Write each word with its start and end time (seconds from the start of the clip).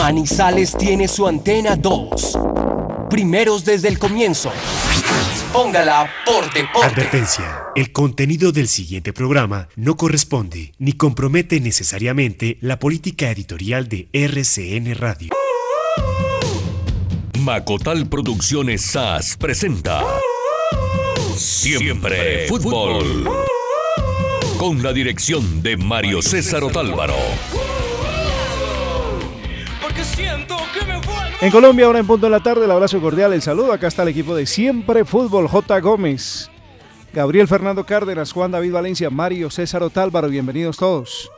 Manizales 0.00 0.74
tiene 0.78 1.06
su 1.08 1.26
antena 1.26 1.76
2. 1.76 2.38
Primeros 3.10 3.66
desde 3.66 3.88
el 3.88 3.98
comienzo. 3.98 4.50
Póngala 5.52 6.10
por 6.24 6.50
deporte. 6.54 6.86
Advertencia. 6.86 7.64
El 7.76 7.92
contenido 7.92 8.50
del 8.50 8.66
siguiente 8.66 9.12
programa 9.12 9.68
no 9.76 9.98
corresponde 9.98 10.72
ni 10.78 10.94
compromete 10.94 11.60
necesariamente 11.60 12.56
la 12.62 12.78
política 12.78 13.30
editorial 13.30 13.90
de 13.90 14.08
RCN 14.14 14.94
Radio. 14.94 15.28
Macotal 17.38 18.08
Producciones 18.08 18.80
SAS 18.80 19.36
presenta 19.36 20.02
Siempre 21.36 22.48
Fútbol 22.48 23.28
con 24.56 24.82
la 24.82 24.94
dirección 24.94 25.62
de 25.62 25.76
Mario 25.76 26.22
César 26.22 26.64
Otálvaro. 26.64 27.16
En 31.42 31.50
Colombia, 31.50 31.86
ahora 31.86 32.00
en 32.00 32.06
punto 32.06 32.26
de 32.26 32.30
la 32.30 32.40
tarde, 32.40 32.66
el 32.66 32.70
abrazo 32.70 33.00
cordial, 33.00 33.32
el 33.32 33.40
saludo. 33.40 33.72
Acá 33.72 33.86
está 33.86 34.02
el 34.02 34.10
equipo 34.10 34.36
de 34.36 34.44
Siempre 34.44 35.06
Fútbol, 35.06 35.48
J. 35.48 35.80
Gómez, 35.80 36.50
Gabriel 37.14 37.48
Fernando 37.48 37.86
Cárdenas, 37.86 38.32
Juan 38.32 38.50
David 38.50 38.72
Valencia, 38.72 39.08
Mario 39.08 39.48
César 39.48 39.82
Otálvaro, 39.82 40.28
bienvenidos 40.28 40.76
todos. 40.76 41.30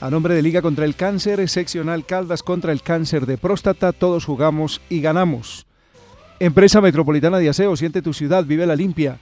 A 0.00 0.08
nombre 0.08 0.34
de 0.34 0.40
Liga 0.40 0.62
contra 0.62 0.86
el 0.86 0.96
Cáncer, 0.96 1.46
seccional 1.50 2.06
Caldas 2.06 2.42
contra 2.42 2.72
el 2.72 2.80
cáncer 2.80 3.26
de 3.26 3.36
próstata, 3.36 3.92
todos 3.92 4.24
jugamos 4.24 4.80
y 4.88 5.02
ganamos. 5.02 5.66
Empresa 6.40 6.80
Metropolitana 6.80 7.38
de 7.38 7.50
Aseo, 7.50 7.76
siente 7.76 8.00
tu 8.00 8.14
ciudad, 8.14 8.46
vive 8.46 8.64
la 8.64 8.74
limpia. 8.74 9.20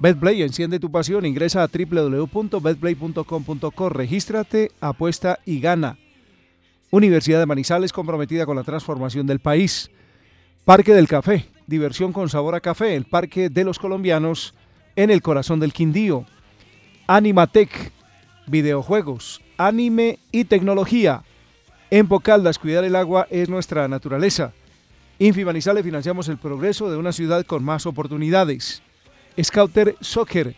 BetPlay, 0.00 0.40
enciende 0.40 0.80
tu 0.80 0.90
pasión, 0.90 1.26
ingresa 1.26 1.62
a 1.62 1.68
www.betplay.com.co, 1.68 3.88
regístrate, 3.90 4.72
apuesta 4.80 5.40
y 5.44 5.60
gana. 5.60 5.98
Universidad 6.94 7.40
de 7.40 7.46
Manizales 7.46 7.92
comprometida 7.92 8.46
con 8.46 8.54
la 8.54 8.62
transformación 8.62 9.26
del 9.26 9.40
país. 9.40 9.90
Parque 10.64 10.94
del 10.94 11.08
Café, 11.08 11.46
diversión 11.66 12.12
con 12.12 12.28
sabor 12.28 12.54
a 12.54 12.60
café, 12.60 12.94
el 12.94 13.04
Parque 13.04 13.48
de 13.48 13.64
los 13.64 13.80
Colombianos 13.80 14.54
en 14.94 15.10
el 15.10 15.20
corazón 15.20 15.58
del 15.58 15.72
Quindío. 15.72 16.24
Animatec, 17.08 17.90
videojuegos, 18.46 19.40
anime 19.58 20.20
y 20.30 20.44
tecnología. 20.44 21.24
En 21.90 22.06
Pocaldas, 22.06 22.60
cuidar 22.60 22.84
el 22.84 22.94
agua 22.94 23.26
es 23.28 23.48
nuestra 23.48 23.88
naturaleza. 23.88 24.52
Infi 25.18 25.44
Manizales 25.44 25.82
financiamos 25.82 26.28
el 26.28 26.38
progreso 26.38 26.92
de 26.92 26.96
una 26.96 27.10
ciudad 27.10 27.44
con 27.44 27.64
más 27.64 27.86
oportunidades. 27.86 28.84
Scouter 29.42 29.96
Soccer, 30.00 30.54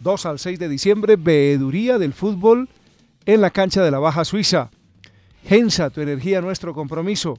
2 0.00 0.26
al 0.26 0.40
6 0.40 0.58
de 0.58 0.68
diciembre, 0.68 1.14
veeduría 1.14 1.98
del 1.98 2.14
fútbol 2.14 2.68
en 3.26 3.40
la 3.40 3.50
cancha 3.50 3.84
de 3.84 3.92
la 3.92 4.00
Baja 4.00 4.24
Suiza. 4.24 4.72
Gensa, 5.48 5.88
tu 5.88 6.02
energía, 6.02 6.42
nuestro 6.42 6.74
compromiso. 6.74 7.38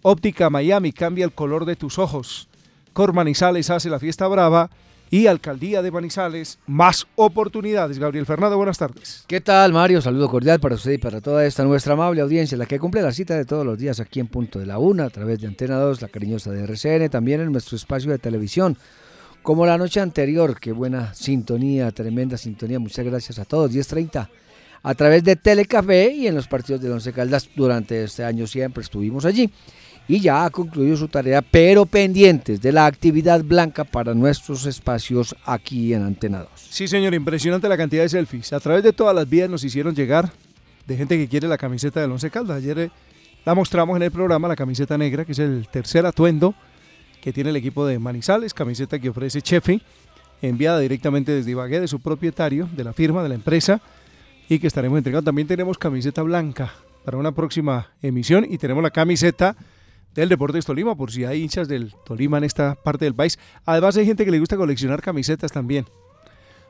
Óptica 0.00 0.48
Miami, 0.48 0.90
cambia 0.90 1.26
el 1.26 1.32
color 1.32 1.66
de 1.66 1.76
tus 1.76 1.98
ojos. 1.98 2.48
Cor 2.94 3.12
Manizales 3.12 3.68
hace 3.68 3.90
la 3.90 3.98
fiesta 3.98 4.26
brava. 4.26 4.70
Y 5.10 5.26
Alcaldía 5.26 5.82
de 5.82 5.90
Manizales, 5.90 6.58
más 6.66 7.06
oportunidades. 7.14 7.98
Gabriel 7.98 8.24
Fernando, 8.24 8.56
buenas 8.56 8.78
tardes. 8.78 9.24
¿Qué 9.26 9.42
tal, 9.42 9.74
Mario? 9.74 10.00
Saludo 10.00 10.30
cordial 10.30 10.60
para 10.60 10.76
usted 10.76 10.92
y 10.92 10.96
para 10.98 11.20
toda 11.20 11.44
esta 11.44 11.62
nuestra 11.64 11.92
amable 11.92 12.22
audiencia, 12.22 12.56
la 12.56 12.64
que 12.64 12.78
cumple 12.78 13.02
la 13.02 13.12
cita 13.12 13.36
de 13.36 13.44
todos 13.44 13.66
los 13.66 13.76
días 13.76 14.00
aquí 14.00 14.20
en 14.20 14.28
Punto 14.28 14.58
de 14.58 14.64
la 14.64 14.78
Una, 14.78 15.04
a 15.04 15.10
través 15.10 15.38
de 15.38 15.46
Antena 15.46 15.76
2, 15.76 16.00
la 16.00 16.08
cariñosa 16.08 16.50
de 16.52 16.62
RCN, 16.62 17.10
también 17.10 17.42
en 17.42 17.52
nuestro 17.52 17.76
espacio 17.76 18.10
de 18.10 18.18
televisión. 18.18 18.78
Como 19.42 19.66
la 19.66 19.76
noche 19.76 20.00
anterior, 20.00 20.58
qué 20.58 20.72
buena 20.72 21.12
sintonía, 21.12 21.90
tremenda 21.90 22.38
sintonía. 22.38 22.78
Muchas 22.78 23.04
gracias 23.04 23.38
a 23.38 23.44
todos. 23.44 23.70
10.30 23.70 24.30
a 24.82 24.94
través 24.94 25.22
de 25.22 25.36
Telecafé 25.36 26.12
y 26.12 26.26
en 26.26 26.34
los 26.34 26.48
partidos 26.48 26.80
de 26.80 26.90
Once 26.90 27.12
Caldas 27.12 27.48
durante 27.54 28.04
este 28.04 28.24
año 28.24 28.46
siempre 28.46 28.82
estuvimos 28.82 29.24
allí. 29.24 29.50
Y 30.08 30.18
ya 30.18 30.44
ha 30.44 30.50
concluido 30.50 30.96
su 30.96 31.06
tarea, 31.06 31.42
pero 31.42 31.86
pendientes 31.86 32.60
de 32.60 32.72
la 32.72 32.86
actividad 32.86 33.42
blanca 33.44 33.84
para 33.84 34.14
nuestros 34.14 34.66
espacios 34.66 35.36
aquí 35.44 35.94
en 35.94 36.02
Antena 36.02 36.40
2. 36.40 36.48
Sí, 36.56 36.88
señor, 36.88 37.14
impresionante 37.14 37.68
la 37.68 37.76
cantidad 37.76 38.02
de 38.02 38.08
selfies. 38.08 38.52
A 38.52 38.58
través 38.58 38.82
de 38.82 38.92
todas 38.92 39.14
las 39.14 39.28
vías 39.28 39.48
nos 39.48 39.62
hicieron 39.62 39.94
llegar 39.94 40.32
de 40.88 40.96
gente 40.96 41.16
que 41.16 41.28
quiere 41.28 41.46
la 41.46 41.56
camiseta 41.56 42.00
del 42.00 42.10
Once 42.10 42.28
Caldas. 42.30 42.56
Ayer 42.56 42.78
eh, 42.80 42.90
la 43.44 43.54
mostramos 43.54 43.96
en 43.96 44.02
el 44.02 44.10
programa, 44.10 44.48
la 44.48 44.56
camiseta 44.56 44.98
negra, 44.98 45.24
que 45.24 45.32
es 45.32 45.38
el 45.38 45.68
tercer 45.68 46.04
atuendo 46.04 46.52
que 47.20 47.32
tiene 47.32 47.50
el 47.50 47.56
equipo 47.56 47.86
de 47.86 48.00
Manizales, 48.00 48.52
camiseta 48.52 48.98
que 48.98 49.08
ofrece 49.08 49.40
Chefi, 49.40 49.80
enviada 50.42 50.80
directamente 50.80 51.30
desde 51.30 51.52
Ibagué, 51.52 51.78
de 51.78 51.86
su 51.86 52.00
propietario, 52.00 52.68
de 52.76 52.82
la 52.82 52.92
firma, 52.92 53.22
de 53.22 53.28
la 53.28 53.36
empresa 53.36 53.80
y 54.48 54.58
que 54.58 54.66
estaremos 54.66 54.98
entregando. 54.98 55.28
También 55.28 55.48
tenemos 55.48 55.78
camiseta 55.78 56.22
blanca 56.22 56.72
para 57.04 57.16
una 57.16 57.32
próxima 57.32 57.90
emisión 58.02 58.46
y 58.48 58.58
tenemos 58.58 58.82
la 58.82 58.90
camiseta 58.90 59.56
del 60.14 60.28
Deportes 60.28 60.64
Tolima, 60.64 60.94
por 60.94 61.10
si 61.10 61.24
hay 61.24 61.42
hinchas 61.42 61.68
del 61.68 61.94
Tolima 62.04 62.38
en 62.38 62.44
esta 62.44 62.74
parte 62.74 63.04
del 63.04 63.14
país. 63.14 63.38
Además 63.64 63.96
hay 63.96 64.06
gente 64.06 64.24
que 64.24 64.30
le 64.30 64.38
gusta 64.38 64.56
coleccionar 64.56 65.00
camisetas 65.00 65.52
también. 65.52 65.86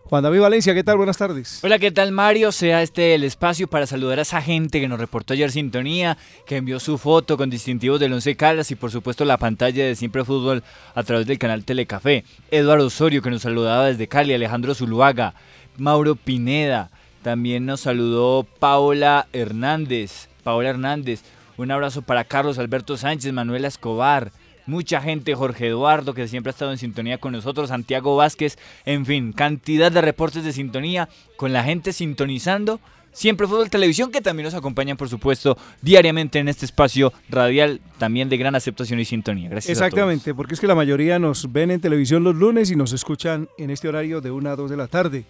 Juan 0.04 0.24
David 0.24 0.40
Valencia, 0.40 0.74
¿qué 0.74 0.84
tal? 0.84 0.98
Buenas 0.98 1.16
tardes. 1.16 1.60
Hola, 1.64 1.78
¿qué 1.78 1.90
tal 1.90 2.12
Mario? 2.12 2.52
Sea 2.52 2.82
este 2.82 3.14
el 3.14 3.24
espacio 3.24 3.66
para 3.66 3.86
saludar 3.86 4.18
a 4.18 4.22
esa 4.22 4.42
gente 4.42 4.78
que 4.78 4.88
nos 4.88 5.00
reportó 5.00 5.32
ayer 5.32 5.50
sintonía, 5.50 6.18
que 6.44 6.56
envió 6.56 6.80
su 6.80 6.98
foto 6.98 7.38
con 7.38 7.48
distintivos 7.48 7.98
del 7.98 8.12
Once 8.12 8.36
Caldas 8.36 8.70
y 8.70 8.74
por 8.74 8.90
supuesto 8.90 9.24
la 9.24 9.38
pantalla 9.38 9.86
de 9.86 9.96
Siempre 9.96 10.24
Fútbol 10.24 10.62
a 10.94 11.02
través 11.02 11.26
del 11.26 11.38
canal 11.38 11.64
Telecafé. 11.64 12.24
Eduardo 12.50 12.86
Osorio 12.86 13.22
que 13.22 13.30
nos 13.30 13.42
saludaba 13.42 13.86
desde 13.86 14.06
Cali, 14.06 14.34
Alejandro 14.34 14.74
Zuluaga, 14.74 15.34
Mauro 15.78 16.14
Pineda, 16.14 16.90
también 17.22 17.66
nos 17.66 17.80
saludó 17.80 18.46
Paola 18.58 19.26
Hernández. 19.32 20.28
Paola 20.42 20.70
Hernández. 20.70 21.22
Un 21.56 21.70
abrazo 21.70 22.02
para 22.02 22.24
Carlos 22.24 22.58
Alberto 22.58 22.96
Sánchez, 22.96 23.32
Manuela 23.32 23.68
Escobar, 23.68 24.32
mucha 24.66 25.00
gente, 25.00 25.34
Jorge 25.34 25.68
Eduardo, 25.68 26.14
que 26.14 26.28
siempre 26.28 26.50
ha 26.50 26.52
estado 26.52 26.72
en 26.72 26.78
sintonía 26.78 27.18
con 27.18 27.32
nosotros, 27.32 27.68
Santiago 27.68 28.16
Vázquez, 28.16 28.58
en 28.84 29.06
fin, 29.06 29.32
cantidad 29.32 29.90
de 29.92 30.00
reportes 30.00 30.44
de 30.44 30.52
sintonía 30.52 31.08
con 31.36 31.52
la 31.52 31.64
gente 31.64 31.92
sintonizando. 31.92 32.80
Siempre 33.12 33.46
Fútbol 33.46 33.68
Televisión, 33.68 34.10
que 34.10 34.22
también 34.22 34.46
nos 34.46 34.54
acompañan, 34.54 34.96
por 34.96 35.10
supuesto, 35.10 35.58
diariamente 35.82 36.38
en 36.38 36.48
este 36.48 36.64
espacio 36.64 37.12
radial, 37.28 37.82
también 37.98 38.30
de 38.30 38.38
gran 38.38 38.54
aceptación 38.54 39.00
y 39.00 39.04
sintonía. 39.04 39.50
Gracias. 39.50 39.72
Exactamente, 39.78 40.34
porque 40.34 40.54
es 40.54 40.60
que 40.60 40.66
la 40.66 40.74
mayoría 40.74 41.18
nos 41.18 41.52
ven 41.52 41.70
en 41.70 41.80
televisión 41.80 42.24
los 42.24 42.34
lunes 42.34 42.70
y 42.70 42.76
nos 42.76 42.94
escuchan 42.94 43.48
en 43.58 43.68
este 43.68 43.88
horario 43.88 44.22
de 44.22 44.30
1 44.30 44.48
a 44.48 44.56
2 44.56 44.70
de 44.70 44.76
la 44.78 44.88
tarde. 44.88 45.24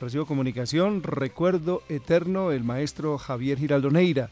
Recibo 0.00 0.26
comunicación, 0.26 1.02
recuerdo 1.02 1.82
eterno, 1.88 2.52
el 2.52 2.62
maestro 2.62 3.18
Javier 3.18 3.58
Giraldo 3.58 3.90
Neira. 3.90 4.30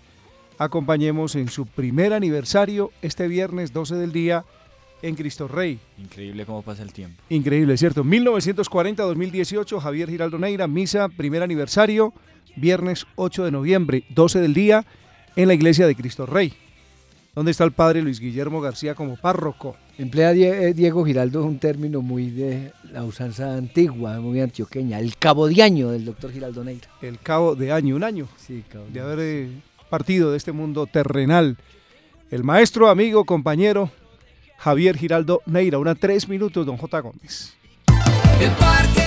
Acompañemos 0.59 1.35
en 1.35 1.49
su 1.49 1.67
primer 1.67 2.13
aniversario 2.13 2.93
este 3.03 3.27
viernes 3.27 3.73
12 3.73 3.97
del 3.97 4.13
día 4.13 4.45
en 5.03 5.17
Cristo 5.17 5.49
Rey. 5.49 5.81
Increíble 5.99 6.47
cómo 6.47 6.63
pasa 6.63 6.85
el 6.85 6.93
tiempo. 6.93 7.21
Increíble, 7.31 7.77
¿cierto? 7.77 8.05
1940-2018, 8.05 9.81
Javier 9.81 10.09
Giraldo 10.09 10.39
Neira, 10.39 10.69
misa, 10.69 11.09
primer 11.09 11.43
aniversario, 11.43 12.15
viernes 12.55 13.05
8 13.17 13.45
de 13.45 13.51
noviembre, 13.51 14.05
12 14.11 14.41
del 14.41 14.55
día, 14.55 14.87
en 15.35 15.49
la 15.49 15.55
iglesia 15.55 15.89
de 15.89 15.97
Cristo 15.97 16.27
Rey. 16.27 16.55
¿Dónde 17.35 17.51
está 17.51 17.65
el 17.65 17.73
padre 17.73 18.03
Luis 18.03 18.21
Guillermo 18.21 18.61
García 18.61 18.95
como 18.95 19.17
párroco? 19.17 19.77
Emplea 19.99 20.33
eh, 20.33 20.75
Diego 20.75 21.07
Giraldo 21.07 21.45
un 21.45 21.59
término 21.59 22.03
muy 22.03 22.31
de 22.31 22.73
la 22.93 23.03
usanza 23.03 23.55
antigua, 23.55 24.21
muy 24.21 24.41
antioqueña, 24.41 25.01
el 25.01 25.17
cabo 25.17 25.49
de 25.49 25.63
año 25.63 25.91
del 25.91 26.05
doctor 26.05 26.33
Giraldo 26.33 26.63
Neira. 26.65 26.89
El 27.01 27.19
cabo 27.19 27.55
de 27.55 27.73
año, 27.73 27.97
un 27.97 28.05
año 28.05 28.29
sí, 28.37 28.63
cabo 28.69 28.85
de 28.93 29.01
haber 29.01 29.19
eh, 29.21 29.49
partido 29.89 30.33
de 30.33 30.37
este 30.37 30.53
mundo 30.53 30.87
terrenal. 30.87 31.57
El 32.31 32.45
maestro, 32.45 32.91
amigo, 32.91 33.25
compañero 33.25 33.91
Javier 34.59 34.99
Giraldo 34.99 35.41
Neira, 35.47 35.79
una 35.79 35.95
tres 35.95 36.29
minutos, 36.29 36.67
don 36.67 36.77
J. 36.77 37.01
Gómez. 37.01 37.57
El 38.39 38.51
parque 38.51 39.06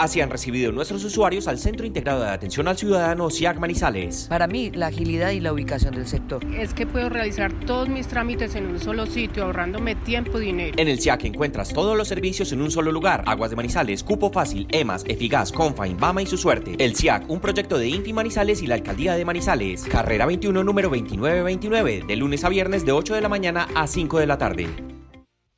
Así 0.00 0.22
han 0.22 0.30
recibido 0.30 0.72
nuestros 0.72 1.04
usuarios 1.04 1.46
al 1.46 1.58
Centro 1.58 1.84
Integrado 1.84 2.22
de 2.22 2.30
Atención 2.30 2.66
al 2.68 2.78
Ciudadano 2.78 3.28
CIAC 3.28 3.58
Manizales. 3.58 4.28
Para 4.30 4.46
mí, 4.46 4.70
la 4.70 4.86
agilidad 4.86 5.32
y 5.32 5.40
la 5.40 5.52
ubicación 5.52 5.94
del 5.94 6.06
sector. 6.06 6.42
Es 6.54 6.72
que 6.72 6.86
puedo 6.86 7.10
realizar 7.10 7.52
todos 7.66 7.90
mis 7.90 8.08
trámites 8.08 8.54
en 8.54 8.66
un 8.68 8.80
solo 8.80 9.04
sitio, 9.04 9.44
ahorrándome 9.44 9.96
tiempo 9.96 10.40
y 10.40 10.46
dinero. 10.46 10.74
En 10.78 10.88
el 10.88 11.00
CIAC 11.00 11.26
encuentras 11.26 11.74
todos 11.74 11.98
los 11.98 12.08
servicios 12.08 12.50
en 12.52 12.62
un 12.62 12.70
solo 12.70 12.92
lugar. 12.92 13.24
Aguas 13.26 13.50
de 13.50 13.56
Manizales, 13.56 14.02
Cupo 14.02 14.32
Fácil, 14.32 14.66
EMAS, 14.70 15.04
Efigas, 15.06 15.52
Confa, 15.52 15.84
Bama 15.98 16.22
y 16.22 16.26
su 16.26 16.38
suerte. 16.38 16.76
El 16.78 16.96
CIAC, 16.96 17.28
un 17.28 17.40
proyecto 17.40 17.76
de 17.76 17.88
Infi 17.88 18.14
Manizales 18.14 18.62
y 18.62 18.68
la 18.68 18.76
Alcaldía 18.76 19.16
de 19.16 19.26
Manizales. 19.26 19.82
Carrera 19.82 20.24
21, 20.24 20.64
número 20.64 20.88
2929, 20.88 22.04
de 22.08 22.16
lunes 22.16 22.42
a 22.44 22.48
viernes 22.48 22.86
de 22.86 22.92
8 22.92 23.16
de 23.16 23.20
la 23.20 23.28
mañana 23.28 23.68
a 23.74 23.86
5 23.86 24.18
de 24.18 24.26
la 24.26 24.38
tarde. 24.38 24.66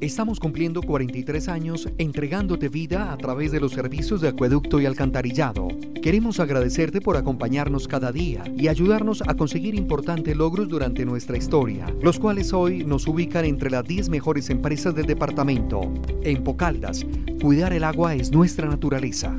Estamos 0.00 0.40
cumpliendo 0.40 0.80
43 0.80 1.48
años 1.48 1.86
entregándote 1.98 2.70
vida 2.70 3.12
a 3.12 3.18
través 3.18 3.52
de 3.52 3.60
los 3.60 3.72
servicios 3.72 4.22
de 4.22 4.28
acueducto 4.28 4.80
y 4.80 4.86
alcantarillado. 4.86 5.68
Queremos 6.02 6.40
agradecerte 6.40 7.02
por 7.02 7.18
acompañarnos 7.18 7.86
cada 7.86 8.10
día 8.10 8.42
y 8.56 8.68
ayudarnos 8.68 9.22
a 9.28 9.34
conseguir 9.34 9.74
importantes 9.74 10.34
logros 10.34 10.68
durante 10.68 11.04
nuestra 11.04 11.36
historia, 11.36 11.94
los 12.00 12.18
cuales 12.18 12.54
hoy 12.54 12.82
nos 12.82 13.06
ubican 13.06 13.44
entre 13.44 13.68
las 13.68 13.84
10 13.84 14.08
mejores 14.08 14.48
empresas 14.48 14.94
del 14.94 15.04
departamento. 15.04 15.82
En 16.22 16.44
Pocaldas, 16.44 17.04
cuidar 17.42 17.74
el 17.74 17.84
agua 17.84 18.14
es 18.14 18.32
nuestra 18.32 18.66
naturaleza. 18.68 19.36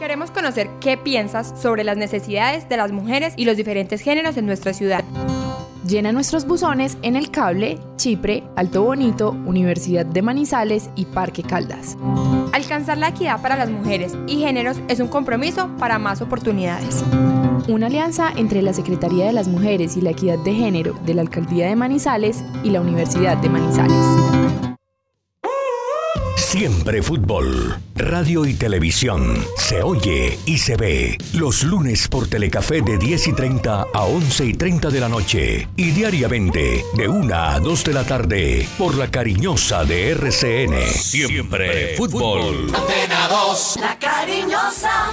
Queremos 0.00 0.32
conocer 0.32 0.68
qué 0.80 0.96
piensas 0.96 1.54
sobre 1.60 1.84
las 1.84 1.96
necesidades 1.96 2.68
de 2.68 2.76
las 2.76 2.90
mujeres 2.90 3.34
y 3.36 3.44
los 3.44 3.56
diferentes 3.56 4.00
géneros 4.00 4.36
en 4.36 4.46
nuestra 4.46 4.72
ciudad. 4.72 5.04
Llena 5.86 6.10
nuestros 6.10 6.46
buzones 6.46 6.98
en 7.02 7.14
El 7.14 7.30
Cable, 7.30 7.78
Chipre, 7.96 8.42
Alto 8.56 8.82
Bonito, 8.82 9.30
Universidad 9.30 10.04
de 10.04 10.20
Manizales 10.20 10.90
y 10.96 11.04
Parque 11.04 11.44
Caldas. 11.44 11.96
Alcanzar 12.52 12.98
la 12.98 13.10
equidad 13.10 13.40
para 13.40 13.56
las 13.56 13.70
mujeres 13.70 14.14
y 14.26 14.38
géneros 14.38 14.78
es 14.88 14.98
un 14.98 15.06
compromiso 15.06 15.70
para 15.78 16.00
más 16.00 16.22
oportunidades. 16.22 17.04
Una 17.68 17.86
alianza 17.86 18.32
entre 18.34 18.62
la 18.62 18.72
Secretaría 18.72 19.26
de 19.26 19.32
las 19.32 19.46
Mujeres 19.46 19.96
y 19.96 20.00
la 20.00 20.10
Equidad 20.10 20.38
de 20.40 20.54
Género 20.54 20.94
de 21.04 21.14
la 21.14 21.22
Alcaldía 21.22 21.68
de 21.68 21.76
Manizales 21.76 22.42
y 22.64 22.70
la 22.70 22.80
Universidad 22.80 23.36
de 23.36 23.48
Manizales. 23.48 24.65
Siempre 26.56 27.02
fútbol. 27.02 27.76
Radio 27.96 28.46
y 28.46 28.54
televisión. 28.54 29.36
Se 29.58 29.82
oye 29.82 30.38
y 30.46 30.56
se 30.56 30.74
ve. 30.78 31.18
Los 31.34 31.64
lunes 31.64 32.08
por 32.08 32.28
Telecafé 32.28 32.80
de 32.80 32.96
10 32.96 33.28
y 33.28 33.32
30 33.34 33.82
a 33.92 34.04
11 34.04 34.46
y 34.46 34.54
30 34.54 34.88
de 34.88 35.00
la 35.00 35.10
noche. 35.10 35.68
Y 35.76 35.90
diariamente 35.90 36.82
de 36.96 37.08
1 37.08 37.34
a 37.34 37.60
2 37.60 37.84
de 37.84 37.92
la 37.92 38.04
tarde 38.04 38.66
por 38.78 38.94
la 38.94 39.10
cariñosa 39.10 39.84
de 39.84 40.12
RCN. 40.12 40.80
Siempre 40.94 41.94
fútbol. 41.94 42.74
Antena 42.74 43.28
2. 43.28 43.76
La 43.78 43.98
cariñosa. 43.98 45.10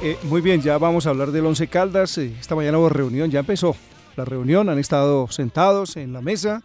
Eh, 0.00 0.16
muy 0.22 0.40
bien, 0.40 0.62
ya 0.62 0.78
vamos 0.78 1.06
a 1.06 1.10
hablar 1.10 1.32
del 1.32 1.44
Once 1.44 1.66
Caldas. 1.66 2.16
Eh, 2.16 2.34
esta 2.40 2.54
mañana 2.54 2.78
hubo 2.78 2.88
reunión, 2.88 3.30
ya 3.30 3.40
empezó 3.40 3.76
la 4.16 4.24
reunión. 4.24 4.70
Han 4.70 4.78
estado 4.78 5.28
sentados 5.30 5.98
en 5.98 6.14
la 6.14 6.22
mesa, 6.22 6.62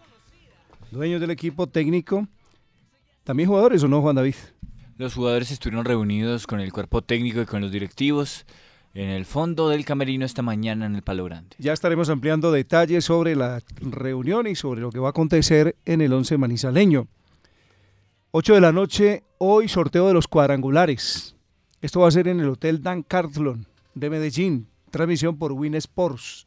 dueños 0.92 1.20
del 1.20 1.32
equipo 1.32 1.68
técnico. 1.68 2.26
¿También 3.26 3.50
jugadores 3.50 3.82
o 3.82 3.88
no, 3.88 4.02
Juan 4.02 4.16
David? 4.16 4.36
Los 5.00 5.16
jugadores 5.16 5.50
estuvieron 5.50 5.84
reunidos 5.84 6.46
con 6.46 6.60
el 6.60 6.72
cuerpo 6.72 7.02
técnico 7.02 7.42
y 7.42 7.48
con 7.48 7.60
los 7.60 7.72
directivos 7.72 8.46
en 8.94 9.10
el 9.10 9.26
fondo 9.26 9.68
del 9.68 9.84
camerino 9.84 10.26
esta 10.26 10.44
mañana 10.44 10.86
en 10.86 10.96
el 10.96 11.02
Palo 11.02 11.26
Grande. 11.26 11.56
Ya 11.58 11.74
estaremos 11.74 12.08
ampliando 12.10 12.52
detalles 12.52 13.06
sobre 13.06 13.36
la 13.36 13.64
reunión 13.82 14.46
y 14.46 14.54
sobre 14.54 14.82
lo 14.82 14.92
que 14.92 15.00
va 15.00 15.08
a 15.08 15.10
acontecer 15.10 15.76
en 15.86 16.02
el 16.02 16.14
once 16.14 16.38
manizaleño. 16.38 17.08
8 18.30 18.54
de 18.54 18.62
la 18.62 18.72
noche, 18.72 19.24
hoy 19.40 19.70
sorteo 19.70 20.08
de 20.08 20.14
los 20.14 20.28
cuadrangulares. 20.28 21.36
Esto 21.82 22.02
va 22.02 22.10
a 22.10 22.12
ser 22.12 22.28
en 22.28 22.40
el 22.40 22.50
Hotel 22.50 22.84
Dan 22.84 23.02
Cartlon 23.02 23.66
de 23.96 24.12
Medellín. 24.12 24.68
Transmisión 24.92 25.40
por 25.40 25.52
Win 25.52 25.74
Sports. 25.74 26.46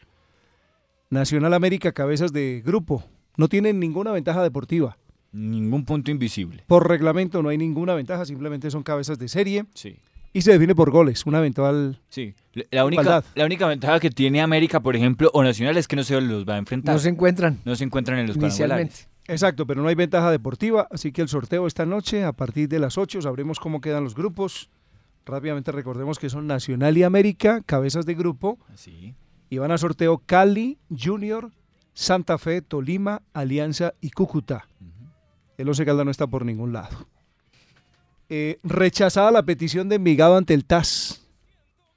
Nacional 1.10 1.54
América, 1.54 1.90
cabezas 1.90 2.32
de 2.32 2.62
grupo. 2.64 3.02
No 3.36 3.48
tienen 3.48 3.80
ninguna 3.80 4.12
ventaja 4.12 4.44
deportiva. 4.44 4.96
Ningún 5.32 5.84
punto 5.84 6.10
invisible. 6.10 6.64
Por 6.66 6.88
reglamento 6.88 7.42
no 7.42 7.50
hay 7.50 7.58
ninguna 7.58 7.94
ventaja, 7.94 8.24
simplemente 8.24 8.70
son 8.70 8.82
cabezas 8.82 9.18
de 9.18 9.28
serie. 9.28 9.66
Sí. 9.74 9.96
Y 10.32 10.42
se 10.42 10.52
define 10.52 10.74
por 10.74 10.90
goles, 10.90 11.26
una 11.26 11.38
eventual. 11.38 12.00
Sí. 12.08 12.34
La 12.70 12.84
única, 12.84 13.24
la 13.34 13.44
única 13.44 13.66
ventaja 13.66 13.98
que 13.98 14.10
tiene 14.10 14.40
América, 14.40 14.80
por 14.80 14.94
ejemplo, 14.94 15.30
o 15.32 15.42
Nacional, 15.42 15.76
es 15.76 15.88
que 15.88 15.96
no 15.96 16.02
se 16.02 16.20
los 16.20 16.46
va 16.46 16.54
a 16.54 16.58
enfrentar. 16.58 16.94
No 16.94 16.98
se 16.98 17.08
encuentran. 17.08 17.58
No 17.64 17.74
se 17.76 17.84
encuentran 17.84 18.18
en 18.18 18.26
los 18.28 18.36
cuadrangulares. 18.36 19.08
Exacto, 19.26 19.66
pero 19.66 19.82
no 19.82 19.88
hay 19.88 19.94
ventaja 19.94 20.30
deportiva, 20.30 20.88
así 20.90 21.12
que 21.12 21.20
el 21.20 21.28
sorteo 21.28 21.66
esta 21.66 21.84
noche, 21.84 22.24
a 22.24 22.32
partir 22.32 22.68
de 22.68 22.78
las 22.78 22.96
8, 22.96 23.20
sabremos 23.22 23.60
cómo 23.60 23.80
quedan 23.80 24.04
los 24.04 24.14
grupos. 24.14 24.70
Rápidamente 25.26 25.70
recordemos 25.72 26.18
que 26.18 26.30
son 26.30 26.46
Nacional 26.46 26.96
y 26.96 27.02
América, 27.02 27.62
cabezas 27.66 28.06
de 28.06 28.14
grupo. 28.14 28.58
Sí. 28.74 29.14
Y 29.50 29.58
van 29.58 29.70
a 29.70 29.78
sorteo 29.78 30.22
Cali, 30.24 30.78
Junior, 30.88 31.52
Santa 31.92 32.38
Fe, 32.38 32.62
Tolima, 32.62 33.22
Alianza 33.34 33.92
y 34.00 34.10
Cúcuta. 34.10 34.66
El 35.58 35.68
Once 35.68 35.84
Caldas 35.84 36.04
no 36.04 36.10
está 36.10 36.26
por 36.26 36.46
ningún 36.46 36.72
lado. 36.72 37.06
Eh, 38.30 38.58
rechazada 38.62 39.30
la 39.30 39.42
petición 39.42 39.88
de 39.88 39.96
Envigado 39.96 40.36
ante 40.36 40.54
el 40.54 40.64
TAS. 40.64 41.26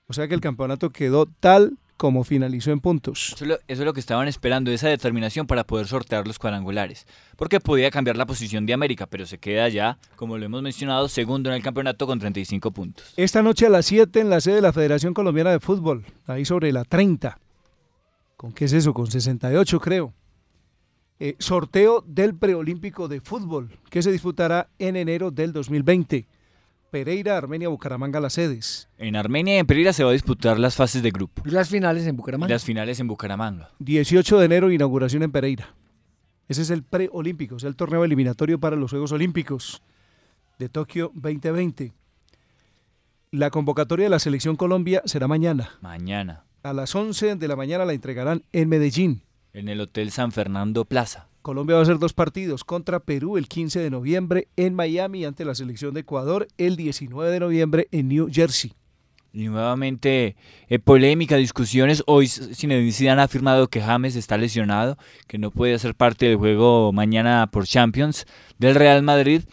O 0.08 0.14
sea 0.14 0.28
que 0.28 0.34
el 0.34 0.42
campeonato 0.42 0.90
quedó 0.90 1.26
tal 1.26 1.78
como 1.96 2.24
finalizó 2.24 2.72
en 2.72 2.80
puntos. 2.80 3.34
Eso 3.36 3.46
es, 3.46 3.48
lo, 3.48 3.56
eso 3.68 3.82
es 3.84 3.86
lo 3.86 3.94
que 3.94 4.00
estaban 4.00 4.28
esperando, 4.28 4.72
esa 4.72 4.90
determinación 4.90 5.46
para 5.46 5.66
poder 5.66 5.86
sortear 5.86 6.26
los 6.26 6.40
cuadrangulares. 6.40 7.06
Porque 7.38 7.60
podía 7.60 7.92
cambiar 7.92 8.18
la 8.18 8.26
posición 8.26 8.66
de 8.66 8.74
América, 8.74 9.06
pero 9.06 9.28
se 9.28 9.38
queda 9.38 9.70
ya, 9.70 10.00
como 10.16 10.40
lo 10.40 10.46
hemos 10.46 10.64
mencionado, 10.64 11.08
segundo 11.08 11.52
en 11.52 11.56
el 11.58 11.62
campeonato 11.62 12.08
con 12.08 12.18
35 12.18 12.72
puntos. 12.72 13.14
Esta 13.18 13.44
noche 13.44 13.68
a 13.68 13.70
las 13.70 13.86
7 13.86 14.20
en 14.20 14.32
la 14.32 14.42
sede 14.42 14.56
de 14.56 14.62
la 14.64 14.74
Federación 14.74 15.14
Colombiana 15.14 15.52
de 15.52 15.60
Fútbol, 15.60 16.04
ahí 16.26 16.44
sobre 16.44 16.72
la 16.72 16.86
30. 16.86 17.38
¿Con 18.36 18.52
qué 18.52 18.66
es 18.66 18.74
eso? 18.74 18.96
Con 18.96 19.06
68 19.06 19.80
creo. 19.80 20.12
Eh, 21.24 21.36
sorteo 21.38 22.04
del 22.08 22.34
preolímpico 22.34 23.08
de 23.08 23.22
fútbol 23.22 23.70
que 23.92 24.02
se 24.02 24.12
disputará 24.12 24.70
en 24.80 24.96
enero 24.96 25.30
del 25.30 25.54
2020. 25.54 26.26
Pereira, 26.90 27.38
Armenia, 27.38 27.70
Bucaramanga 27.70 28.20
las 28.20 28.34
sedes. 28.34 28.90
En 28.98 29.16
Armenia 29.16 29.54
y 29.54 29.60
en 29.60 29.68
Pereira 29.68 29.94
se 29.94 30.04
va 30.04 30.10
a 30.10 30.14
disputar 30.14 30.58
las 30.58 30.76
fases 30.76 31.04
de 31.04 31.12
grupo. 31.12 31.44
Y 31.46 31.52
las 31.52 31.70
finales 31.70 32.08
en 32.08 32.18
Bucaramanga. 32.18 32.52
Y 32.52 32.56
las 32.56 32.64
finales 32.64 33.00
en 33.00 33.08
Bucaramanga. 33.08 33.70
18 33.78 34.40
de 34.40 34.46
enero, 34.46 34.72
inauguración 34.72 35.22
en 35.22 35.32
Pereira. 35.32 35.76
Ese 36.48 36.64
es 36.64 36.72
el 36.72 36.82
preolímpico, 36.82 37.58
es 37.58 37.66
el 37.66 37.76
torneo 37.76 38.04
eliminatorio 38.04 38.60
para 38.60 38.76
los 38.76 38.90
Juegos 38.90 39.12
Olímpicos 39.12 39.84
de 40.58 40.70
Tokio 40.70 41.12
2020. 41.14 41.94
La 43.30 43.52
convocatoria 43.52 44.08
de 44.08 44.10
la 44.10 44.18
Selección 44.18 44.56
Colombia 44.56 45.04
será 45.06 45.28
mañana. 45.28 45.70
Mañana. 45.82 46.46
A 46.64 46.74
las 46.74 46.96
11 46.96 47.36
de 47.36 47.48
la 47.48 47.56
mañana 47.56 47.86
la 47.86 47.94
entregarán 47.94 48.42
en 48.54 48.70
Medellín. 48.70 49.22
En 49.54 49.70
el 49.70 49.82
Hotel 49.82 50.12
San 50.12 50.32
Fernando 50.32 50.86
Plaza. 50.86 51.28
Colombia 51.42 51.76
va 51.76 51.82
a 51.82 51.84
hacer 51.84 51.98
dos 51.98 52.14
partidos 52.14 52.64
contra 52.64 53.00
Perú 53.00 53.38
el 53.38 53.48
15 53.48 53.80
de 53.80 53.90
noviembre 53.90 54.48
en 54.58 54.76
Miami 54.76 55.26
ante 55.26 55.44
la 55.44 55.56
selección 55.56 55.94
de 55.94 56.02
Ecuador 56.02 56.48
el 56.58 56.76
19 56.76 57.32
de 57.32 57.40
noviembre 57.40 57.88
en 57.92 58.10
New 58.10 58.30
Jersey. 58.32 58.74
Y 59.34 59.48
nuevamente 59.48 60.36
eh, 60.68 60.80
polémica, 60.80 61.38
discusiones. 61.38 62.04
Hoy 62.06 62.28
Zinedine 62.28 62.92
Zidane 62.92 63.22
ha 63.22 63.26
afirmado 63.26 63.70
que 63.70 63.82
James 63.82 64.16
está 64.16 64.38
lesionado, 64.38 64.98
que 65.28 65.38
no 65.38 65.52
puede 65.52 65.74
hacer 65.74 65.96
parte 65.96 66.28
del 66.28 66.38
juego 66.38 66.92
mañana 66.92 67.50
por 67.52 67.66
Champions 67.66 68.26
del 68.60 68.76
Real 68.76 69.02
Madrid 69.04 69.44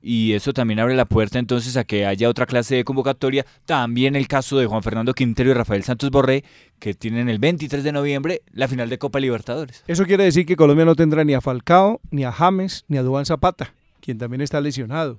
y 0.00 0.32
eso 0.34 0.52
también 0.52 0.78
abre 0.78 0.94
la 0.94 1.06
puerta 1.06 1.38
entonces 1.38 1.76
a 1.76 1.84
que 1.84 2.06
haya 2.06 2.28
otra 2.28 2.46
clase 2.46 2.76
de 2.76 2.84
convocatoria. 2.84 3.44
También 3.64 4.14
el 4.16 4.28
caso 4.28 4.58
de 4.58 4.66
Juan 4.66 4.82
Fernando 4.82 5.12
Quintero 5.12 5.50
y 5.50 5.54
Rafael 5.54 5.82
Santos 5.82 6.10
Borré, 6.10 6.44
que 6.78 6.94
tienen 6.94 7.28
el 7.28 7.38
23 7.38 7.82
de 7.82 7.92
noviembre 7.92 8.42
la 8.52 8.68
final 8.68 8.88
de 8.88 8.98
Copa 8.98 9.20
Libertadores. 9.20 9.82
Eso 9.86 10.04
quiere 10.04 10.24
decir 10.24 10.46
que 10.46 10.56
Colombia 10.56 10.84
no 10.84 10.94
tendrá 10.94 11.24
ni 11.24 11.34
a 11.34 11.40
Falcao, 11.40 12.00
ni 12.10 12.24
a 12.24 12.32
James, 12.32 12.84
ni 12.88 12.98
a 12.98 13.02
Duván 13.02 13.26
Zapata, 13.26 13.74
quien 14.00 14.18
también 14.18 14.40
está 14.40 14.60
lesionado. 14.60 15.18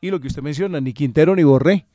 Y 0.00 0.10
lo 0.10 0.20
que 0.20 0.28
usted 0.28 0.42
menciona, 0.42 0.80
ni 0.80 0.92
Quintero 0.92 1.34
ni 1.34 1.42
Borré. 1.42 1.86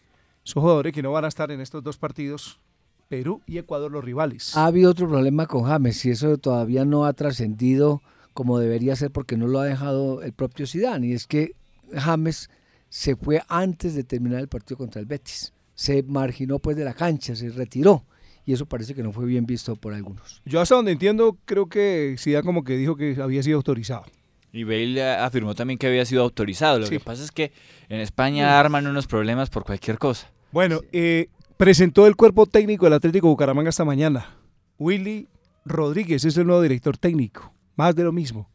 Son 0.43 0.61
jugadores 0.61 0.93
que 0.93 1.03
no 1.03 1.11
van 1.11 1.25
a 1.25 1.27
estar 1.27 1.51
en 1.51 1.61
estos 1.61 1.83
dos 1.83 1.97
partidos. 1.97 2.59
Perú 3.07 3.41
y 3.47 3.57
Ecuador 3.57 3.91
los 3.91 4.03
rivales. 4.03 4.55
Ha 4.55 4.67
habido 4.67 4.91
otro 4.91 5.09
problema 5.09 5.47
con 5.47 5.63
James 5.63 6.05
y 6.05 6.11
eso 6.11 6.38
todavía 6.38 6.85
no 6.85 7.05
ha 7.05 7.13
trascendido 7.13 8.03
como 8.33 8.59
debería 8.59 8.95
ser 8.95 9.11
porque 9.11 9.35
no 9.35 9.47
lo 9.47 9.59
ha 9.59 9.65
dejado 9.65 10.21
el 10.21 10.31
propio 10.31 10.67
Zidane 10.67 11.07
y 11.07 11.13
es 11.13 11.27
que 11.27 11.55
James 11.93 12.50
se 12.89 13.15
fue 13.15 13.41
antes 13.48 13.96
de 13.96 14.03
terminar 14.03 14.39
el 14.39 14.48
partido 14.48 14.77
contra 14.77 15.00
el 15.00 15.05
Betis. 15.05 15.53
Se 15.75 16.03
marginó 16.03 16.60
pues 16.60 16.75
de 16.77 16.84
la 16.86 16.93
cancha, 16.93 17.36
se 17.36 17.50
retiró. 17.50 18.03
y 18.46 18.53
eso 18.53 18.65
parece 18.65 18.96
que 18.96 19.03
no 19.03 19.12
fue 19.12 19.25
bien 19.25 19.46
visto 19.46 19.75
por 19.75 19.93
algunos. 19.93 20.41
Yo 20.43 20.60
hasta 20.60 20.74
donde 20.74 20.91
entiendo, 20.93 21.38
creo 21.46 21.67
que 21.67 22.15
Zidane 22.17 22.43
como 22.43 22.63
que 22.63 22.77
dijo 22.77 22.96
que 22.96 23.15
había 23.22 23.43
sido 23.43 23.58
autorizado. 23.58 24.05
Y 24.51 24.63
Bale 24.63 25.03
afirmó 25.17 25.53
también 25.53 25.77
que 25.77 25.86
había 25.86 26.03
sido 26.03 26.24
autorizado. 26.24 26.79
Lo 26.79 26.88
Sí. 26.88 26.98
que 26.98 27.00
pasa 27.00 27.24
es 27.24 27.31
que 27.31 27.51
en 27.89 28.00
España 28.00 28.60
arman 28.60 28.88
unos 28.88 29.05
problemas 29.05 29.51
por 29.51 29.63
cualquier 29.65 30.00
cosa. 30.00 30.31
Bueno, 30.51 30.81
eh, 30.91 31.29
presentó 31.58 32.08
el 32.08 32.15
cuerpo 32.15 32.48
técnico 32.48 32.86
del 32.86 32.93
Atlético 32.93 33.27
Bucaramanga 33.27 33.69
esta 33.69 33.86
mañana. 33.86 34.36
Willy 34.79 35.27
Rodríguez 35.65 36.25
es 36.25 36.36
el 36.38 36.48
nuevo 36.48 36.63
director 36.63 36.98
técnico. 36.98 37.53
Más 37.75 37.96
de 37.96 38.03
lo 38.03 38.12
mismo. 38.12 38.50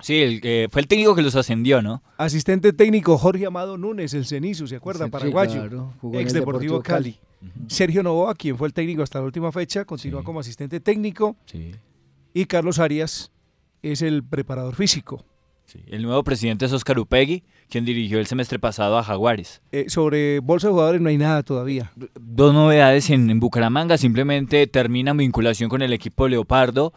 Sí, 0.00 0.20
el, 0.20 0.40
eh, 0.42 0.68
fue 0.70 0.82
el 0.82 0.88
técnico 0.88 1.14
que 1.14 1.22
los 1.22 1.36
ascendió, 1.36 1.80
¿no? 1.80 2.02
Asistente 2.18 2.72
técnico 2.72 3.16
Jorge 3.16 3.46
Amado 3.46 3.78
Núñez, 3.78 4.12
el 4.14 4.26
Cenizo, 4.26 4.66
¿se 4.66 4.76
acuerda? 4.76 5.06
Sí, 5.06 5.10
Paraguayo. 5.10 5.60
claro, 5.60 5.92
jugó 6.00 6.14
en 6.16 6.20
ex 6.22 6.32
Deportivo 6.32 6.78
Deportivo 6.78 6.82
Cali. 6.82 7.18
Sergio 7.68 8.02
Novoa, 8.02 8.34
quien 8.34 8.56
fue 8.56 8.66
el 8.68 8.74
técnico 8.74 9.02
hasta 9.02 9.18
la 9.20 9.26
última 9.26 9.52
fecha, 9.52 9.84
continúa 9.84 10.22
como 10.24 10.40
asistente 10.40 10.80
técnico. 10.80 11.36
Y 12.32 12.46
Carlos 12.46 12.78
Arias 12.78 13.30
es 13.82 14.02
el 14.02 14.24
preparador 14.24 14.74
físico. 14.74 15.24
El 15.86 16.02
nuevo 16.02 16.22
presidente 16.22 16.66
es 16.66 16.72
Oscar 16.72 16.98
Upegui, 16.98 17.42
quien 17.68 17.84
dirigió 17.84 18.18
el 18.18 18.26
semestre 18.26 18.58
pasado 18.58 18.98
a 18.98 19.02
Jaguares. 19.02 19.62
Eh, 19.72 19.86
sobre 19.88 20.40
bolsa 20.40 20.68
de 20.68 20.72
jugadores 20.72 21.00
no 21.00 21.08
hay 21.08 21.16
nada 21.16 21.42
todavía. 21.42 21.90
Dos 22.20 22.52
novedades 22.52 23.10
en, 23.10 23.30
en 23.30 23.40
Bucaramanga, 23.40 23.96
simplemente 23.96 24.66
terminan 24.66 25.16
vinculación 25.16 25.70
con 25.70 25.82
el 25.82 25.92
equipo 25.92 26.28
Leopardo. 26.28 26.92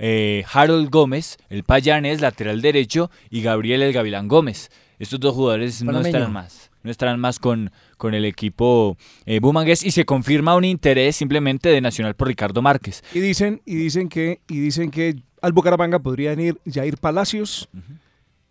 Eh, 0.00 0.44
Harold 0.52 0.90
Gómez, 0.90 1.36
el 1.48 1.62
payanés, 1.62 2.20
lateral 2.20 2.60
derecho, 2.60 3.10
y 3.30 3.42
Gabriel 3.42 3.82
el 3.82 3.92
Gavilán 3.92 4.26
Gómez. 4.26 4.70
Estos 4.98 5.20
dos 5.20 5.34
jugadores 5.34 5.82
no 5.82 6.00
estarán 6.00 6.32
más. 6.32 6.70
No 6.82 6.90
estarán 6.90 7.20
más 7.20 7.38
con, 7.38 7.70
con 7.98 8.14
el 8.14 8.24
equipo 8.24 8.96
eh, 9.26 9.38
bumangués 9.38 9.84
y 9.84 9.90
se 9.90 10.06
confirma 10.06 10.56
un 10.56 10.64
interés 10.64 11.16
simplemente 11.16 11.68
de 11.68 11.82
Nacional 11.82 12.14
por 12.14 12.28
Ricardo 12.28 12.62
Márquez. 12.62 13.04
Y 13.12 13.20
dicen, 13.20 13.60
y 13.66 13.74
dicen 13.74 14.08
que, 14.08 14.40
y 14.48 14.58
dicen 14.58 14.90
que 14.90 15.16
al 15.42 15.52
Bucaramanga 15.52 15.98
podrían 15.98 16.40
ir 16.40 16.58
Jair 16.66 16.96
Palacios, 16.96 17.68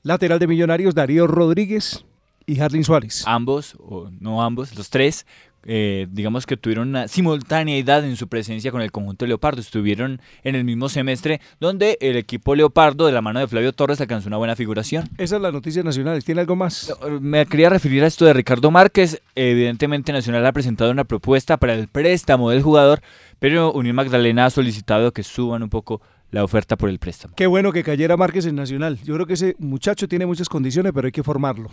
lateral 0.03 0.38
de 0.38 0.48
Millonarios 0.48 0.94
Darío 0.94 1.25
Rodríguez 1.25 2.06
y 2.46 2.60
Harlin 2.60 2.84
Suárez. 2.84 3.24
Ambos, 3.25 3.75
o 3.79 4.12
no 4.20 4.44
ambos, 4.44 4.75
los 4.75 4.89
tres, 4.89 5.25
eh, 5.71 6.07
digamos 6.09 6.47
que 6.47 6.57
tuvieron 6.57 6.89
una 6.89 7.07
simultaneidad 7.07 8.03
en 8.03 8.15
su 8.15 8.27
presencia 8.27 8.71
con 8.71 8.81
el 8.81 8.91
conjunto 8.91 9.27
Leopardo. 9.27 9.61
Estuvieron 9.61 10.19
en 10.43 10.55
el 10.55 10.63
mismo 10.63 10.89
semestre 10.89 11.41
donde 11.59 11.99
el 12.01 12.15
equipo 12.15 12.55
Leopardo, 12.55 13.05
de 13.05 13.11
la 13.11 13.21
mano 13.21 13.39
de 13.39 13.47
Flavio 13.47 13.71
Torres, 13.71 14.01
alcanzó 14.01 14.29
una 14.29 14.38
buena 14.38 14.55
figuración. 14.55 15.07
Esa 15.19 15.35
es 15.35 15.41
la 15.43 15.51
noticia 15.51 15.83
nacional. 15.83 16.23
¿Tiene 16.23 16.41
algo 16.41 16.55
más? 16.55 16.91
Me 17.21 17.45
quería 17.45 17.69
referir 17.69 18.03
a 18.03 18.07
esto 18.07 18.25
de 18.25 18.33
Ricardo 18.33 18.71
Márquez. 18.71 19.21
Evidentemente 19.35 20.11
Nacional 20.11 20.43
ha 20.47 20.53
presentado 20.53 20.89
una 20.89 21.03
propuesta 21.03 21.57
para 21.57 21.75
el 21.75 21.88
préstamo 21.88 22.49
del 22.49 22.63
jugador, 22.63 23.01
pero 23.38 23.71
Unión 23.71 23.95
Magdalena 23.95 24.47
ha 24.47 24.49
solicitado 24.49 25.11
que 25.11 25.21
suban 25.21 25.61
un 25.61 25.69
poco 25.69 26.01
la 26.31 26.43
oferta 26.43 26.77
por 26.77 26.89
el 26.89 26.97
préstamo. 26.97 27.35
Qué 27.35 27.45
bueno 27.45 27.71
que 27.71 27.83
cayera 27.83 28.17
Márquez 28.17 28.47
en 28.47 28.55
Nacional. 28.55 28.97
Yo 29.03 29.13
creo 29.13 29.27
que 29.27 29.33
ese 29.33 29.55
muchacho 29.59 30.07
tiene 30.07 30.25
muchas 30.25 30.49
condiciones, 30.49 30.93
pero 30.95 31.05
hay 31.05 31.11
que 31.11 31.21
formarlo. 31.21 31.69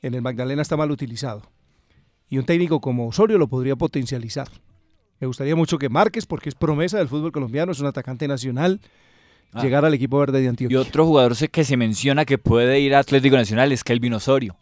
En 0.00 0.14
el 0.14 0.22
Magdalena 0.22 0.62
está 0.62 0.78
mal 0.78 0.90
utilizado. 0.90 1.42
Y 2.32 2.38
un 2.38 2.46
técnico 2.46 2.80
como 2.80 3.08
Osorio 3.08 3.36
lo 3.36 3.46
podría 3.46 3.76
potencializar. 3.76 4.48
Me 5.20 5.26
gustaría 5.26 5.54
mucho 5.54 5.76
que 5.78 5.90
Márquez, 5.90 6.24
porque 6.24 6.48
es 6.48 6.54
promesa 6.54 6.96
del 6.96 7.06
fútbol 7.06 7.30
colombiano, 7.30 7.72
es 7.72 7.80
un 7.80 7.86
atacante 7.86 8.26
nacional, 8.26 8.80
Ah. 9.52 9.60
llegar 9.62 9.84
al 9.84 9.92
equipo 9.92 10.18
verde 10.18 10.40
de 10.40 10.48
Antioquia. 10.48 10.74
Y 10.74 10.78
otro 10.78 11.04
jugador 11.04 11.36
que 11.50 11.62
se 11.62 11.76
menciona 11.76 12.24
que 12.24 12.38
puede 12.38 12.80
ir 12.80 12.94
a 12.94 13.00
Atlético 13.00 13.36
Nacional 13.36 13.70
es 13.70 13.84
Kelvin 13.84 14.14
Osorio. 14.14 14.56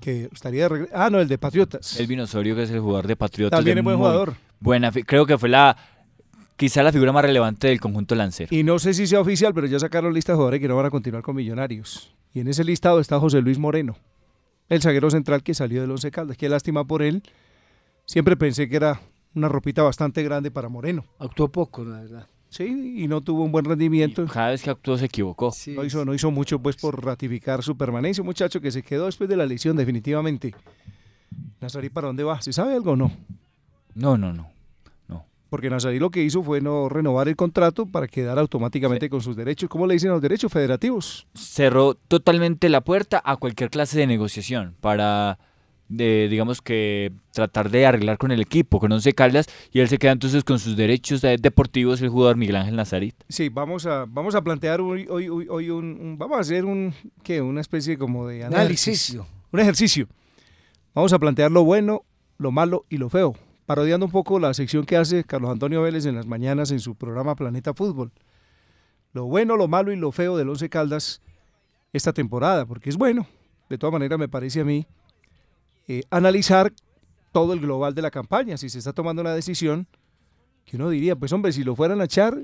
Que 0.00 0.30
estaría 0.32 0.70
de 0.70 0.88
Ah, 0.94 1.10
no, 1.10 1.20
el 1.20 1.28
de 1.28 1.36
Patriotas. 1.36 2.00
Elvin 2.00 2.20
Osorio, 2.20 2.56
que 2.56 2.62
es 2.62 2.70
el 2.70 2.80
jugador 2.80 3.06
de 3.06 3.14
Patriotas. 3.14 3.58
También 3.58 3.76
es 3.76 3.84
buen 3.84 3.98
jugador. 3.98 4.32
Buena, 4.58 4.90
creo 4.90 5.26
que 5.26 5.36
fue 5.36 5.50
la 5.50 5.76
quizá 6.56 6.82
la 6.82 6.92
figura 6.92 7.12
más 7.12 7.26
relevante 7.26 7.68
del 7.68 7.78
conjunto 7.78 8.14
lancero. 8.14 8.48
Y 8.56 8.62
no 8.62 8.78
sé 8.78 8.94
si 8.94 9.06
sea 9.06 9.20
oficial, 9.20 9.52
pero 9.52 9.66
ya 9.66 9.78
sacaron 9.78 10.14
lista 10.14 10.32
de 10.32 10.36
jugadores 10.36 10.60
que 10.60 10.68
no 10.68 10.76
van 10.76 10.86
a 10.86 10.90
continuar 10.90 11.22
con 11.22 11.36
Millonarios. 11.36 12.14
Y 12.32 12.40
en 12.40 12.48
ese 12.48 12.64
listado 12.64 13.00
está 13.00 13.20
José 13.20 13.42
Luis 13.42 13.58
Moreno, 13.58 13.96
el 14.74 14.80
zaguero 14.80 15.10
central 15.10 15.42
que 15.42 15.52
salió 15.52 15.82
del 15.82 15.90
Once 15.90 16.10
Caldas. 16.10 16.36
Qué 16.36 16.48
lástima 16.48 16.84
por 16.86 17.02
él. 17.02 17.22
Siempre 18.06 18.36
pensé 18.36 18.68
que 18.68 18.76
era 18.76 19.00
una 19.34 19.48
ropita 19.48 19.82
bastante 19.82 20.22
grande 20.22 20.50
para 20.50 20.68
Moreno. 20.68 21.04
Actuó 21.18 21.48
poco, 21.48 21.84
la 21.84 22.00
verdad. 22.00 22.26
Sí, 22.48 23.02
y 23.02 23.06
no 23.06 23.20
tuvo 23.20 23.44
un 23.44 23.52
buen 23.52 23.64
rendimiento. 23.64 24.26
Cada 24.26 24.50
vez 24.50 24.62
que 24.62 24.70
actuó 24.70 24.96
se 24.96 25.06
equivocó. 25.06 25.52
No 25.68 25.84
hizo, 25.84 26.04
no 26.04 26.14
hizo 26.14 26.30
mucho 26.30 26.58
pues 26.58 26.76
por 26.76 27.04
ratificar 27.04 27.62
su 27.62 27.76
permanencia, 27.76 28.22
un 28.22 28.26
muchacho 28.26 28.60
que 28.60 28.70
se 28.70 28.82
quedó 28.82 29.06
después 29.06 29.28
de 29.28 29.36
la 29.36 29.46
lesión 29.46 29.76
definitivamente. 29.76 30.54
Nazarí, 31.60 31.90
¿para 31.90 32.06
dónde 32.06 32.24
va? 32.24 32.40
¿Se 32.40 32.52
sabe 32.52 32.74
algo 32.74 32.92
o 32.92 32.96
no? 32.96 33.12
No, 33.94 34.16
no, 34.16 34.32
no. 34.32 34.50
Porque 35.52 35.68
Nazarí 35.68 35.98
lo 35.98 36.08
que 36.10 36.22
hizo 36.22 36.42
fue 36.42 36.62
no 36.62 36.88
renovar 36.88 37.28
el 37.28 37.36
contrato 37.36 37.84
para 37.84 38.08
quedar 38.08 38.38
automáticamente 38.38 39.10
con 39.10 39.20
sus 39.20 39.36
derechos. 39.36 39.68
¿Cómo 39.68 39.86
le 39.86 39.92
dicen 39.92 40.08
los 40.08 40.22
derechos 40.22 40.50
federativos? 40.50 41.26
Cerró 41.34 41.92
totalmente 41.94 42.70
la 42.70 42.80
puerta 42.80 43.20
a 43.22 43.36
cualquier 43.36 43.68
clase 43.68 43.98
de 43.98 44.06
negociación 44.06 44.74
para 44.80 45.38
de, 45.90 46.28
digamos 46.30 46.62
que 46.62 47.12
tratar 47.32 47.68
de 47.70 47.84
arreglar 47.84 48.16
con 48.16 48.30
el 48.32 48.40
equipo, 48.40 48.80
con 48.80 48.92
Once 48.92 49.12
Caldas, 49.12 49.44
y 49.72 49.80
él 49.80 49.88
se 49.90 49.98
queda 49.98 50.12
entonces 50.12 50.42
con 50.42 50.58
sus 50.58 50.74
derechos 50.74 51.20
deportivos 51.20 52.00
el 52.00 52.08
jugador 52.08 52.38
Miguel 52.38 52.56
Ángel 52.56 52.76
Nazarit. 52.76 53.14
Sí, 53.28 53.50
vamos 53.50 53.84
a, 53.84 54.06
vamos 54.08 54.34
a 54.34 54.40
plantear 54.40 54.80
hoy, 54.80 55.06
hoy, 55.10 55.28
hoy, 55.28 55.46
hoy 55.50 55.68
un, 55.68 55.84
un- 56.00 56.16
vamos 56.16 56.38
a 56.38 56.40
hacer 56.40 56.64
un, 56.64 56.94
¿qué? 57.22 57.42
Una 57.42 57.60
especie 57.60 57.98
como 57.98 58.26
de 58.26 58.44
análisis. 58.44 58.88
ejercicio. 58.88 59.26
Un 59.52 59.60
ejercicio. 59.60 60.08
Vamos 60.94 61.12
a 61.12 61.18
plantear 61.18 61.50
lo 61.50 61.62
bueno, 61.62 62.06
lo 62.38 62.50
malo 62.52 62.86
y 62.88 62.96
lo 62.96 63.10
feo, 63.10 63.34
parodiando 63.66 64.06
un 64.06 64.12
poco 64.12 64.38
la 64.38 64.54
sección 64.54 64.84
que 64.84 64.96
hace 64.96 65.24
Carlos 65.24 65.50
Antonio 65.50 65.82
Vélez 65.82 66.06
en 66.06 66.16
las 66.16 66.26
mañanas 66.26 66.70
en 66.70 66.80
su 66.80 66.94
programa 66.94 67.34
Planeta 67.34 67.74
Fútbol. 67.74 68.10
Lo 69.12 69.26
bueno, 69.26 69.56
lo 69.56 69.68
malo 69.68 69.92
y 69.92 69.96
lo 69.96 70.10
feo 70.12 70.36
del 70.36 70.48
Once 70.48 70.68
Caldas 70.68 71.20
esta 71.92 72.12
temporada, 72.12 72.66
porque 72.66 72.90
es 72.90 72.96
bueno. 72.96 73.26
De 73.68 73.78
todas 73.78 73.92
maneras, 73.92 74.18
me 74.18 74.28
parece 74.28 74.60
a 74.60 74.64
mí 74.64 74.86
eh, 75.88 76.02
analizar 76.10 76.72
todo 77.32 77.52
el 77.52 77.60
global 77.60 77.94
de 77.94 78.02
la 78.02 78.10
campaña, 78.10 78.56
si 78.56 78.68
se 78.68 78.78
está 78.78 78.92
tomando 78.92 79.22
una 79.22 79.34
decisión 79.34 79.86
que 80.64 80.76
uno 80.76 80.90
diría, 80.90 81.16
pues 81.16 81.32
hombre, 81.32 81.52
si 81.52 81.64
lo 81.64 81.74
fueran 81.74 82.00
a 82.00 82.04
echar, 82.04 82.38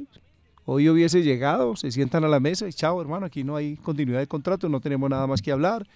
hoy 0.65 0.89
hubiese 0.89 1.23
llegado, 1.23 1.77
se 1.77 1.91
sientan 1.91 2.25
a 2.25 2.29
la 2.29 2.41
mesa 2.41 2.67
y 2.69 2.73
chao, 2.73 3.01
hermano, 3.01 3.27
aquí 3.27 3.45
no 3.45 3.57
hay 3.57 3.77
continuidad 3.77 4.19
de 4.19 4.27
contrato, 4.27 4.69
no 4.69 4.81
tenemos 4.81 5.09
nada 5.09 5.27
más 5.27 5.41
que 5.41 5.53
hablar. 5.53 5.87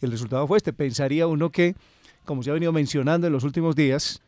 El 0.00 0.10
resultado 0.10 0.46
fue 0.46 0.56
este. 0.56 0.72
Pensaría 0.72 1.26
uno 1.26 1.50
que, 1.50 1.74
como 2.24 2.42
se 2.42 2.50
ha 2.50 2.54
venido 2.54 2.72
mencionando 2.72 3.26
en 3.26 3.32
los 3.32 3.44
últimos 3.44 3.76
días, 3.76 4.22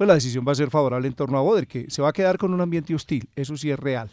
pues 0.00 0.08
la 0.08 0.14
decisión 0.14 0.46
va 0.48 0.52
a 0.52 0.54
ser 0.54 0.70
favorable 0.70 1.06
en 1.06 1.12
torno 1.12 1.36
a 1.36 1.42
Boder, 1.42 1.66
que 1.66 1.90
se 1.90 2.00
va 2.00 2.08
a 2.08 2.12
quedar 2.14 2.38
con 2.38 2.54
un 2.54 2.62
ambiente 2.62 2.94
hostil, 2.94 3.28
eso 3.36 3.54
sí 3.58 3.70
es 3.70 3.78
real. 3.78 4.10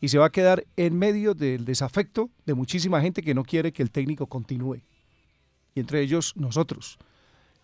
Y 0.00 0.08
se 0.08 0.16
va 0.16 0.24
a 0.24 0.30
quedar 0.30 0.64
en 0.78 0.98
medio 0.98 1.34
del 1.34 1.66
desafecto 1.66 2.30
de 2.46 2.54
muchísima 2.54 3.02
gente 3.02 3.20
que 3.20 3.34
no 3.34 3.44
quiere 3.44 3.70
que 3.70 3.82
el 3.82 3.90
técnico 3.90 4.28
continúe. 4.28 4.80
Y 5.74 5.80
entre 5.80 6.00
ellos 6.00 6.32
nosotros 6.36 6.96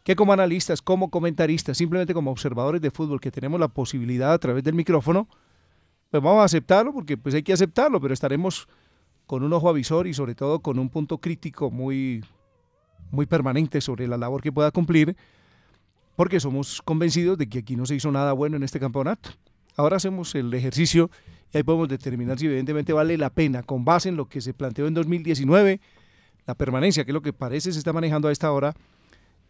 que 0.04 0.16
como 0.16 0.34
analistas, 0.34 0.82
como 0.82 1.10
comentaristas, 1.10 1.78
simplemente 1.78 2.12
como 2.12 2.30
observadores 2.30 2.82
de 2.82 2.90
fútbol 2.90 3.22
que 3.22 3.30
tenemos 3.30 3.58
la 3.58 3.68
posibilidad 3.68 4.34
a 4.34 4.38
través 4.38 4.62
del 4.62 4.75
micrófono, 4.75 5.26
pues 6.10 6.22
vamos 6.22 6.42
a 6.42 6.44
aceptarlo 6.44 6.92
porque 6.92 7.16
pues 7.16 7.34
hay 7.34 7.42
que 7.42 7.54
aceptarlo, 7.54 8.02
pero 8.02 8.12
estaremos 8.12 8.68
con 9.26 9.42
un 9.42 9.54
ojo 9.54 9.70
avisor 9.70 10.06
y 10.06 10.12
sobre 10.12 10.34
todo 10.34 10.60
con 10.60 10.78
un 10.78 10.90
punto 10.90 11.16
crítico 11.22 11.70
muy, 11.70 12.22
muy 13.10 13.25
permanente 13.25 13.80
sobre 13.80 14.06
la 14.06 14.18
labor 14.18 14.42
que 14.42 14.52
pueda 14.52 14.70
cumplir, 14.72 15.16
porque 16.16 16.40
somos 16.40 16.82
convencidos 16.82 17.38
de 17.38 17.49
que 17.49 17.58
aquí 17.58 17.76
no 17.76 17.87
se 17.87 17.94
hizo 17.94 18.11
nada 18.11 18.32
bueno 18.32 18.56
en 18.56 18.62
este 18.62 18.80
campeonato. 18.80 19.30
Ahora 19.76 19.99
hacemos 19.99 20.35
el 20.35 20.52
ejercicio 20.54 21.11
y 21.52 21.58
ahí 21.58 21.62
podemos 21.62 21.88
determinar 21.88 22.38
si 22.38 22.46
evidentemente 22.46 22.92
vale 22.92 23.16
la 23.18 23.30
pena, 23.30 23.62
con 23.62 23.85
base 23.85 24.08
en 24.08 24.16
lo 24.16 24.26
que 24.26 24.40
se 24.40 24.54
planteó 24.54 24.87
en 24.87 24.94
2019, 24.94 25.80
la 26.46 26.54
permanencia, 26.54 27.04
que 27.04 27.11
es 27.11 27.14
lo 27.14 27.23
que 27.23 27.32
parece 27.32 27.73
se 27.73 27.78
está 27.78 27.92
manejando 27.92 28.28
a 28.28 28.32
esta 28.32 28.50
hora, 28.50 28.75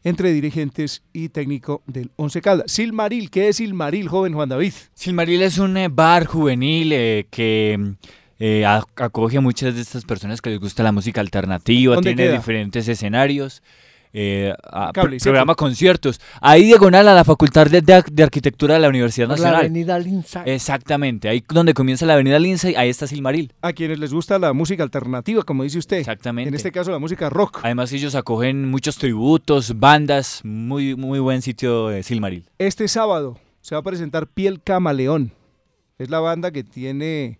entre 0.02 0.32
dirigentes 0.32 1.02
y 1.12 1.28
técnico 1.28 1.82
del 1.86 2.10
Once 2.16 2.40
Caldas. 2.40 2.70
Silmaril, 2.70 3.30
¿qué 3.30 3.48
es 3.48 3.56
Silmaril, 3.56 4.08
joven 4.08 4.34
Juan 4.34 4.48
David? 4.48 4.72
Silmaril 4.94 5.42
es 5.42 5.58
un 5.58 5.76
eh, 5.76 5.88
bar 5.88 6.26
juvenil 6.26 6.92
eh, 6.92 7.26
que 7.30 7.94
eh, 8.38 8.64
acoge 8.66 9.38
a 9.38 9.40
muchas 9.40 9.74
de 9.74 9.80
estas 9.80 10.04
personas 10.04 10.40
que 10.40 10.50
les 10.50 10.60
gusta 10.60 10.82
la 10.82 10.92
música 10.92 11.20
alternativa, 11.20 11.94
¿Dónde 11.94 12.10
tiene 12.10 12.24
queda? 12.24 12.36
diferentes 12.38 12.86
escenarios. 12.88 13.62
Eh, 14.18 14.54
a- 14.72 14.92
programa 14.92 15.54
conciertos. 15.54 16.20
Ahí 16.40 16.64
diagonal 16.64 17.06
a 17.08 17.14
la 17.14 17.22
Facultad 17.22 17.66
de, 17.66 17.82
de- 17.82 18.02
de 18.10 18.22
Arquitectura 18.22 18.74
de 18.74 18.80
la 18.80 18.88
Universidad 18.88 19.28
Por 19.28 19.38
la 19.38 19.44
Nacional. 19.44 19.60
avenida 19.66 19.98
Lindsay. 19.98 20.42
Exactamente, 20.46 21.28
ahí 21.28 21.44
donde 21.48 21.74
comienza 21.74 22.06
la 22.06 22.14
avenida 22.14 22.38
Lindsay, 22.38 22.74
ahí 22.76 22.88
está 22.88 23.06
Silmaril. 23.06 23.52
A 23.60 23.74
quienes 23.74 23.98
les 23.98 24.14
gusta 24.14 24.38
la 24.38 24.54
música 24.54 24.82
alternativa, 24.82 25.42
como 25.42 25.64
dice 25.64 25.78
usted. 25.78 25.98
Exactamente. 25.98 26.48
En 26.48 26.54
este 26.54 26.72
caso 26.72 26.90
la 26.90 26.98
música 26.98 27.28
rock. 27.28 27.60
Además 27.62 27.92
ellos 27.92 28.14
acogen 28.14 28.70
muchos 28.70 28.96
tributos, 28.96 29.78
bandas, 29.78 30.40
muy, 30.44 30.96
muy 30.96 31.18
buen 31.18 31.42
sitio 31.42 31.90
eh, 31.90 32.02
Silmaril. 32.02 32.48
Este 32.58 32.88
sábado 32.88 33.38
se 33.60 33.74
va 33.74 33.80
a 33.80 33.82
presentar 33.82 34.26
Piel 34.28 34.62
Camaleón. 34.62 35.32
Es 35.98 36.08
la 36.08 36.20
banda 36.20 36.50
que 36.50 36.64
tiene 36.64 37.38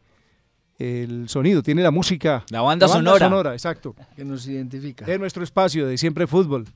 el 0.79 1.29
sonido, 1.29 1.63
tiene 1.63 1.83
la 1.83 1.91
música. 1.91 2.45
La 2.51 2.61
banda 2.61 2.89
sonora. 2.89 3.19
sonora, 3.19 3.53
exacto. 3.53 3.95
Que 4.15 4.25
nos 4.25 4.47
identifica. 4.47 5.05
De 5.05 5.19
nuestro 5.19 5.43
espacio 5.43 5.87
de 5.87 5.97
Siempre 5.99 6.27
Fútbol. 6.27 6.67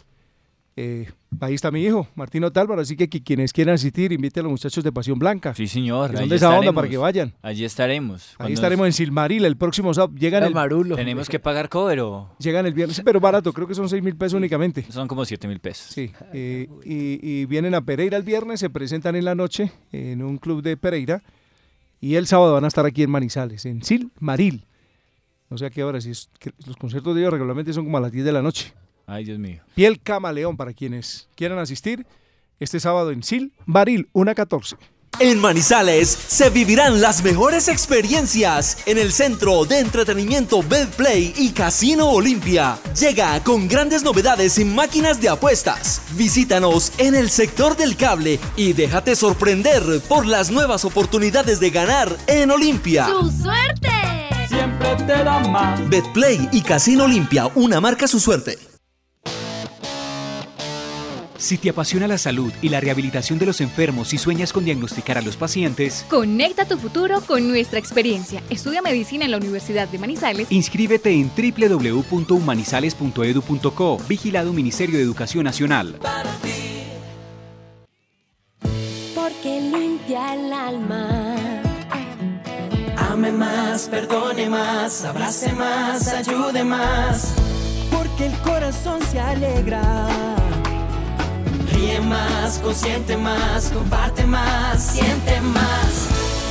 Eh, 0.77 1.11
ahí 1.41 1.55
está 1.55 1.71
mi 1.71 1.85
hijo, 1.85 2.09
Martín 2.15 2.43
Otálvaro, 2.45 2.81
así 2.81 2.97
que, 2.97 3.09
quienes 3.09 3.53
quieran 3.53 3.75
asistir, 3.75 4.13
invite 4.13 4.41
a 4.41 4.43
los 4.43 4.51
muchachos 4.51 4.83
de 4.83 4.91
Pasión 4.91 5.19
Blanca. 5.19 5.55
Sí, 5.55 5.67
señor. 5.67 6.13
¿Dónde 6.13 6.37
esa 6.37 6.59
onda 6.59 6.73
para 6.73 6.89
que 6.89 6.97
vayan? 6.97 7.35
Allí 7.43 7.65
estaremos. 7.65 8.35
Ahí 8.39 8.55
estaremos 8.55 8.87
en 8.87 8.93
Silmaril 8.93 9.45
el 9.45 9.57
próximo 9.57 9.93
sábado. 9.93 10.15
Llegan 10.17 10.45
el, 10.45 10.55
Marulo. 10.55 10.97
¿Tenemos 10.97 11.29
que 11.29 11.39
pagar 11.39 11.69
cover 11.69 12.01
o...? 12.01 12.31
Llegan 12.39 12.65
el 12.65 12.73
viernes, 12.73 13.03
pero 13.05 13.21
barato, 13.21 13.53
creo 13.53 13.67
que 13.67 13.75
son 13.75 13.91
6 13.91 14.03
mil 14.03 14.17
pesos 14.17 14.39
únicamente. 14.39 14.87
Son 14.91 15.07
como 15.07 15.25
7 15.25 15.47
mil 15.49 15.61
pesos. 15.61 15.89
Sí, 15.93 16.13
eh, 16.33 16.69
y, 16.85 17.45
vienen 17.45 17.75
a 17.75 17.83
Pereira 17.83 18.17
el 18.17 18.23
viernes, 18.23 18.61
se 18.61 18.71
presentan 18.71 19.17
en 19.17 19.25
la 19.27 19.35
noche 19.35 19.73
en 19.93 20.23
un 20.23 20.39
club 20.39 20.63
de 20.63 20.77
Pereira 20.77 21.23
y 22.01 22.15
el 22.15 22.27
sábado 22.27 22.55
van 22.55 22.65
a 22.65 22.69
estar 22.69 22.87
aquí 22.87 23.03
en 23.03 23.11
Manizales, 23.11 23.67
en 23.67 23.83
Silmaril. 23.83 24.65
No 25.51 25.59
sé 25.59 25.67
a 25.67 25.71
qué 25.71 25.85
hora, 25.85 26.01
si 26.01 26.11
los 26.67 26.77
conciertos 26.79 27.15
de 27.15 27.23
ellos 27.23 27.33
regularmente 27.33 27.73
son 27.73 27.85
como 27.85 27.99
a 27.99 28.01
las 28.01 28.13
10 28.13 28.25
de 28.25 28.33
la 28.33 28.43
noche. 28.43 28.73
Ay, 29.07 29.25
Dios 29.25 29.39
mío. 29.39 29.63
Piel 29.75 30.01
Camaleón 30.01 30.57
para 30.57 30.73
quienes 30.73 31.29
quieran 31.35 31.59
asistir 31.59 32.07
este 32.61 32.79
sábado 32.79 33.11
en 33.11 33.23
Sil, 33.27 33.53
Baril, 33.67 34.09
1.14. 34.13 34.77
En 35.19 35.39
Manizales 35.39 36.09
se 36.09 36.49
vivirán 36.49 37.03
las 37.03 37.23
mejores 37.23 37.69
experiencias 37.69 38.79
en 38.87 38.97
el 38.97 39.13
centro 39.13 39.67
de 39.67 39.81
entretenimiento 39.81 40.63
Betplay 40.63 41.35
y 41.37 41.51
Casino 41.51 42.09
Olimpia. 42.09 42.79
Llega 42.99 43.43
con 43.45 43.69
grandes 43.69 44.03
novedades 44.03 44.59
en 44.59 44.75
máquinas 44.75 45.21
de 45.21 45.29
apuestas. 45.29 46.01
Visítanos 46.13 46.93
en 46.97 47.15
el 47.15 47.29
sector 47.29 47.77
del 47.77 47.97
cable 47.97 48.41
y 48.57 48.73
déjate 48.73 49.15
sorprender 49.15 49.83
por 50.09 50.25
las 50.25 50.51
nuevas 50.51 50.87
oportunidades 50.87 51.61
de 51.61 51.69
ganar 51.69 52.17
en 52.27 52.51
Olimpia. 52.51 53.07
¡Su 53.07 53.31
suerte! 53.31 53.91
Siempre 54.49 54.97
te 55.07 55.23
da 55.23 55.39
más. 55.41 55.87
Betplay 55.91 56.49
y 56.51 56.63
Casino 56.63 57.05
Olimpia, 57.05 57.51
una 57.55 57.79
marca 57.79 58.09
su 58.09 58.21
suerte. 58.21 58.70
Si 61.41 61.57
te 61.57 61.71
apasiona 61.71 62.07
la 62.07 62.19
salud 62.19 62.53
y 62.61 62.69
la 62.69 62.81
rehabilitación 62.81 63.39
de 63.39 63.47
los 63.47 63.63
enfermos 63.63 64.13
y 64.13 64.19
sueñas 64.19 64.53
con 64.53 64.67
diagnosticar 64.67 65.17
a 65.17 65.23
los 65.23 65.39
pacientes, 65.39 66.05
conecta 66.11 66.67
tu 66.67 66.77
futuro 66.77 67.23
con 67.23 67.49
nuestra 67.49 67.79
experiencia. 67.79 68.43
Estudia 68.51 68.83
medicina 68.83 69.25
en 69.25 69.31
la 69.31 69.39
Universidad 69.39 69.89
de 69.89 69.99
Manizales. 69.99 70.53
Inscríbete 70.53 71.13
en 71.13 71.31
www.humanizales.edu.co. 71.35 73.99
Vigilado 74.07 74.53
Ministerio 74.53 74.99
de 74.99 75.03
Educación 75.03 75.45
Nacional. 75.45 75.99
Porque 79.15 79.63
limpia 79.63 80.35
el 80.35 80.53
alma. 80.53 81.37
Ame 82.99 83.33
más, 83.33 83.89
perdone 83.89 84.51
más, 84.51 85.07
abrace 85.07 85.55
más, 85.55 86.07
ayude 86.09 86.65
más. 86.65 87.33
Porque 87.91 88.27
el 88.27 88.37
corazón 88.43 89.01
se 89.11 89.19
alegra 89.19 90.37
Ríe 91.81 92.01
más, 92.03 92.59
consciente 92.59 93.17
más, 93.17 93.71
comparte 93.71 94.27
más, 94.27 94.83
siente 94.83 95.41
más. 95.41 96.09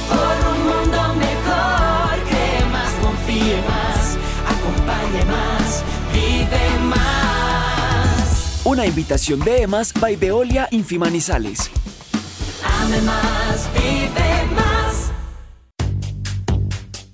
Por 0.10 0.18
un 0.52 0.60
mundo 0.64 1.14
mejor, 1.14 2.20
cree 2.28 2.66
más, 2.72 2.92
confíe 3.00 3.62
más, 3.62 4.18
acompañe 4.48 5.24
más, 5.26 5.84
vive 6.12 6.80
más. 6.88 8.62
Una 8.64 8.88
invitación 8.88 9.40
de 9.42 9.62
EMAS 9.62 9.94
by 9.94 10.16
Veolia 10.16 10.68
Infimanizales. 10.72 11.70
Ame 12.82 13.00
más, 13.02 13.70
vive 13.76 14.56
más. 14.56 14.69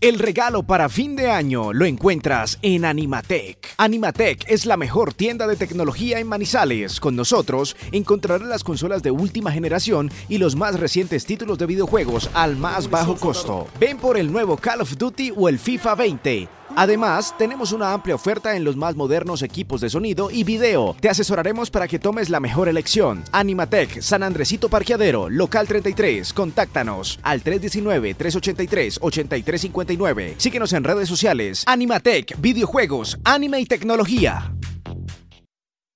El 0.06 0.20
regalo 0.20 0.62
para 0.62 0.88
fin 0.88 1.16
de 1.16 1.32
año 1.32 1.74
lo 1.74 1.84
encuentras 1.84 2.60
en 2.62 2.86
Animatec. 2.86 3.74
Animatec 3.78 4.46
es 4.48 4.68
la 4.68 4.78
mejor 4.78 5.16
tienda 5.16 5.48
de 5.48 5.56
tecnología 5.56 6.20
en 6.20 6.28
Manizales. 6.28 7.00
Con 7.00 7.16
nosotros 7.16 7.76
encontrarás 7.92 8.48
las 8.48 8.64
consolas 8.64 9.02
de 9.02 9.10
última 9.10 9.52
generación 9.52 10.12
y 10.30 10.38
los 10.38 10.56
más 10.56 10.80
recientes 10.80 11.26
títulos 11.26 11.58
de 11.58 11.66
videojuegos 11.66 12.30
al 12.36 12.56
más 12.56 12.92
bajo 12.92 13.16
costo. 13.16 13.66
Ven 13.80 13.98
por 13.98 14.20
el 14.20 14.32
nuevo 14.32 14.58
Call 14.58 14.82
of 14.82 14.96
Duty 14.96 15.34
o 15.36 15.50
el 15.50 15.58
FIFA 15.58 15.96
20 15.96 16.50
Además, 16.76 17.34
tenemos 17.38 17.72
una 17.72 17.94
amplia 17.94 18.16
oferta 18.16 18.58
en 18.58 18.66
los 18.66 18.76
más 18.76 18.98
modernos 18.98 19.44
equipos 19.44 19.80
de 19.80 19.90
sonido 19.90 20.30
y 20.30 20.44
video. 20.44 20.94
Te 21.00 21.08
asesoraremos 21.10 21.72
para 21.72 21.88
que 21.88 22.00
tomes 22.00 22.30
la 22.30 22.42
mejor 22.42 22.68
elección. 22.68 23.24
Animatec, 23.32 24.02
San 24.02 24.24
Andresito 24.24 24.68
Parqueadero, 24.68 25.30
local 25.30 25.68
33. 25.68 26.34
Contáctanos 26.34 27.18
al 27.24 27.42
319-383-8359. 27.44 30.34
Síguenos 30.38 30.74
en 30.74 30.84
redes 30.84 31.08
sociales. 31.08 31.64
Animatec, 31.66 32.42
videojuegos, 32.42 33.20
anime 33.24 33.62
y 33.62 33.66
tecnología. 33.66 34.52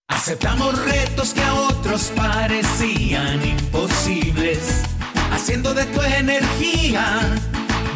Aceptamos 0.07 0.81
retos 0.85 1.33
que 1.33 1.41
a 1.41 1.53
otros 1.53 2.13
parecían 2.15 3.45
imposibles, 3.45 4.83
haciendo 5.31 5.73
de 5.73 5.83
tu 5.85 6.01
energía 6.01 7.35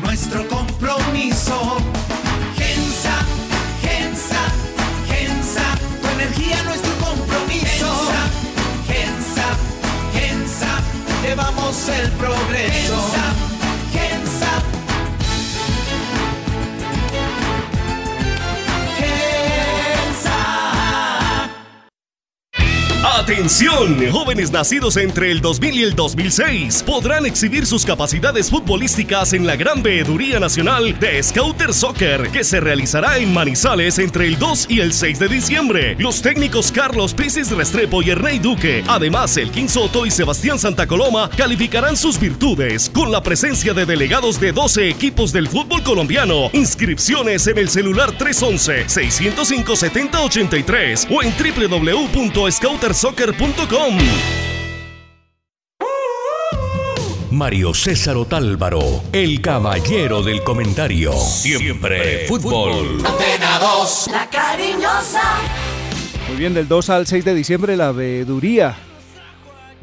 nuestro 0.04 0.48
compromiso 0.48 1.78
energía, 6.34 6.64
nuestro 6.64 6.92
compromiso. 6.98 7.88
Gensa, 8.88 9.48
Gensa, 10.14 10.82
llevamos 11.24 11.90
el 11.90 12.10
progreso. 12.12 12.96
Gensa, 12.96 13.53
Atención, 23.04 23.98
jóvenes 24.12 24.50
nacidos 24.50 24.96
entre 24.96 25.30
el 25.30 25.42
2000 25.42 25.78
y 25.78 25.84
el 25.84 25.94
2006 25.94 26.84
podrán 26.84 27.26
exhibir 27.26 27.66
sus 27.66 27.86
capacidades 27.86 28.50
futbolísticas 28.50 29.34
en 29.34 29.46
la 29.46 29.58
Gran 29.58 29.84
Veeduría 29.84 30.40
Nacional 30.40 30.98
de 30.98 31.22
Scouter 31.22 31.74
Soccer 31.74 32.30
que 32.32 32.46
se 32.46 32.62
realizará 32.62 33.18
en 33.18 33.34
Manizales 33.34 34.00
entre 34.00 34.26
el 34.28 34.40
2 34.40 34.68
y 34.70 34.80
el 34.80 34.94
6 34.94 35.20
de 35.20 35.28
diciembre. 35.28 35.96
Los 36.00 36.22
técnicos 36.22 36.72
Carlos 36.72 37.14
Pisis 37.14 37.52
Restrepo 37.52 38.02
y 38.02 38.12
Ernei 38.12 38.40
Duque, 38.40 38.86
además 38.88 39.36
el 39.36 39.52
Soto 39.68 40.06
y 40.06 40.12
Sebastián 40.12 40.58
Santa 40.58 40.88
Coloma 40.88 41.30
calificarán 41.36 41.98
sus 41.98 42.18
virtudes 42.18 42.90
con 42.90 43.12
la 43.12 43.22
presencia 43.22 43.74
de 43.74 43.86
delegados 43.86 44.40
de 44.40 44.54
12 44.54 44.88
equipos 44.88 45.34
del 45.34 45.50
fútbol 45.50 45.84
colombiano. 45.84 46.50
Inscripciones 46.54 47.48
en 47.48 47.58
el 47.58 47.68
celular 47.68 48.14
311 48.14 48.88
605 48.88 49.76
7083 49.76 51.08
o 51.12 51.22
en 51.22 51.34
www.scouter 51.34 52.93
soccer.com. 52.94 53.98
Mario 57.32 57.74
César 57.74 58.16
Otálvaro, 58.16 59.02
el 59.12 59.42
caballero 59.42 60.22
del 60.22 60.44
comentario. 60.44 61.14
Siempre 61.14 62.28
fútbol. 62.28 63.04
Antena 63.04 63.58
2, 63.60 64.10
la 64.12 64.30
cariñosa. 64.30 65.40
Muy 66.28 66.38
bien, 66.38 66.54
del 66.54 66.68
2 66.68 66.90
al 66.92 67.08
6 67.08 67.26
de 67.26 67.34
diciembre 67.34 67.76
la 67.76 67.92
veeduría 67.92 68.76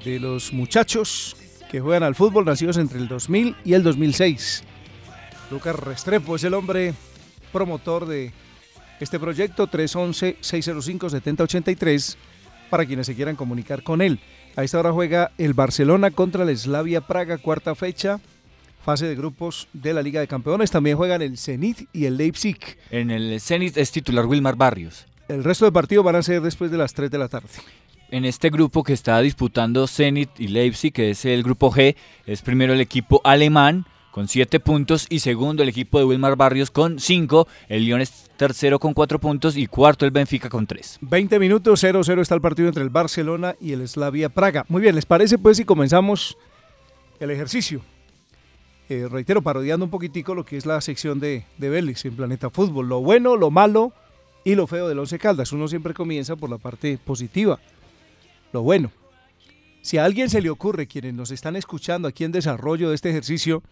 de 0.04 0.20
los 0.20 0.52
muchachos 0.52 1.36
que 1.70 1.80
juegan 1.80 2.04
al 2.04 2.14
fútbol 2.14 2.44
nacidos 2.44 2.76
entre 2.76 2.98
el 2.98 3.08
2000 3.08 3.56
y 3.64 3.72
el 3.74 3.82
2006. 3.82 4.62
Lucas 5.50 5.74
Restrepo 5.74 6.36
es 6.36 6.44
el 6.44 6.54
hombre 6.54 6.94
promotor 7.52 8.06
de 8.06 8.32
este 9.00 9.18
proyecto 9.18 9.68
311-605-7083 9.68 12.16
para 12.70 12.86
quienes 12.86 13.06
se 13.06 13.14
quieran 13.14 13.36
comunicar 13.36 13.82
con 13.82 14.00
él. 14.00 14.20
A 14.56 14.64
esta 14.64 14.78
hora 14.78 14.92
juega 14.92 15.32
el 15.38 15.54
Barcelona 15.54 16.10
contra 16.10 16.44
el 16.44 16.56
Slavia 16.56 17.02
Praga, 17.02 17.38
cuarta 17.38 17.74
fecha, 17.74 18.20
fase 18.84 19.06
de 19.06 19.14
grupos 19.14 19.68
de 19.72 19.92
la 19.92 20.02
Liga 20.02 20.20
de 20.20 20.28
Campeones. 20.28 20.70
También 20.70 20.96
juegan 20.96 21.22
el 21.22 21.36
Zenit 21.36 21.88
y 21.92 22.06
el 22.06 22.16
Leipzig. 22.16 22.58
En 22.90 23.10
el 23.10 23.40
Zenit 23.40 23.76
es 23.76 23.90
titular 23.90 24.26
Wilmar 24.26 24.56
Barrios. 24.56 25.06
El 25.28 25.44
resto 25.44 25.64
de 25.64 25.72
partidos 25.72 26.04
van 26.04 26.16
a 26.16 26.22
ser 26.22 26.40
después 26.40 26.70
de 26.70 26.78
las 26.78 26.94
3 26.94 27.10
de 27.10 27.18
la 27.18 27.28
tarde. 27.28 27.48
En 28.10 28.24
este 28.24 28.50
grupo 28.50 28.82
que 28.82 28.92
está 28.92 29.20
disputando 29.20 29.86
Zenit 29.86 30.30
y 30.40 30.48
Leipzig, 30.48 30.92
que 30.92 31.10
es 31.10 31.24
el 31.24 31.44
grupo 31.44 31.70
G, 31.70 31.94
es 32.26 32.42
primero 32.42 32.72
el 32.72 32.80
equipo 32.80 33.20
alemán 33.22 33.86
con 34.10 34.28
7 34.28 34.60
puntos 34.60 35.06
y 35.08 35.20
segundo 35.20 35.62
el 35.62 35.68
equipo 35.68 35.98
de 35.98 36.04
Wilmar 36.04 36.36
Barrios 36.36 36.70
con 36.70 36.98
5. 36.98 37.46
El 37.68 37.84
Lyon 37.84 38.00
es 38.00 38.30
tercero 38.36 38.78
con 38.78 38.94
4 38.94 39.18
puntos 39.18 39.56
y 39.56 39.66
cuarto 39.66 40.04
el 40.04 40.10
Benfica 40.10 40.48
con 40.48 40.66
3. 40.66 40.98
20 41.02 41.38
minutos, 41.38 41.82
0-0 41.82 42.20
está 42.20 42.34
el 42.34 42.40
partido 42.40 42.68
entre 42.68 42.82
el 42.82 42.90
Barcelona 42.90 43.54
y 43.60 43.72
el 43.72 43.86
Slavia 43.86 44.28
Praga. 44.28 44.64
Muy 44.68 44.82
bien, 44.82 44.94
¿les 44.94 45.06
parece 45.06 45.38
pues 45.38 45.56
si 45.56 45.64
comenzamos 45.64 46.36
el 47.18 47.30
ejercicio? 47.30 47.82
Eh, 48.88 49.06
reitero, 49.08 49.40
parodiando 49.42 49.84
un 49.84 49.90
poquitico 49.90 50.34
lo 50.34 50.44
que 50.44 50.56
es 50.56 50.66
la 50.66 50.80
sección 50.80 51.20
de, 51.20 51.44
de 51.58 51.68
Vélez 51.68 52.04
en 52.04 52.16
Planeta 52.16 52.50
Fútbol. 52.50 52.88
Lo 52.88 53.00
bueno, 53.00 53.36
lo 53.36 53.50
malo 53.50 53.92
y 54.44 54.54
lo 54.56 54.66
feo 54.66 54.88
del 54.88 54.98
Once 54.98 55.18
Caldas. 55.18 55.52
Uno 55.52 55.68
siempre 55.68 55.94
comienza 55.94 56.34
por 56.34 56.50
la 56.50 56.58
parte 56.58 56.98
positiva, 56.98 57.60
lo 58.52 58.62
bueno. 58.62 58.90
Si 59.82 59.96
a 59.96 60.04
alguien 60.04 60.28
se 60.28 60.42
le 60.42 60.50
ocurre, 60.50 60.86
quienes 60.86 61.14
nos 61.14 61.30
están 61.30 61.56
escuchando 61.56 62.06
aquí 62.06 62.24
en 62.24 62.32
desarrollo 62.32 62.90
de 62.90 62.94
este 62.94 63.10
ejercicio, 63.10 63.62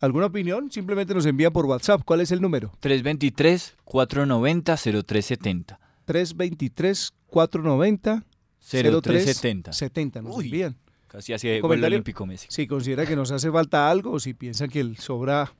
¿Alguna 0.00 0.26
opinión? 0.26 0.70
Simplemente 0.70 1.12
nos 1.12 1.26
envía 1.26 1.50
por 1.50 1.66
WhatsApp. 1.66 2.02
¿Cuál 2.04 2.20
es 2.20 2.30
el 2.30 2.40
número? 2.40 2.70
323-490-0370. 2.82 5.76
323-490. 6.06 8.22
0370. 8.60 9.72
70, 9.72 10.22
nos 10.22 10.38
envían. 10.38 10.76
Casi 11.08 11.32
hacia 11.32 11.56
el 11.56 11.64
olímpico 11.64 12.24
Messi. 12.26 12.46
Si 12.48 12.68
considera 12.68 13.06
que 13.06 13.16
nos 13.16 13.32
hace 13.32 13.50
falta 13.50 13.90
algo, 13.90 14.12
o 14.12 14.20
si 14.20 14.34
piensan 14.34 14.68
que 14.68 14.94
sobra 14.96 15.52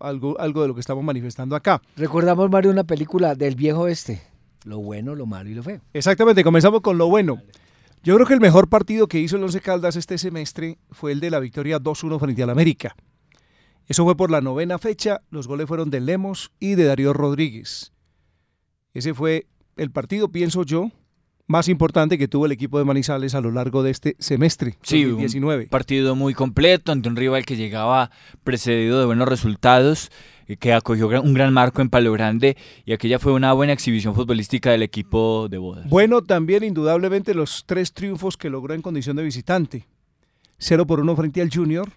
algo, 0.00 0.36
algo 0.40 0.62
de 0.62 0.68
lo 0.68 0.74
que 0.74 0.80
estamos 0.80 1.04
manifestando 1.04 1.54
acá. 1.54 1.80
Recordamos, 1.96 2.50
Mario, 2.50 2.72
una 2.72 2.84
película 2.84 3.36
del 3.36 3.54
viejo 3.54 3.86
este. 3.86 4.20
Lo 4.64 4.80
bueno, 4.80 5.14
lo 5.14 5.26
malo 5.26 5.48
y 5.48 5.54
lo 5.54 5.62
feo. 5.62 5.80
Exactamente, 5.92 6.42
comenzamos 6.42 6.80
con 6.80 6.98
lo 6.98 7.08
bueno. 7.08 7.40
Yo 8.02 8.16
creo 8.16 8.26
que 8.26 8.34
el 8.34 8.40
mejor 8.40 8.68
partido 8.68 9.06
que 9.06 9.20
hizo 9.20 9.36
el 9.36 9.44
Once 9.44 9.60
Caldas 9.60 9.94
este 9.94 10.18
semestre 10.18 10.78
fue 10.90 11.12
el 11.12 11.20
de 11.20 11.30
la 11.30 11.38
victoria 11.38 11.78
2-1 11.78 12.18
frente 12.18 12.42
al 12.42 12.50
América. 12.50 12.96
Eso 13.86 14.04
fue 14.04 14.16
por 14.16 14.30
la 14.30 14.40
novena 14.40 14.78
fecha, 14.78 15.22
los 15.30 15.46
goles 15.46 15.66
fueron 15.66 15.90
de 15.90 16.00
Lemos 16.00 16.52
y 16.58 16.74
de 16.74 16.84
Darío 16.84 17.12
Rodríguez. 17.12 17.92
Ese 18.92 19.14
fue 19.14 19.46
el 19.76 19.90
partido, 19.90 20.28
pienso 20.28 20.64
yo, 20.64 20.90
más 21.46 21.68
importante 21.68 22.18
que 22.18 22.28
tuvo 22.28 22.46
el 22.46 22.52
equipo 22.52 22.78
de 22.78 22.84
Manizales 22.84 23.34
a 23.34 23.40
lo 23.40 23.52
largo 23.52 23.82
de 23.82 23.90
este 23.90 24.16
semestre 24.18 24.76
sí, 24.82 25.04
2019. 25.04 25.64
Un 25.64 25.68
partido 25.68 26.16
muy 26.16 26.34
completo 26.34 26.92
ante 26.92 27.08
un 27.08 27.16
rival 27.16 27.44
que 27.46 27.56
llegaba 27.56 28.10
precedido 28.42 28.98
de 28.98 29.06
buenos 29.06 29.28
resultados, 29.28 30.10
eh, 30.48 30.56
que 30.56 30.72
acogió 30.72 31.08
un 31.22 31.34
gran 31.34 31.52
marco 31.52 31.82
en 31.82 31.90
Palo 31.90 32.12
Grande 32.12 32.56
y 32.84 32.92
aquella 32.92 33.18
fue 33.18 33.32
una 33.32 33.52
buena 33.52 33.72
exhibición 33.72 34.14
futbolística 34.14 34.70
del 34.70 34.82
equipo 34.82 35.48
de 35.48 35.58
Bodas. 35.58 35.88
Bueno, 35.88 36.22
también 36.22 36.64
indudablemente 36.64 37.34
los 37.34 37.64
tres 37.66 37.92
triunfos 37.92 38.36
que 38.36 38.50
logró 38.50 38.74
en 38.74 38.82
condición 38.82 39.16
de 39.16 39.22
visitante. 39.22 39.86
0 40.58 40.86
por 40.86 41.00
1 41.00 41.16
frente 41.16 41.42
al 41.42 41.50
Junior, 41.52 41.92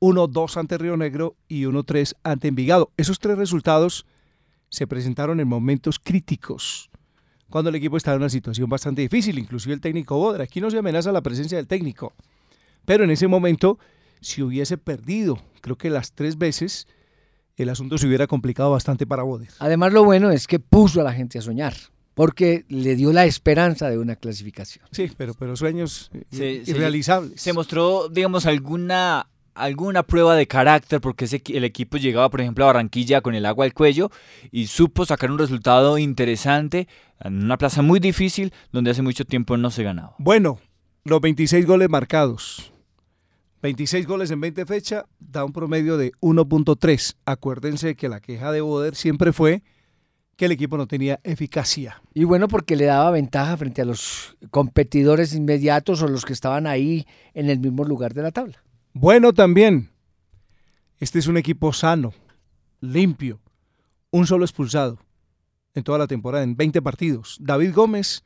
1-2 0.00 0.56
ante 0.56 0.78
Río 0.78 0.96
Negro 0.96 1.36
y 1.48 1.64
1-3 1.64 2.14
ante 2.22 2.48
Envigado. 2.48 2.90
Esos 2.96 3.18
tres 3.18 3.38
resultados 3.38 4.06
se 4.68 4.86
presentaron 4.86 5.40
en 5.40 5.48
momentos 5.48 5.98
críticos 5.98 6.90
cuando 7.48 7.70
el 7.70 7.76
equipo 7.76 7.96
estaba 7.96 8.16
en 8.16 8.22
una 8.22 8.28
situación 8.28 8.68
bastante 8.68 9.02
difícil, 9.02 9.38
inclusive 9.38 9.74
el 9.74 9.80
técnico 9.80 10.18
Bodra. 10.18 10.44
Aquí 10.44 10.60
no 10.60 10.70
se 10.70 10.78
amenaza 10.78 11.12
la 11.12 11.22
presencia 11.22 11.56
del 11.56 11.66
técnico, 11.66 12.12
pero 12.84 13.04
en 13.04 13.10
ese 13.10 13.26
momento, 13.26 13.78
si 14.20 14.42
hubiese 14.42 14.76
perdido, 14.76 15.40
creo 15.60 15.76
que 15.76 15.90
las 15.90 16.12
tres 16.12 16.36
veces, 16.36 16.86
el 17.56 17.70
asunto 17.70 17.96
se 17.96 18.06
hubiera 18.06 18.26
complicado 18.26 18.70
bastante 18.70 19.06
para 19.06 19.22
Boder. 19.22 19.48
Además, 19.58 19.92
lo 19.92 20.04
bueno 20.04 20.30
es 20.30 20.46
que 20.46 20.58
puso 20.58 21.00
a 21.00 21.04
la 21.04 21.12
gente 21.12 21.38
a 21.38 21.42
soñar 21.42 21.74
porque 22.14 22.64
le 22.68 22.96
dio 22.96 23.12
la 23.12 23.26
esperanza 23.26 23.88
de 23.88 23.96
una 23.96 24.16
clasificación. 24.16 24.84
Sí, 24.90 25.08
pero, 25.16 25.34
pero 25.34 25.54
sueños 25.54 26.10
eh, 26.32 26.64
irrealizables. 26.66 27.40
se 27.40 27.52
mostró, 27.52 28.08
digamos, 28.08 28.44
alguna 28.44 29.28
alguna 29.58 30.02
prueba 30.02 30.34
de 30.34 30.46
carácter 30.46 31.00
porque 31.00 31.26
ese, 31.26 31.42
el 31.48 31.64
equipo 31.64 31.96
llegaba, 31.96 32.30
por 32.30 32.40
ejemplo, 32.40 32.64
a 32.64 32.68
Barranquilla 32.68 33.20
con 33.20 33.34
el 33.34 33.46
agua 33.46 33.64
al 33.64 33.74
cuello 33.74 34.10
y 34.50 34.66
supo 34.66 35.04
sacar 35.04 35.30
un 35.30 35.38
resultado 35.38 35.98
interesante 35.98 36.88
en 37.20 37.44
una 37.44 37.58
plaza 37.58 37.82
muy 37.82 38.00
difícil 38.00 38.52
donde 38.72 38.90
hace 38.90 39.02
mucho 39.02 39.24
tiempo 39.24 39.56
no 39.56 39.70
se 39.70 39.82
ganaba. 39.82 40.14
Bueno, 40.18 40.58
los 41.04 41.20
26 41.20 41.66
goles 41.66 41.88
marcados. 41.88 42.72
26 43.62 44.06
goles 44.06 44.30
en 44.30 44.40
20 44.40 44.66
fechas 44.66 45.04
da 45.18 45.44
un 45.44 45.52
promedio 45.52 45.96
de 45.96 46.12
1.3. 46.20 47.16
Acuérdense 47.24 47.96
que 47.96 48.08
la 48.08 48.20
queja 48.20 48.52
de 48.52 48.60
Boder 48.60 48.94
siempre 48.94 49.32
fue 49.32 49.62
que 50.36 50.44
el 50.44 50.52
equipo 50.52 50.76
no 50.76 50.86
tenía 50.86 51.18
eficacia. 51.24 52.00
Y 52.14 52.22
bueno, 52.22 52.46
porque 52.46 52.76
le 52.76 52.84
daba 52.84 53.10
ventaja 53.10 53.56
frente 53.56 53.82
a 53.82 53.84
los 53.84 54.36
competidores 54.50 55.34
inmediatos 55.34 56.00
o 56.02 56.06
los 56.06 56.24
que 56.24 56.32
estaban 56.32 56.68
ahí 56.68 57.06
en 57.34 57.50
el 57.50 57.58
mismo 57.58 57.84
lugar 57.84 58.14
de 58.14 58.22
la 58.22 58.30
tabla. 58.30 58.62
Bueno 59.00 59.32
también, 59.32 59.92
este 60.98 61.20
es 61.20 61.28
un 61.28 61.36
equipo 61.36 61.72
sano, 61.72 62.12
limpio, 62.80 63.38
un 64.10 64.26
solo 64.26 64.44
expulsado 64.44 64.98
en 65.74 65.84
toda 65.84 65.98
la 65.98 66.08
temporada, 66.08 66.42
en 66.42 66.56
20 66.56 66.82
partidos. 66.82 67.36
David 67.40 67.72
Gómez 67.72 68.24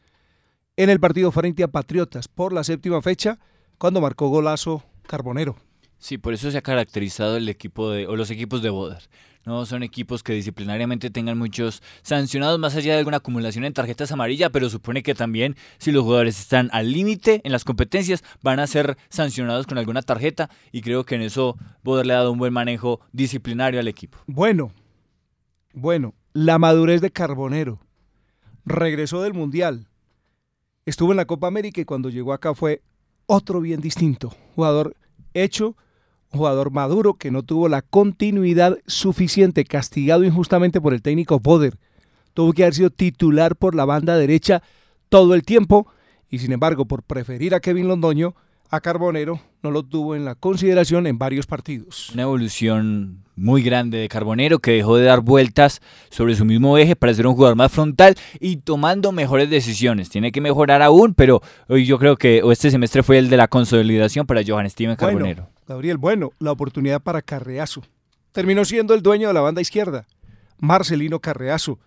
en 0.78 0.88
el 0.88 0.98
partido 0.98 1.30
frente 1.30 1.62
a 1.62 1.68
Patriotas 1.68 2.26
por 2.26 2.54
la 2.54 2.64
séptima 2.64 3.02
fecha, 3.02 3.38
cuando 3.76 4.00
marcó 4.00 4.30
golazo 4.30 4.82
Carbonero. 5.02 5.56
Sí, 5.98 6.16
por 6.16 6.32
eso 6.32 6.50
se 6.50 6.56
ha 6.56 6.62
caracterizado 6.62 7.37
el 7.37 7.50
equipo 7.50 7.90
de, 7.90 8.06
o 8.06 8.16
los 8.16 8.30
equipos 8.30 8.62
de 8.62 8.70
Bodar. 8.70 9.02
No 9.44 9.66
son 9.66 9.83
equipos 9.83 10.22
que 10.22 10.35
disciplinariamente 10.35 11.11
tengan 11.11 11.37
muchos 11.37 11.83
sancionados 12.02 12.61
más 12.61 12.76
allá 12.76 12.92
de 12.92 13.00
alguna 13.00 13.16
acumulación 13.16 13.64
en 13.64 13.72
tarjetas 13.72 14.12
amarillas, 14.12 14.50
pero 14.52 14.70
supone 14.70 15.02
que 15.02 15.14
también 15.14 15.57
si 15.78 15.90
los 15.90 16.05
jugadores 16.05 16.38
están 16.38 16.68
al 16.72 16.92
límite 16.92 17.40
en 17.42 17.50
las 17.50 17.64
competencias 17.64 18.22
van 18.40 18.61
a 18.61 18.66
ser 18.68 18.96
sancionados 19.09 19.66
con 19.66 19.78
alguna 19.78 20.02
tarjeta 20.02 20.48
y 20.70 20.81
creo 20.81 21.05
que 21.05 21.16
en 21.16 21.22
eso 21.22 21.57
poder 21.83 22.07
le 22.07 22.14
dado 22.14 22.31
un 22.31 22.38
buen 22.38 22.52
manejo 22.52 23.00
disciplinario 23.12 23.81
al 23.81 23.88
equipo. 23.88 24.18
Bueno, 24.26 24.72
bueno, 25.72 26.14
la 26.33 26.59
madurez 26.59 27.00
de 27.00 27.11
Carbonero. 27.11 27.81
Regresó 28.64 29.22
del 29.22 29.35
Mundial. 29.35 29.88
Estuvo 30.87 31.11
en 31.11 31.16
la 31.16 31.24
Copa 31.24 31.48
América 31.48 31.81
y 31.81 31.85
cuando 31.85 32.11
llegó 32.11 32.33
acá 32.33 32.55
fue 32.55 32.83
otro 33.26 33.61
bien 33.61 33.81
distinto. 33.81 34.33
Jugador 34.55 34.96
hecho 35.35 35.76
jugador 36.32 36.70
maduro 36.70 37.14
que 37.14 37.30
no 37.30 37.42
tuvo 37.42 37.68
la 37.68 37.82
continuidad 37.82 38.78
suficiente, 38.86 39.64
castigado 39.64 40.24
injustamente 40.24 40.80
por 40.80 40.94
el 40.94 41.02
técnico 41.02 41.40
Boder. 41.40 41.78
Tuvo 42.34 42.52
que 42.52 42.62
haber 42.62 42.74
sido 42.74 42.90
titular 42.90 43.56
por 43.56 43.74
la 43.74 43.84
banda 43.84 44.16
derecha 44.16 44.62
todo 45.08 45.34
el 45.34 45.42
tiempo 45.42 45.86
y 46.30 46.38
sin 46.38 46.52
embargo 46.52 46.86
por 46.86 47.02
preferir 47.02 47.54
a 47.54 47.60
Kevin 47.60 47.88
Londoño, 47.88 48.34
a 48.70 48.80
Carbonero 48.80 49.38
no 49.62 49.70
lo 49.70 49.82
tuvo 49.82 50.16
en 50.16 50.24
la 50.24 50.34
consideración 50.34 51.06
en 51.06 51.18
varios 51.18 51.46
partidos. 51.46 52.08
Una 52.14 52.22
evolución 52.22 53.18
muy 53.36 53.62
grande 53.62 53.98
de 53.98 54.08
Carbonero 54.08 54.60
que 54.60 54.72
dejó 54.72 54.96
de 54.96 55.04
dar 55.04 55.20
vueltas 55.20 55.82
sobre 56.10 56.34
su 56.34 56.46
mismo 56.46 56.78
eje 56.78 56.96
para 56.96 57.12
ser 57.12 57.26
un 57.26 57.34
jugador 57.34 57.54
más 57.54 57.70
frontal 57.70 58.14
y 58.40 58.56
tomando 58.56 59.12
mejores 59.12 59.50
decisiones. 59.50 60.08
Tiene 60.08 60.32
que 60.32 60.40
mejorar 60.40 60.80
aún, 60.80 61.12
pero 61.12 61.42
hoy 61.68 61.84
yo 61.84 61.98
creo 61.98 62.16
que 62.16 62.42
este 62.50 62.70
semestre 62.70 63.02
fue 63.02 63.18
el 63.18 63.28
de 63.28 63.36
la 63.36 63.46
consolidación 63.46 64.26
para 64.26 64.40
Johan 64.44 64.68
Steven 64.68 64.96
Carbonero. 64.96 65.51
Gabriel, 65.66 65.96
bueno, 65.96 66.33
la 66.38 66.53
oportunidad 66.53 67.01
para 67.01 67.22
Carreazo. 67.22 67.83
Terminó 68.33 68.64
siendo 68.64 68.94
el 68.94 69.03
dueño 69.03 69.29
de 69.29 69.35
la 69.35 69.40
banda 69.40 69.61
izquierda, 69.61 70.07
Marcelino 70.59 71.20
Carreazo, 71.20 71.79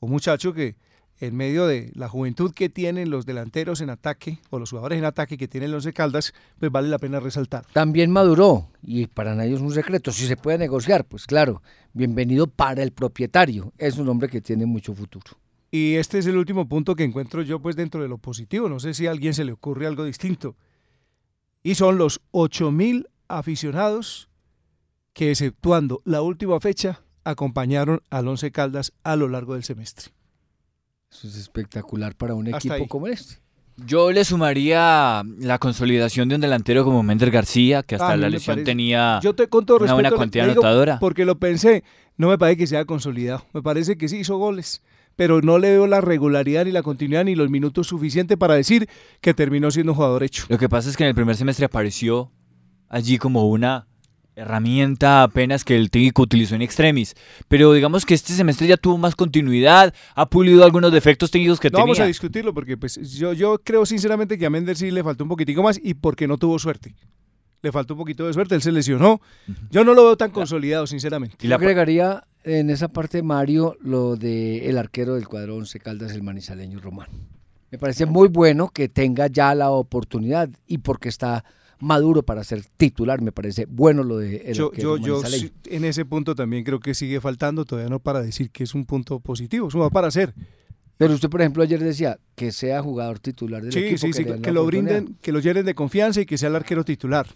un 0.00 0.10
muchacho 0.10 0.54
que 0.54 0.76
en 1.20 1.36
medio 1.36 1.66
de 1.66 1.90
la 1.94 2.08
juventud 2.08 2.52
que 2.52 2.68
tienen 2.68 3.10
los 3.10 3.24
delanteros 3.26 3.80
en 3.80 3.90
ataque 3.90 4.40
o 4.50 4.58
los 4.58 4.70
jugadores 4.70 4.98
en 4.98 5.04
ataque 5.04 5.36
que 5.36 5.48
tienen 5.48 5.70
los 5.70 5.84
de 5.84 5.92
Caldas, 5.92 6.32
pues 6.58 6.72
vale 6.72 6.88
la 6.88 6.98
pena 6.98 7.20
resaltar. 7.20 7.66
También 7.72 8.10
maduró 8.10 8.68
y 8.82 9.06
para 9.06 9.34
nadie 9.34 9.54
es 9.54 9.60
un 9.60 9.72
secreto, 9.72 10.10
si 10.10 10.26
se 10.26 10.36
puede 10.36 10.58
negociar, 10.58 11.04
pues 11.04 11.26
claro, 11.26 11.62
bienvenido 11.92 12.46
para 12.46 12.82
el 12.82 12.92
propietario, 12.92 13.72
es 13.78 13.98
un 13.98 14.08
hombre 14.08 14.28
que 14.28 14.40
tiene 14.40 14.66
mucho 14.66 14.94
futuro. 14.94 15.38
Y 15.70 15.94
este 15.94 16.18
es 16.18 16.26
el 16.26 16.36
último 16.36 16.68
punto 16.68 16.94
que 16.94 17.04
encuentro 17.04 17.42
yo 17.42 17.60
pues 17.60 17.76
dentro 17.76 18.00
de 18.02 18.08
lo 18.08 18.18
positivo, 18.18 18.68
no 18.68 18.80
sé 18.80 18.94
si 18.94 19.06
a 19.06 19.10
alguien 19.10 19.34
se 19.34 19.44
le 19.44 19.52
ocurre 19.52 19.86
algo 19.86 20.04
distinto 20.04 20.56
y 21.64 21.74
son 21.74 21.98
los 21.98 22.20
8.000 22.30 23.08
aficionados 23.26 24.28
que, 25.14 25.30
exceptuando 25.30 26.02
la 26.04 26.22
última 26.22 26.60
fecha, 26.60 27.00
acompañaron 27.24 28.02
al 28.10 28.28
Once 28.28 28.52
Caldas 28.52 28.92
a 29.02 29.16
lo 29.16 29.28
largo 29.28 29.54
del 29.54 29.64
semestre. 29.64 30.12
Eso 31.10 31.26
es 31.26 31.36
espectacular 31.36 32.14
para 32.14 32.34
un 32.34 32.48
equipo 32.48 32.86
como 32.86 33.08
este. 33.08 33.38
Yo 33.76 34.12
le 34.12 34.24
sumaría 34.24 35.24
la 35.38 35.58
consolidación 35.58 36.28
de 36.28 36.36
un 36.36 36.40
delantero 36.40 36.84
como 36.84 37.02
Méndez 37.02 37.30
García, 37.30 37.82
que 37.82 37.96
hasta 37.96 38.16
la 38.16 38.28
lesión 38.28 38.62
tenía 38.62 39.18
Yo 39.20 39.34
te, 39.34 39.48
con 39.48 39.64
una 39.80 39.94
buena 39.94 40.10
cuantía 40.12 40.44
anotadora. 40.44 40.98
Porque 41.00 41.24
lo 41.24 41.38
pensé, 41.38 41.82
no 42.16 42.28
me 42.28 42.38
parece 42.38 42.58
que 42.58 42.66
sea 42.66 42.84
consolidado. 42.84 43.44
Me 43.52 43.62
parece 43.62 43.96
que 43.96 44.08
sí 44.08 44.18
hizo 44.18 44.36
goles 44.36 44.82
pero 45.16 45.40
no 45.40 45.58
le 45.58 45.70
veo 45.70 45.86
la 45.86 46.00
regularidad 46.00 46.64
ni 46.64 46.72
la 46.72 46.82
continuidad 46.82 47.24
ni 47.24 47.34
los 47.34 47.50
minutos 47.50 47.86
suficientes 47.86 48.36
para 48.36 48.54
decir 48.54 48.88
que 49.20 49.34
terminó 49.34 49.70
siendo 49.70 49.92
un 49.92 49.96
jugador 49.96 50.22
hecho. 50.22 50.46
Lo 50.48 50.58
que 50.58 50.68
pasa 50.68 50.90
es 50.90 50.96
que 50.96 51.04
en 51.04 51.08
el 51.08 51.14
primer 51.14 51.36
semestre 51.36 51.66
apareció 51.66 52.30
allí 52.88 53.18
como 53.18 53.48
una 53.48 53.86
herramienta 54.36 55.22
apenas 55.22 55.64
que 55.64 55.76
el 55.76 55.90
técnico 55.90 56.22
utilizó 56.22 56.54
en 56.54 56.62
extremis. 56.62 57.14
Pero 57.48 57.72
digamos 57.72 58.04
que 58.04 58.14
este 58.14 58.32
semestre 58.32 58.66
ya 58.66 58.76
tuvo 58.76 58.98
más 58.98 59.14
continuidad, 59.14 59.94
ha 60.14 60.28
pulido 60.28 60.64
algunos 60.64 60.92
defectos 60.92 61.30
técnicos 61.30 61.60
que 61.60 61.68
no 61.68 61.78
tenía. 61.78 61.84
Vamos 61.84 62.00
a 62.00 62.06
discutirlo 62.06 62.52
porque 62.52 62.76
pues, 62.76 62.96
yo, 63.16 63.32
yo 63.32 63.60
creo 63.62 63.86
sinceramente 63.86 64.38
que 64.38 64.46
a 64.46 64.50
Mendes 64.50 64.78
sí 64.78 64.90
le 64.90 65.04
faltó 65.04 65.24
un 65.24 65.30
poquitico 65.30 65.62
más 65.62 65.80
y 65.82 65.94
porque 65.94 66.26
no 66.26 66.36
tuvo 66.36 66.58
suerte. 66.58 66.94
Le 67.64 67.72
faltó 67.72 67.94
un 67.94 67.98
poquito 68.00 68.26
de 68.26 68.34
suerte, 68.34 68.54
él 68.54 68.60
se 68.60 68.70
lesionó. 68.70 69.22
Yo 69.70 69.84
no 69.84 69.94
lo 69.94 70.04
veo 70.04 70.18
tan 70.18 70.30
consolidado, 70.30 70.86
sinceramente. 70.86 71.38
Y 71.40 71.48
le 71.48 71.54
agregaría 71.54 72.22
en 72.42 72.68
esa 72.68 72.88
parte, 72.88 73.22
Mario, 73.22 73.78
lo 73.80 74.16
de 74.16 74.68
el 74.68 74.76
arquero 74.76 75.14
del 75.14 75.26
cuadro 75.26 75.56
Once 75.56 75.80
Caldas, 75.80 76.12
el 76.12 76.22
manizaleño 76.22 76.78
Román. 76.78 77.08
Me 77.70 77.78
parece 77.78 78.04
muy 78.04 78.28
bueno 78.28 78.68
que 78.68 78.90
tenga 78.90 79.28
ya 79.28 79.54
la 79.54 79.70
oportunidad 79.70 80.50
y 80.66 80.76
porque 80.76 81.08
está 81.08 81.42
maduro 81.78 82.22
para 82.22 82.44
ser 82.44 82.66
titular, 82.76 83.22
me 83.22 83.32
parece 83.32 83.64
bueno 83.64 84.04
lo 84.04 84.18
de 84.18 84.36
el 84.44 84.54
yo, 84.54 84.70
yo, 84.74 84.98
yo 84.98 85.22
en 85.64 85.84
ese 85.84 86.04
punto 86.04 86.34
también 86.34 86.64
creo 86.64 86.80
que 86.80 86.92
sigue 86.92 87.20
faltando, 87.22 87.64
todavía 87.64 87.88
no 87.88 87.98
para 87.98 88.20
decir 88.20 88.50
que 88.50 88.64
es 88.64 88.74
un 88.74 88.84
punto 88.84 89.20
positivo, 89.20 89.68
va 89.80 89.88
para 89.88 90.10
ser 90.10 90.34
Pero 90.96 91.14
usted, 91.14 91.28
por 91.28 91.40
ejemplo, 91.40 91.62
ayer 91.62 91.80
decía 91.82 92.18
que 92.36 92.52
sea 92.52 92.80
jugador 92.82 93.18
titular 93.18 93.62
del 93.62 93.72
sí, 93.72 93.80
equipo. 93.80 93.98
Sí, 93.98 94.12
sí, 94.12 94.24
que, 94.24 94.40
que 94.40 94.52
lo 94.52 94.64
brinden, 94.64 95.16
que 95.20 95.32
lo 95.32 95.40
llenen 95.40 95.66
de 95.66 95.74
confianza 95.74 96.20
y 96.20 96.26
que 96.26 96.38
sea 96.38 96.48
el 96.48 96.56
arquero 96.56 96.84
titular. 96.84 97.26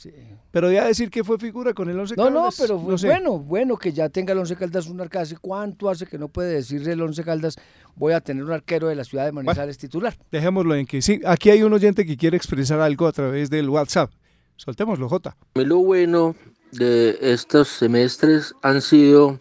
Pero 0.51 0.73
ya 0.73 0.87
decir 0.87 1.11
que 1.11 1.25
fue 1.25 1.39
figura 1.39 1.75
con 1.75 1.91
el 1.91 1.99
Once 1.99 2.15
no, 2.17 2.25
Caldas. 2.25 2.59
No, 2.61 2.65
pero 2.65 2.75
no 2.79 2.97
bueno, 2.97 3.39
bueno 3.39 3.77
que 3.77 3.93
ya 3.93 4.09
tenga 4.09 4.33
el 4.33 4.39
Once 4.39 4.55
Caldas 4.57 4.87
un 4.87 5.01
arquero. 5.01 5.23
¿Hace 5.23 5.37
cuánto 5.37 5.91
hace 5.91 6.07
que 6.07 6.19
no 6.19 6.29
puede 6.29 6.55
decirle 6.55 6.93
el 6.93 7.03
Once 7.03 7.23
Caldas 7.25 7.57
voy 7.97 8.13
a 8.13 8.21
tener 8.21 8.45
un 8.45 8.53
arquero 8.53 8.89
de 8.89 8.95
la 8.95 9.05
ciudad 9.05 9.25
de 9.25 9.33
Manizales 9.33 9.77
bueno, 9.77 9.81
titular? 9.81 10.17
Dejémoslo 10.31 10.75
en 10.77 10.87
que 10.87 11.03
sí. 11.03 11.21
Aquí 11.27 11.51
hay 11.51 11.63
un 11.63 11.73
oyente 11.73 12.07
que 12.07 12.17
quiere 12.17 12.37
expresar 12.37 12.81
algo 12.81 13.07
a 13.07 13.13
través 13.13 13.51
del 13.51 13.69
WhatsApp. 13.69 14.11
Soltémoslo, 14.57 15.09
Jota. 15.09 15.37
Lo 15.55 15.79
bueno 15.79 16.35
de 16.73 17.19
estos 17.21 17.69
semestres 17.69 18.55
han 18.63 18.81
sido 18.83 19.41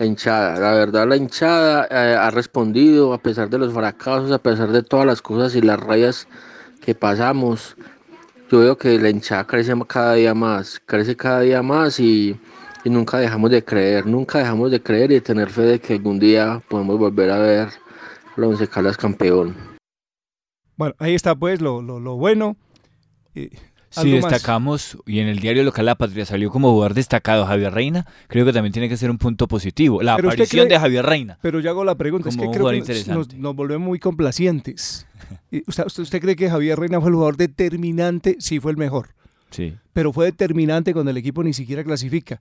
la 0.00 0.06
hinchada. 0.06 0.58
La 0.58 0.72
verdad, 0.72 1.06
la 1.06 1.16
hinchada 1.16 1.86
eh, 1.90 2.16
ha 2.16 2.30
respondido 2.30 3.12
a 3.12 3.18
pesar 3.18 3.50
de 3.50 3.58
los 3.58 3.72
fracasos, 3.72 4.32
a 4.32 4.38
pesar 4.38 4.72
de 4.72 4.82
todas 4.82 5.04
las 5.06 5.20
cosas 5.20 5.54
y 5.54 5.60
las 5.60 5.78
rayas 5.78 6.26
que 6.80 6.94
pasamos. 6.94 7.76
Yo 8.50 8.60
veo 8.60 8.78
que 8.78 8.98
la 8.98 9.10
hinchada 9.10 9.46
crece 9.46 9.74
cada 9.86 10.14
día 10.14 10.34
más, 10.34 10.80
crece 10.86 11.14
cada 11.14 11.40
día 11.40 11.62
más 11.62 12.00
y, 12.00 12.34
y 12.82 12.90
nunca 12.90 13.18
dejamos 13.18 13.50
de 13.50 13.62
creer, 13.62 14.06
nunca 14.06 14.38
dejamos 14.38 14.70
de 14.70 14.82
creer 14.82 15.12
y 15.12 15.14
de 15.14 15.20
tener 15.20 15.50
fe 15.50 15.62
de 15.62 15.78
que 15.78 15.92
algún 15.92 16.18
día 16.18 16.62
podemos 16.68 16.98
volver 16.98 17.30
a 17.30 17.38
ver 17.38 17.68
a 18.36 18.40
Once 18.40 18.66
Caldas 18.66 18.96
campeón. 18.96 19.54
Bueno, 20.76 20.94
ahí 20.98 21.14
está 21.14 21.34
pues 21.34 21.60
lo, 21.60 21.82
lo, 21.82 22.16
bueno. 22.16 22.56
Eh, 23.34 23.50
Sí, 23.90 24.12
destacamos, 24.12 24.96
y 25.04 25.18
en 25.18 25.26
el 25.26 25.40
diario 25.40 25.64
local 25.64 25.84
La 25.84 25.96
Patria 25.96 26.24
salió 26.24 26.50
como 26.52 26.70
jugador 26.70 26.94
destacado 26.94 27.44
Javier 27.44 27.74
Reina, 27.74 28.06
creo 28.28 28.46
que 28.46 28.52
también 28.52 28.72
tiene 28.72 28.88
que 28.88 28.96
ser 28.96 29.10
un 29.10 29.18
punto 29.18 29.48
positivo, 29.48 30.00
la 30.00 30.14
pero 30.14 30.28
aparición 30.28 30.66
cree, 30.66 30.76
de 30.76 30.80
Javier 30.80 31.04
Reina. 31.04 31.38
Pero 31.42 31.58
yo 31.58 31.70
hago 31.70 31.82
la 31.82 31.96
pregunta, 31.96 32.28
es 32.28 32.36
que 32.36 32.48
creo 32.50 32.68
que 32.68 33.04
nos, 33.08 33.34
nos, 33.34 33.56
volvemos 33.56 33.84
muy 33.84 33.98
complacientes. 33.98 35.08
¿Usted, 35.66 35.86
usted, 35.86 36.02
¿Usted 36.04 36.20
cree 36.20 36.36
que 36.36 36.48
Javier 36.48 36.78
Reina 36.78 37.00
fue 37.00 37.10
el 37.10 37.14
jugador 37.14 37.36
determinante? 37.36 38.36
Sí, 38.38 38.60
fue 38.60 38.70
el 38.70 38.76
mejor. 38.76 39.08
Sí. 39.50 39.74
Pero 39.92 40.12
fue 40.12 40.26
determinante 40.26 40.92
cuando 40.92 41.10
el 41.10 41.16
equipo 41.16 41.42
ni 41.42 41.52
siquiera 41.52 41.82
clasifica. 41.82 42.40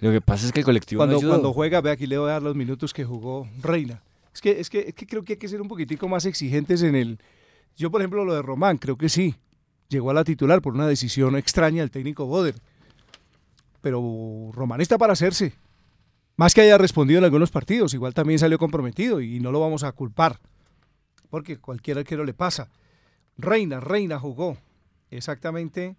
Lo 0.00 0.12
que 0.12 0.22
pasa 0.22 0.46
es 0.46 0.52
que 0.52 0.60
el 0.60 0.64
colectivo 0.64 1.00
cuando, 1.00 1.16
no 1.16 1.18
ayudó. 1.18 1.32
cuando 1.32 1.52
juega, 1.52 1.82
ve 1.82 1.90
aquí 1.90 2.06
le 2.06 2.16
voy 2.16 2.30
a 2.30 2.32
dar 2.32 2.42
los 2.42 2.56
minutos 2.56 2.94
que 2.94 3.04
jugó 3.04 3.46
Reina. 3.62 4.00
Es 4.32 4.40
que, 4.40 4.58
es, 4.58 4.70
que, 4.70 4.80
es 4.80 4.94
que 4.94 5.06
creo 5.06 5.22
que 5.22 5.34
hay 5.34 5.38
que 5.38 5.46
ser 5.46 5.60
un 5.60 5.68
poquitico 5.68 6.08
más 6.08 6.24
exigentes 6.24 6.82
en 6.82 6.94
el... 6.94 7.18
Yo, 7.76 7.90
por 7.90 8.00
ejemplo, 8.00 8.24
lo 8.24 8.34
de 8.34 8.40
Román, 8.40 8.78
creo 8.78 8.96
que 8.96 9.10
sí 9.10 9.34
llegó 9.94 10.10
a 10.10 10.14
la 10.14 10.24
titular 10.24 10.60
por 10.60 10.74
una 10.74 10.86
decisión 10.86 11.36
extraña 11.36 11.82
del 11.82 11.90
técnico 11.90 12.26
Boder. 12.26 12.56
Pero 13.80 14.50
Román 14.52 14.80
está 14.80 14.98
para 14.98 15.12
hacerse. 15.14 15.54
Más 16.36 16.52
que 16.52 16.62
haya 16.62 16.78
respondido 16.78 17.18
en 17.18 17.24
algunos 17.24 17.50
partidos, 17.50 17.94
igual 17.94 18.12
también 18.12 18.38
salió 18.38 18.58
comprometido 18.58 19.20
y 19.20 19.40
no 19.40 19.52
lo 19.52 19.60
vamos 19.60 19.84
a 19.84 19.92
culpar. 19.92 20.40
Porque 21.30 21.58
cualquier 21.58 21.98
arquero 21.98 22.24
le 22.24 22.34
pasa. 22.34 22.70
Reina, 23.38 23.80
Reina 23.80 24.18
jugó. 24.18 24.56
Exactamente. 25.10 25.96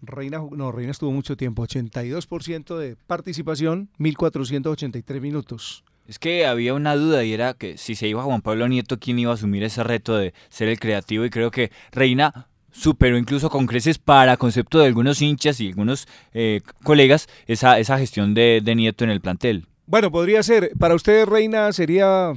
Reina, 0.00 0.40
no, 0.50 0.72
Reina 0.72 0.92
estuvo 0.92 1.10
mucho 1.12 1.36
tiempo. 1.36 1.66
82% 1.66 2.76
de 2.78 2.96
participación, 2.96 3.90
1483 3.98 5.20
minutos. 5.20 5.84
Es 6.06 6.18
que 6.18 6.46
había 6.46 6.72
una 6.72 6.96
duda 6.96 7.22
y 7.22 7.34
era 7.34 7.52
que 7.52 7.76
si 7.76 7.94
se 7.94 8.08
iba 8.08 8.22
Juan 8.22 8.40
Pablo 8.40 8.66
Nieto, 8.66 8.98
¿quién 8.98 9.18
iba 9.18 9.30
a 9.30 9.34
asumir 9.34 9.62
ese 9.62 9.84
reto 9.84 10.16
de 10.16 10.32
ser 10.48 10.68
el 10.68 10.80
creativo? 10.80 11.26
Y 11.26 11.30
creo 11.30 11.50
que 11.50 11.70
Reina 11.92 12.47
superó 12.72 13.18
incluso 13.18 13.50
con 13.50 13.66
creces 13.66 13.98
para 13.98 14.36
concepto 14.36 14.78
de 14.78 14.86
algunos 14.86 15.22
hinchas 15.22 15.60
y 15.60 15.68
algunos 15.68 16.06
eh, 16.32 16.60
colegas 16.84 17.28
esa, 17.46 17.78
esa 17.78 17.98
gestión 17.98 18.34
de, 18.34 18.60
de, 18.62 18.74
Nieto 18.74 19.04
en 19.04 19.10
el 19.10 19.20
plantel. 19.20 19.66
Bueno, 19.86 20.10
podría 20.10 20.42
ser. 20.42 20.72
Para 20.78 20.94
usted, 20.94 21.26
Reina, 21.26 21.72
sería 21.72 22.32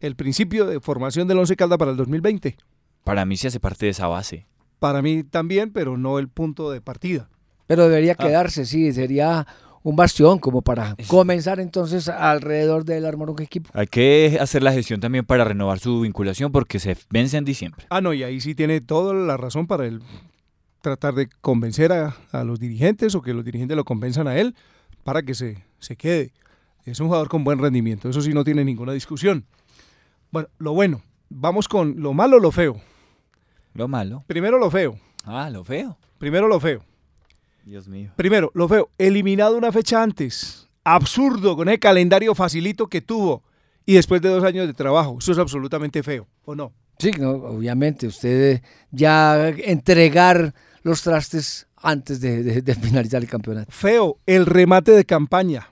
el 0.00 0.16
principio 0.16 0.66
de 0.66 0.80
formación 0.80 1.28
del 1.28 1.38
Once 1.38 1.56
Calda 1.56 1.78
para 1.78 1.92
el 1.92 1.96
2020. 1.96 2.56
Para 3.04 3.24
mí 3.24 3.36
se 3.36 3.48
hace 3.48 3.60
parte 3.60 3.86
de 3.86 3.90
esa 3.90 4.08
base. 4.08 4.46
Para 4.78 5.02
mí 5.02 5.22
también, 5.22 5.72
pero 5.72 5.96
no 5.96 6.18
el 6.18 6.28
punto 6.28 6.70
de 6.70 6.80
partida. 6.80 7.28
Pero 7.66 7.88
debería 7.88 8.16
ah. 8.18 8.24
quedarse, 8.24 8.64
sí, 8.64 8.92
sería 8.92 9.46
un 9.82 9.96
bastión 9.96 10.38
como 10.38 10.62
para 10.62 10.96
comenzar 11.08 11.60
entonces 11.60 12.08
alrededor 12.08 12.84
del 12.84 13.06
armar 13.06 13.30
un 13.30 13.42
equipo. 13.42 13.70
Hay 13.74 13.86
que 13.86 14.38
hacer 14.40 14.62
la 14.62 14.72
gestión 14.72 15.00
también 15.00 15.24
para 15.24 15.44
renovar 15.44 15.78
su 15.78 16.00
vinculación 16.00 16.52
porque 16.52 16.78
se 16.78 16.96
vence 17.10 17.36
en 17.36 17.44
diciembre. 17.44 17.86
Ah, 17.90 18.00
no, 18.00 18.12
y 18.12 18.22
ahí 18.22 18.40
sí 18.40 18.54
tiene 18.54 18.80
toda 18.80 19.14
la 19.14 19.36
razón 19.36 19.66
para 19.66 19.86
él 19.86 20.02
tratar 20.80 21.14
de 21.14 21.28
convencer 21.40 21.92
a, 21.92 22.16
a 22.32 22.44
los 22.44 22.58
dirigentes 22.58 23.14
o 23.14 23.22
que 23.22 23.34
los 23.34 23.44
dirigentes 23.44 23.76
lo 23.76 23.84
convenzan 23.84 24.28
a 24.28 24.36
él 24.38 24.54
para 25.04 25.22
que 25.22 25.34
se, 25.34 25.64
se 25.78 25.96
quede. 25.96 26.32
Es 26.84 27.00
un 27.00 27.08
jugador 27.08 27.28
con 27.28 27.44
buen 27.44 27.58
rendimiento, 27.58 28.08
eso 28.08 28.22
sí 28.22 28.32
no 28.32 28.44
tiene 28.44 28.64
ninguna 28.64 28.92
discusión. 28.92 29.44
Bueno, 30.30 30.48
lo 30.58 30.72
bueno, 30.72 31.02
vamos 31.28 31.68
con 31.68 32.00
lo 32.00 32.14
malo 32.14 32.36
o 32.36 32.40
lo 32.40 32.50
feo. 32.50 32.80
Lo 33.74 33.88
malo. 33.88 34.24
Primero 34.26 34.58
lo 34.58 34.70
feo. 34.70 34.98
Ah, 35.24 35.50
lo 35.50 35.64
feo. 35.64 35.98
Primero 36.18 36.48
lo 36.48 36.58
feo. 36.58 36.84
Dios 37.64 37.88
mío. 37.88 38.12
Primero, 38.16 38.50
lo 38.54 38.68
feo, 38.68 38.90
eliminado 38.98 39.56
una 39.56 39.72
fecha 39.72 40.02
antes. 40.02 40.68
Absurdo, 40.84 41.56
con 41.56 41.68
el 41.68 41.78
calendario 41.78 42.34
facilito 42.34 42.86
que 42.88 43.00
tuvo. 43.00 43.42
Y 43.86 43.94
después 43.94 44.20
de 44.22 44.28
dos 44.28 44.44
años 44.44 44.66
de 44.66 44.74
trabajo. 44.74 45.18
Eso 45.20 45.32
es 45.32 45.38
absolutamente 45.38 46.02
feo, 46.02 46.28
¿o 46.44 46.54
no? 46.54 46.72
Sí, 46.98 47.10
no, 47.18 47.30
obviamente. 47.30 48.06
Usted 48.06 48.62
ya 48.90 49.48
entregar 49.48 50.54
los 50.82 51.02
trastes 51.02 51.66
antes 51.76 52.20
de, 52.20 52.42
de, 52.42 52.62
de 52.62 52.74
finalizar 52.74 53.22
el 53.22 53.28
campeonato. 53.28 53.70
Feo, 53.70 54.18
el 54.26 54.46
remate 54.46 54.92
de 54.92 55.04
campaña. 55.04 55.70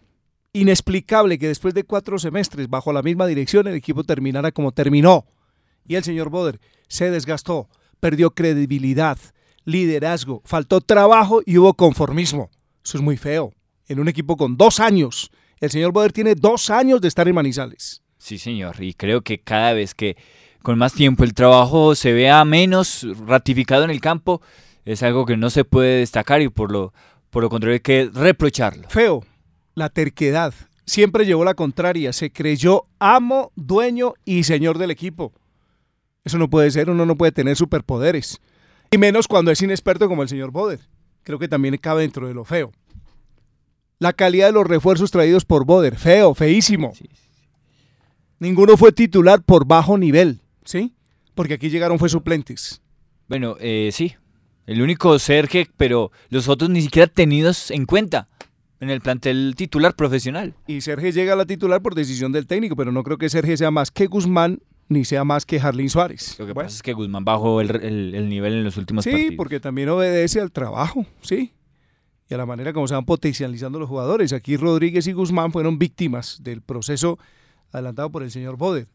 Inexplicable 0.53 1.38
que 1.38 1.48
después 1.48 1.74
de 1.74 1.85
cuatro 1.85 2.18
semestres 2.18 2.68
bajo 2.68 2.92
la 2.92 3.03
misma 3.03 3.27
dirección 3.27 3.66
el 3.66 3.74
equipo 3.74 4.05
terminara 4.05 4.53
como 4.53 4.72
terminó. 4.72 5.27
Y 5.87 5.94
el 5.94 6.05
señor 6.05 6.31
Boder 6.31 6.61
se 6.88 7.11
desgastó, 7.11 7.68
perdió 8.01 8.31
credibilidad, 8.31 9.18
liderazgo, 9.69 10.41
faltó 10.45 10.81
trabajo 10.81 11.43
y 11.45 11.59
hubo 11.59 11.75
conformismo. 11.75 12.51
Eso 12.83 12.97
es 12.97 13.03
muy 13.03 13.19
feo. 13.19 13.53
En 13.87 14.01
un 14.01 14.09
equipo 14.09 14.37
con 14.37 14.57
dos 14.57 14.81
años. 14.81 15.31
El 15.61 15.71
señor 15.71 15.93
Boder 15.93 16.13
tiene 16.13 16.35
dos 16.35 16.71
años 16.71 17.01
de 17.01 17.09
estar 17.09 17.29
en 17.29 17.35
Manizales. 17.35 18.03
Sí, 18.17 18.39
señor. 18.39 18.83
Y 18.83 18.95
creo 18.95 19.21
que 19.21 19.41
cada 19.41 19.75
vez 19.75 19.95
que 19.95 20.17
con 20.63 20.79
más 20.79 20.95
tiempo 20.95 21.23
el 21.23 21.35
trabajo 21.35 21.95
se 21.95 22.13
vea 22.13 22.45
menos 22.45 23.07
ratificado 23.27 23.85
en 23.85 23.91
el 23.91 24.01
campo, 24.01 24.41
es 24.85 25.03
algo 25.03 25.27
que 25.27 25.37
no 25.37 25.51
se 25.51 25.65
puede 25.65 25.99
destacar 25.99 26.41
y 26.41 26.49
por 26.49 26.73
lo, 26.73 26.95
por 27.31 27.43
lo 27.43 27.51
contrario 27.51 27.75
hay 27.75 27.81
que 27.81 28.11
reprocharlo. 28.13 28.89
Feo. 28.89 29.23
La 29.75 29.91
terquedad. 29.91 30.55
Siempre 30.87 31.27
llevó 31.27 31.45
la 31.45 31.55
contraria. 31.55 32.15
Se 32.15 32.33
creyó 32.33 32.87
amo, 32.99 33.53
dueño 33.55 34.15
y 34.25 34.45
señor 34.45 34.79
del 34.79 34.91
equipo. 34.91 35.35
Eso 36.25 36.39
no 36.39 36.49
puede 36.49 36.71
ser. 36.71 36.89
Uno 36.89 37.05
no 37.05 37.17
puede 37.17 37.33
tener 37.33 37.55
superpoderes. 37.55 38.41
Y 38.90 38.98
menos 38.98 39.29
cuando 39.29 39.51
es 39.51 39.61
inexperto 39.62 40.09
como 40.09 40.22
el 40.22 40.29
señor 40.29 40.51
Boder. 40.51 40.81
Creo 41.22 41.38
que 41.38 41.48
también 41.48 41.77
cabe 41.77 42.03
dentro 42.03 42.27
de 42.27 42.35
lo 42.35 42.44
feo. 42.44 42.72
La 43.98 44.12
calidad 44.12 44.46
de 44.46 44.53
los 44.53 44.66
refuerzos 44.66 45.11
traídos 45.11 45.44
por 45.44 45.64
Boder, 45.66 45.96
feo, 45.96 46.35
feísimo. 46.35 46.92
Sí, 46.94 47.09
sí. 47.12 47.29
Ninguno 48.38 48.77
fue 48.77 48.92
titular 48.92 49.42
por 49.42 49.66
bajo 49.66 49.98
nivel, 49.98 50.40
¿sí? 50.64 50.94
Porque 51.35 51.55
aquí 51.55 51.70
llegaron 51.70 51.98
fue 51.98 52.09
suplentes. 52.09 52.81
Bueno, 53.29 53.57
eh, 53.61 53.90
sí. 53.92 54.14
El 54.66 54.81
único 54.81 55.18
Sergio, 55.18 55.64
pero 55.77 56.12
los 56.29 56.48
otros 56.48 56.70
ni 56.70 56.83
siquiera 56.83 57.09
tenidos 57.09 57.70
en 57.70 57.85
cuenta 57.85 58.29
en 58.81 58.90
el 58.90 59.01
plantel 59.01 59.55
titular 59.57 59.96
profesional. 59.96 60.55
Y 60.66 60.81
Sergio 60.83 61.11
llega 61.11 61.33
a 61.33 61.37
la 61.37 61.46
titular 61.46 61.83
por 61.83 61.94
decisión 61.94 62.33
del 62.33 62.46
técnico, 62.46 62.77
pero 62.77 62.92
no 62.92 63.03
creo 63.03 63.18
que 63.18 63.29
Sergio 63.29 63.57
sea 63.57 63.70
más 63.70 63.90
que 63.90 64.07
Guzmán 64.07 64.61
ni 64.88 65.05
sea 65.05 65.24
más 65.24 65.44
que 65.44 65.61
Harlin 65.61 65.90
Suárez. 65.90 66.38
Lo 66.38 66.46
que 66.46 66.53
bueno. 66.53 66.66
pasa 66.66 66.77
es 66.77 66.83
que 66.83 66.92
Guzmán 66.92 67.24
bajó 67.24 67.61
el, 67.61 67.70
el, 67.77 68.14
el, 68.14 68.29
nivel 68.29 68.55
en 68.55 68.64
los 68.64 68.77
últimos 68.77 69.05
sí, 69.05 69.11
partidos. 69.11 69.31
Sí, 69.31 69.37
porque 69.37 69.61
también 69.61 69.88
obedece 69.90 70.40
al 70.40 70.51
trabajo, 70.51 71.07
sí. 71.20 71.53
Y 72.31 72.35
a 72.35 72.37
la 72.37 72.46
manera 72.46 72.72
como 72.72 72.87
se 72.87 72.94
van 72.94 73.05
potencializando 73.05 73.79
los 73.79 73.88
jugadores. 73.88 74.33
Aquí 74.33 74.57
Rodríguez 74.57 75.07
y 75.07 75.12
Guzmán 75.12 75.53
fueron 75.53 75.79
víctimas 75.79 76.38
del 76.42 76.61
proceso 76.61 77.18
adelantado 77.72 78.11
por 78.11 78.22
el 78.22 78.31
señor 78.31 78.57
Boder. 78.57 78.87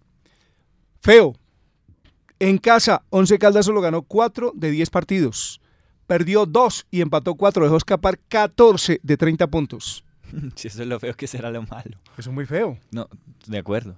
Feo. 1.01 1.35
En 2.39 2.57
casa, 2.57 3.03
Once 3.09 3.37
Caldas 3.39 3.65
solo 3.65 3.81
ganó 3.81 4.03
4 4.03 4.53
de 4.55 4.71
10 4.71 4.89
partidos. 4.89 5.61
Perdió 6.07 6.45
2 6.45 6.87
y 6.91 7.01
empató 7.01 7.35
4. 7.35 7.63
Dejó 7.63 7.77
escapar 7.77 8.19
14 8.27 8.99
de 9.01 9.17
30 9.17 9.47
puntos. 9.47 10.03
Si 10.55 10.67
eso 10.67 10.81
es 10.81 10.87
lo 10.87 10.99
feo, 10.99 11.13
que 11.13 11.27
será 11.27 11.51
lo 11.51 11.61
malo? 11.61 11.99
Eso 12.17 12.31
es 12.31 12.33
muy 12.33 12.47
feo. 12.47 12.79
No, 12.91 13.07
de 13.45 13.57
acuerdo. 13.59 13.95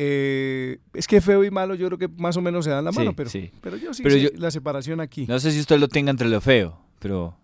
Eh, 0.00 0.78
es 0.94 1.08
que 1.08 1.20
feo 1.20 1.42
y 1.44 1.50
malo 1.50 1.74
yo 1.74 1.88
creo 1.88 1.98
que 1.98 2.08
más 2.08 2.36
o 2.36 2.40
menos 2.40 2.64
se 2.64 2.70
dan 2.70 2.84
la 2.84 2.92
mano, 2.92 3.10
sí, 3.10 3.14
pero, 3.16 3.30
sí. 3.30 3.50
pero 3.60 3.76
yo 3.76 3.92
sí 3.92 4.02
pero 4.04 4.14
sé 4.14 4.22
yo, 4.22 4.28
la 4.34 4.52
separación 4.52 5.00
aquí. 5.00 5.26
No 5.26 5.40
sé 5.40 5.50
si 5.50 5.58
usted 5.58 5.78
lo 5.78 5.88
tenga 5.88 6.10
entre 6.10 6.28
lo 6.28 6.40
feo, 6.40 6.80
pero 7.00 7.36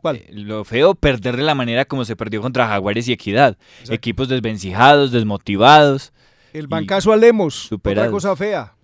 ¿Cuál? 0.00 0.16
Eh, 0.16 0.28
lo 0.30 0.64
feo 0.64 0.94
perder 0.94 1.36
de 1.36 1.42
la 1.42 1.54
manera 1.54 1.84
como 1.84 2.04
se 2.04 2.16
perdió 2.16 2.40
contra 2.40 2.68
Jaguares 2.68 3.08
y 3.08 3.12
Equidad. 3.12 3.58
Exacto. 3.80 3.94
Equipos 3.94 4.28
desvencijados, 4.28 5.10
desmotivados. 5.10 6.12
El 6.52 6.68
bancazo 6.68 7.12
a 7.12 7.16
Lemos, 7.16 7.54
superados. 7.54 8.08
otra 8.08 8.12
cosa 8.12 8.36
fea. 8.36 8.76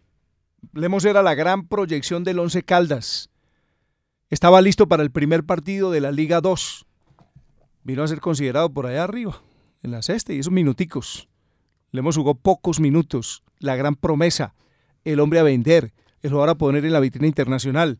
Lemos 0.72 1.04
era 1.04 1.22
la 1.22 1.34
gran 1.34 1.66
proyección 1.66 2.24
del 2.24 2.38
Once 2.38 2.62
Caldas. 2.62 3.30
Estaba 4.30 4.60
listo 4.62 4.88
para 4.88 5.02
el 5.02 5.10
primer 5.10 5.44
partido 5.44 5.90
de 5.90 6.00
la 6.00 6.10
Liga 6.10 6.40
2. 6.40 6.86
Vino 7.84 8.02
a 8.02 8.08
ser 8.08 8.20
considerado 8.20 8.72
por 8.72 8.86
allá 8.86 9.04
arriba, 9.04 9.42
en 9.82 9.90
la 9.90 10.02
sexta, 10.02 10.32
y 10.32 10.38
esos 10.38 10.52
minuticos. 10.52 11.28
Lemos 11.92 12.16
jugó 12.16 12.34
pocos 12.34 12.80
minutos. 12.80 13.42
la 13.58 13.76
gran 13.76 13.94
promesa, 13.94 14.54
el 15.04 15.20
hombre 15.20 15.38
a 15.38 15.44
vender, 15.44 15.92
el 16.22 16.30
jugador 16.30 16.50
a 16.50 16.54
poner 16.56 16.84
en 16.84 16.92
la 16.92 16.98
vitrina 16.98 17.28
internacional. 17.28 17.98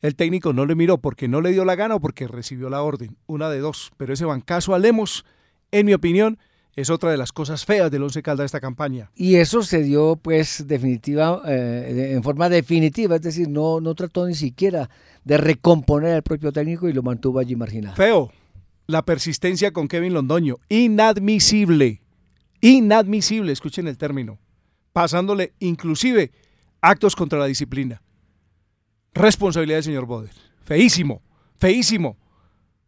El 0.00 0.14
técnico 0.14 0.54
no 0.54 0.64
le 0.64 0.74
miró 0.74 0.98
porque 0.98 1.28
no 1.28 1.42
le 1.42 1.52
dio 1.52 1.66
la 1.66 1.74
gana 1.74 1.96
o 1.96 2.00
porque 2.00 2.28
recibió 2.28 2.70
la 2.70 2.82
orden, 2.82 3.18
una 3.26 3.50
de 3.50 3.58
dos. 3.58 3.92
Pero 3.98 4.14
ese 4.14 4.24
bancazo 4.24 4.74
a 4.74 4.78
Lemos, 4.78 5.26
en 5.70 5.84
mi 5.84 5.92
opinión, 5.92 6.38
es 6.76 6.88
otra 6.88 7.10
de 7.10 7.16
las 7.16 7.32
cosas 7.32 7.64
feas 7.64 7.90
del 7.90 8.04
Once 8.04 8.22
Caldas 8.22 8.44
de 8.44 8.46
esta 8.46 8.60
campaña. 8.60 9.10
Y 9.14 9.36
eso 9.36 9.62
se 9.62 9.82
dio, 9.82 10.16
pues, 10.16 10.66
definitiva, 10.66 11.42
eh, 11.46 12.12
en 12.14 12.22
forma 12.22 12.48
definitiva, 12.48 13.16
es 13.16 13.22
decir, 13.22 13.48
no, 13.48 13.80
no 13.80 13.94
trató 13.94 14.26
ni 14.26 14.34
siquiera 14.34 14.88
de 15.24 15.38
recomponer 15.38 16.14
al 16.14 16.22
propio 16.22 16.52
técnico 16.52 16.88
y 16.88 16.92
lo 16.92 17.02
mantuvo 17.02 17.38
allí 17.38 17.56
marginado. 17.56 17.96
Feo, 17.96 18.30
la 18.86 19.02
persistencia 19.02 19.72
con 19.72 19.88
Kevin 19.88 20.12
Londoño, 20.12 20.56
inadmisible, 20.68 22.02
inadmisible, 22.70 23.52
escuchen 23.52 23.86
el 23.88 23.96
término, 23.96 24.38
pasándole 24.92 25.52
inclusive 25.60 26.32
actos 26.80 27.14
contra 27.14 27.38
la 27.38 27.46
disciplina. 27.46 28.02
Responsabilidad 29.14 29.78
del 29.78 29.84
señor 29.84 30.06
Boder. 30.06 30.32
Feísimo, 30.62 31.22
feísimo, 31.56 32.16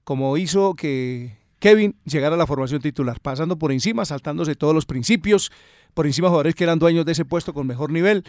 como 0.04 0.36
hizo 0.36 0.74
que 0.74 1.38
Kevin 1.58 1.96
llegara 2.04 2.34
a 2.34 2.38
la 2.38 2.46
formación 2.46 2.80
titular, 2.80 3.20
pasando 3.20 3.58
por 3.58 3.72
encima, 3.72 4.04
saltándose 4.04 4.54
todos 4.54 4.74
los 4.74 4.86
principios, 4.86 5.50
por 5.94 6.06
encima 6.06 6.28
jugadores 6.28 6.54
que 6.54 6.64
eran 6.64 6.78
dueños 6.78 7.04
de 7.04 7.12
ese 7.12 7.24
puesto 7.24 7.54
con 7.54 7.66
mejor 7.66 7.90
nivel. 7.90 8.24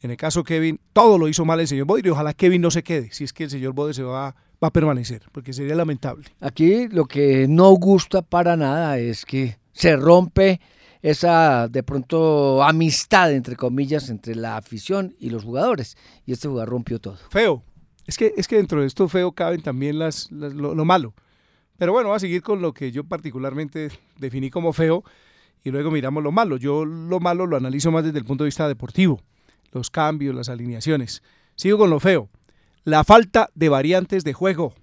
En 0.00 0.10
el 0.10 0.16
caso 0.16 0.44
Kevin, 0.44 0.80
todo 0.92 1.18
lo 1.18 1.28
hizo 1.28 1.44
mal 1.44 1.60
el 1.60 1.68
señor 1.68 1.86
Boder 1.86 2.06
y 2.06 2.10
ojalá 2.10 2.34
Kevin 2.34 2.62
no 2.62 2.70
se 2.70 2.82
quede, 2.82 3.10
si 3.12 3.24
es 3.24 3.32
que 3.32 3.44
el 3.44 3.50
señor 3.50 3.72
Boder 3.72 3.94
se 3.94 4.02
va, 4.02 4.34
va 4.62 4.68
a 4.68 4.72
permanecer, 4.72 5.22
porque 5.32 5.52
sería 5.52 5.74
lamentable. 5.74 6.26
Aquí 6.40 6.88
lo 6.88 7.06
que 7.06 7.46
no 7.48 7.70
gusta 7.72 8.22
para 8.22 8.56
nada 8.56 8.98
es 8.98 9.24
que 9.24 9.56
se 9.74 9.96
rompe 9.96 10.60
esa 11.02 11.68
de 11.68 11.82
pronto 11.82 12.62
amistad, 12.62 13.30
entre 13.32 13.56
comillas, 13.56 14.08
entre 14.08 14.34
la 14.34 14.56
afición 14.56 15.14
y 15.20 15.28
los 15.28 15.44
jugadores. 15.44 15.98
Y 16.24 16.32
este 16.32 16.48
jugador 16.48 16.70
rompió 16.70 16.98
todo. 16.98 17.18
Feo. 17.28 17.62
Es 18.06 18.16
que, 18.16 18.32
es 18.36 18.48
que 18.48 18.56
dentro 18.56 18.80
de 18.80 18.86
esto 18.86 19.08
feo 19.08 19.32
caben 19.32 19.60
también 19.60 19.98
las, 19.98 20.30
las 20.32 20.54
lo, 20.54 20.74
lo, 20.74 20.84
malo. 20.84 21.14
Pero 21.76 21.92
bueno, 21.92 22.08
voy 22.08 22.16
a 22.16 22.20
seguir 22.20 22.42
con 22.42 22.62
lo 22.62 22.72
que 22.72 22.92
yo 22.92 23.04
particularmente 23.04 23.90
definí 24.18 24.50
como 24.50 24.72
feo 24.72 25.04
y 25.62 25.70
luego 25.70 25.90
miramos 25.90 26.22
lo 26.22 26.32
malo. 26.32 26.56
Yo 26.56 26.84
lo 26.84 27.20
malo 27.20 27.46
lo 27.46 27.56
analizo 27.56 27.90
más 27.90 28.04
desde 28.04 28.18
el 28.18 28.24
punto 28.24 28.44
de 28.44 28.48
vista 28.48 28.68
deportivo, 28.68 29.20
los 29.72 29.90
cambios, 29.90 30.34
las 30.34 30.48
alineaciones. 30.48 31.22
Sigo 31.56 31.78
con 31.78 31.90
lo 31.90 32.00
feo. 32.00 32.28
La 32.84 33.04
falta 33.04 33.50
de 33.54 33.68
variantes 33.70 34.24
de 34.24 34.34
juego. 34.34 34.74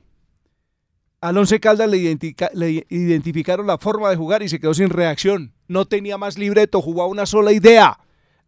Al 1.21 1.37
Once 1.37 1.59
Caldas 1.59 1.87
le, 1.87 1.97
identica, 1.97 2.49
le, 2.55 2.87
identificaron 2.89 3.67
la 3.67 3.77
forma 3.77 4.09
de 4.09 4.15
jugar 4.15 4.41
y 4.41 4.49
se 4.49 4.59
quedó 4.59 4.73
sin 4.73 4.89
reacción. 4.89 5.53
No 5.67 5.85
tenía 5.85 6.17
más 6.17 6.39
libreto, 6.39 6.81
jugaba 6.81 7.07
una 7.07 7.27
sola 7.27 7.51
idea 7.51 7.99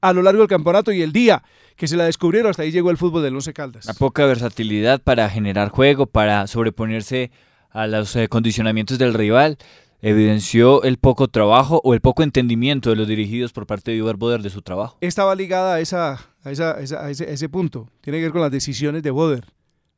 a 0.02 0.12
lo 0.12 0.24
largo 0.24 0.40
del 0.40 0.50
campeonato 0.50 0.92
y 0.92 1.04
el 1.04 1.14
día 1.14 1.44
que 1.76 1.88
se 1.88 1.96
la 1.96 2.06
descubrieron, 2.06 2.50
hasta 2.50 2.64
ahí 2.64 2.72
llegó 2.72 2.90
el 2.90 2.98
fútbol 2.98 3.22
del 3.22 3.36
Once 3.36 3.54
Caldas. 3.54 3.86
La 3.86 3.94
poca 3.94 4.26
versatilidad 4.26 5.02
para 5.04 5.30
generar 5.30 5.70
juego, 5.70 6.08
para 6.08 6.48
sobreponerse 6.48 7.30
a 7.70 7.86
los 7.86 8.16
eh, 8.16 8.28
condicionamientos 8.28 8.98
del 8.98 9.14
rival, 9.14 9.60
evidenció 10.02 10.82
el 10.82 10.98
poco 10.98 11.28
trabajo 11.28 11.80
o 11.84 11.94
el 11.94 12.02
poco 12.02 12.24
entendimiento 12.24 12.90
de 12.90 12.96
los 12.96 13.08
dirigidos 13.08 13.54
por 13.54 13.68
parte 13.68 13.92
de 13.92 14.02
Uber 14.02 14.18
Boder 14.18 14.42
de 14.42 14.50
su 14.50 14.64
trabajo. 14.64 14.98
Estaba 15.02 15.36
ligada 15.36 15.76
a, 15.76 15.80
esa, 15.80 16.20
a, 16.44 16.52
esa, 16.52 16.72
a, 16.72 16.82
esa, 16.82 17.06
a 17.06 17.12
ese, 17.12 17.32
ese 17.32 17.50
punto. 17.50 17.88
Tiene 18.02 18.18
que 18.18 18.24
ver 18.24 18.32
con 18.32 18.42
las 18.42 18.52
decisiones 18.52 19.04
de 19.04 19.12
Boder. 19.12 19.46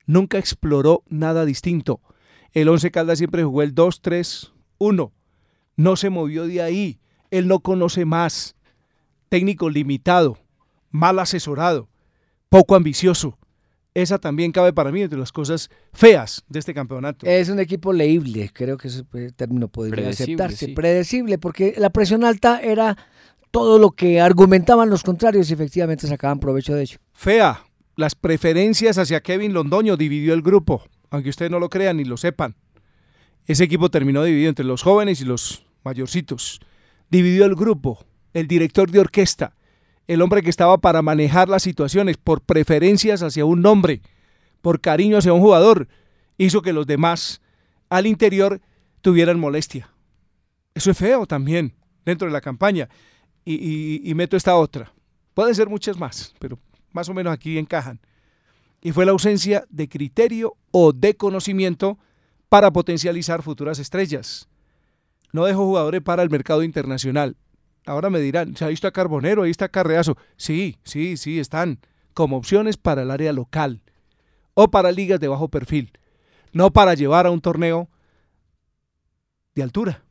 Nunca 0.05 0.38
exploró 0.38 1.03
nada 1.07 1.45
distinto. 1.45 2.01
El 2.56 2.70
Once 2.70 2.89
Caldas 2.89 3.18
siempre 3.18 3.44
jugó 3.44 3.62
el 3.62 3.76
2-3-1. 3.76 5.12
No 5.76 5.96
se 5.98 6.10
movió 6.10 6.48
de 6.48 6.62
ahí. 6.62 7.00
Él 7.30 7.48
no 7.48 7.60
conoce 7.60 8.06
más. 8.06 8.56
Técnico 9.28 9.70
limitado, 9.70 10.38
mal 10.89 11.20
asesorado, 11.20 11.89
poco 12.48 12.76
ambicioso. 12.76 13.38
Esa 13.94 14.20
también 14.20 14.54
cabe 14.54 14.72
para 14.72 14.91
mí 14.91 15.02
entre 15.02 15.20
las 15.20 15.34
cosas 15.34 15.70
feas 15.91 16.44
de 16.48 16.60
este 16.60 16.74
campeonato. 16.74 17.26
Es 17.26 17.50
un 17.50 17.60
equipo 17.60 17.91
leíble, 17.91 18.50
creo 18.54 18.78
que 18.78 18.88
ese 18.88 19.04
término 19.36 19.68
podría 19.68 20.10
aceptarse. 20.10 20.68
Sí. 20.68 20.74
Predecible, 20.74 21.38
porque 21.38 21.76
la 21.78 21.89
presión 21.89 22.24
alta 22.24 22.62
era 22.62 22.96
todo 23.52 23.80
lo 23.80 23.91
que 23.91 24.22
argumentaban 24.22 24.89
los 24.89 25.04
contrarios 25.04 25.50
y 25.50 25.54
efectivamente 25.54 26.08
sacaban 26.08 26.39
provecho 26.39 26.74
de 26.74 26.84
ello. 26.84 26.98
Fea, 27.12 27.65
las 27.96 28.15
preferencias 28.15 28.98
hacia 28.98 29.22
Kevin 29.22 29.54
Londoño 29.54 29.98
dividió 29.98 30.34
el 30.34 30.41
grupo 30.41 30.84
aunque 31.15 31.30
ustedes 31.30 31.51
no 31.51 31.60
lo 31.60 31.69
crean 31.69 31.97
ni 31.97 32.04
lo 32.04 32.17
sepan. 32.17 32.56
Ese 33.45 33.63
equipo 33.63 33.89
terminó 33.89 34.23
dividido 34.23 34.49
entre 34.49 34.65
los 34.65 34.84
jóvenes 34.84 35.21
y 35.21 35.25
los 35.25 35.65
mayorcitos. 35.84 36.60
Dividió 37.10 37.45
el 37.45 37.56
grupo, 37.56 38.06
el 38.34 38.47
director 38.47 38.89
de 38.91 38.99
orquesta, 38.99 39.56
el 40.08 40.21
hombre 40.21 40.41
que 40.41 40.49
estaba 40.49 40.78
para 40.80 41.01
manejar 41.01 41.49
las 41.49 41.63
situaciones 41.63 42.17
por 42.17 42.41
preferencias 42.41 43.23
hacia 43.23 43.45
un 43.45 43.62
nombre, 43.62 44.01
por 44.62 44.82
cariño 44.82 45.17
hacia 45.17 45.34
un 45.34 45.41
jugador, 45.41 45.88
hizo 46.38 46.62
que 46.62 46.73
los 46.73 46.86
demás 46.86 47.41
al 47.89 48.08
interior 48.08 48.62
tuvieran 49.01 49.39
molestia. 49.39 49.89
Eso 50.73 50.91
es 50.91 50.97
feo 50.97 51.25
también 51.25 51.73
dentro 52.04 52.28
de 52.28 52.34
la 52.34 52.41
campaña. 52.41 52.89
Y, 53.45 53.54
y, 53.54 54.01
y 54.10 54.13
meto 54.15 54.36
esta 54.36 54.56
otra. 54.56 54.91
Pueden 55.34 55.54
ser 55.54 55.69
muchas 55.69 55.97
más, 55.97 56.34
pero 56.39 56.58
más 56.91 57.08
o 57.10 57.13
menos 57.13 57.32
aquí 57.32 57.58
encajan 57.58 57.99
y 58.86 58.91
fue 58.91 59.08
la 59.08 59.13
ausencia 59.13 59.65
de 59.71 59.89
criterio 59.89 60.58
o 60.69 60.93
de 60.93 61.17
conocimiento 61.17 61.98
para 62.50 62.71
potencializar 62.71 63.41
futuras 63.41 63.80
estrellas. 63.80 64.48
No 65.34 65.45
dejó 65.45 65.65
jugadores 65.65 66.04
para 66.04 66.21
el 66.21 66.30
mercado 66.30 66.62
internacional. 66.62 67.36
Ahora 67.88 68.12
me 68.12 68.19
dirán, 68.19 68.54
ahí 68.60 68.76
está 68.76 68.91
Carbonero, 68.91 69.41
ahí 69.41 69.50
está 69.50 69.69
Carreazo. 69.69 70.17
Sí, 70.38 70.78
sí, 70.84 71.17
sí, 71.17 71.39
están 71.39 71.80
como 72.13 72.38
opciones 72.38 72.78
para 72.78 73.02
el 73.02 73.10
área 73.10 73.34
local 73.34 73.82
o 74.54 74.67
para 74.67 74.91
ligas 74.91 75.19
de 75.19 75.30
bajo 75.30 75.48
perfil, 75.48 75.91
no 76.54 76.71
para 76.71 76.93
llevar 76.93 77.26
a 77.26 77.32
un 77.32 77.41
torneo 77.41 77.89
de 79.56 79.63
altura. 79.63 80.04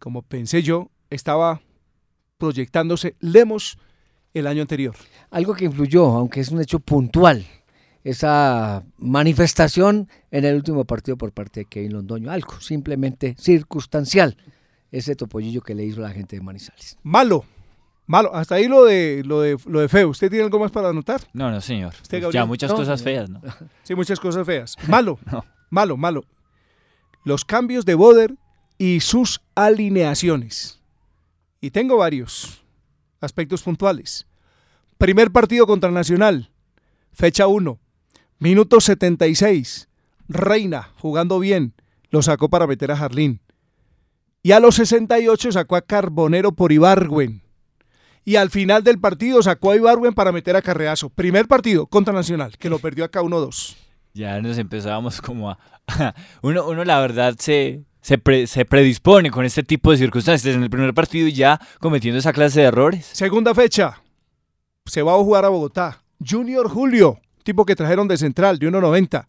Como 0.00 0.22
pensé 0.22 0.60
yo, 0.62 0.90
estaba 1.08 1.60
proyectándose 2.36 3.14
Lemos 3.20 3.78
el 4.34 4.48
año 4.48 4.62
anterior. 4.62 4.96
Algo 5.30 5.54
que 5.54 5.66
influyó, 5.66 6.06
aunque 6.06 6.40
es 6.40 6.50
un 6.50 6.60
hecho 6.60 6.80
puntual, 6.80 7.46
esa 8.04 8.82
manifestación 8.98 10.08
en 10.30 10.44
el 10.44 10.56
último 10.56 10.84
partido 10.84 11.16
por 11.16 11.32
parte 11.32 11.60
de 11.60 11.66
Kevin 11.66 11.92
Londoño. 11.92 12.30
Algo 12.30 12.60
simplemente 12.60 13.36
circunstancial. 13.38 14.36
Ese 14.90 15.14
topollillo 15.14 15.60
que 15.60 15.74
le 15.74 15.84
hizo 15.84 16.00
la 16.00 16.10
gente 16.10 16.36
de 16.36 16.42
Manizales. 16.42 16.98
Malo. 17.02 17.44
Malo. 18.06 18.34
Hasta 18.34 18.56
ahí 18.56 18.66
lo 18.66 18.84
de, 18.84 19.22
lo 19.24 19.40
de, 19.40 19.56
lo 19.66 19.80
de 19.80 19.88
feo. 19.88 20.08
¿Usted 20.08 20.30
tiene 20.30 20.44
algo 20.44 20.58
más 20.58 20.72
para 20.72 20.88
anotar? 20.88 21.20
No, 21.32 21.50
no, 21.50 21.60
señor. 21.60 21.94
ya 22.32 22.44
muchas 22.44 22.70
no, 22.70 22.76
cosas 22.76 23.02
feas, 23.02 23.30
¿no? 23.30 23.40
Sí, 23.84 23.94
muchas 23.94 24.18
cosas 24.18 24.44
feas. 24.46 24.76
Malo. 24.88 25.18
no. 25.30 25.44
Malo, 25.70 25.96
malo. 25.96 26.24
Los 27.24 27.44
cambios 27.44 27.84
de 27.84 27.94
Boder 27.94 28.34
y 28.78 29.00
sus 29.00 29.40
alineaciones. 29.54 30.80
Y 31.60 31.70
tengo 31.70 31.98
varios 31.98 32.64
aspectos 33.20 33.62
puntuales. 33.62 34.26
Primer 34.98 35.30
partido 35.30 35.66
contra 35.66 35.90
Nacional. 35.90 36.50
Fecha 37.12 37.46
1. 37.46 37.78
Minuto 38.40 38.80
76. 38.80 39.90
Reina, 40.26 40.88
jugando 40.96 41.38
bien, 41.38 41.74
lo 42.08 42.22
sacó 42.22 42.48
para 42.48 42.66
meter 42.66 42.90
a 42.90 42.96
Jarlín. 42.96 43.42
Y 44.42 44.52
a 44.52 44.60
los 44.60 44.76
68 44.76 45.52
sacó 45.52 45.76
a 45.76 45.82
Carbonero 45.82 46.52
por 46.52 46.72
Ibargüen. 46.72 47.42
Y 48.24 48.36
al 48.36 48.48
final 48.48 48.82
del 48.82 48.98
partido 48.98 49.42
sacó 49.42 49.72
a 49.72 49.76
Ibargüen 49.76 50.14
para 50.14 50.32
meter 50.32 50.56
a 50.56 50.62
Carreazo. 50.62 51.10
Primer 51.10 51.48
partido 51.48 51.86
contra 51.86 52.14
Nacional, 52.14 52.56
que 52.56 52.70
lo 52.70 52.78
perdió 52.78 53.04
acá 53.04 53.20
1-2. 53.20 53.76
Ya 54.14 54.40
nos 54.40 54.56
empezábamos 54.56 55.20
como 55.20 55.50
a... 55.50 55.58
uno, 56.40 56.66
uno 56.66 56.82
la 56.82 56.98
verdad 56.98 57.36
se, 57.38 57.84
se, 58.00 58.16
pre, 58.16 58.46
se, 58.46 58.64
predispone 58.64 59.30
con 59.30 59.44
este 59.44 59.62
tipo 59.62 59.90
de 59.90 59.98
circunstancias 59.98 60.54
en 60.54 60.62
el 60.62 60.70
primer 60.70 60.94
partido 60.94 61.28
y 61.28 61.34
ya 61.34 61.60
cometiendo 61.78 62.18
esa 62.18 62.32
clase 62.32 62.60
de 62.60 62.66
errores. 62.68 63.04
Segunda 63.04 63.54
fecha. 63.54 64.00
Se 64.86 65.02
va 65.02 65.12
a 65.12 65.18
jugar 65.18 65.44
a 65.44 65.50
Bogotá. 65.50 66.02
Junior 66.26 66.70
Julio, 66.70 67.20
tipo 67.42 67.64
que 67.64 67.76
trajeron 67.76 68.08
de 68.08 68.16
central, 68.16 68.58
de 68.58 68.68
1.90, 68.70 69.26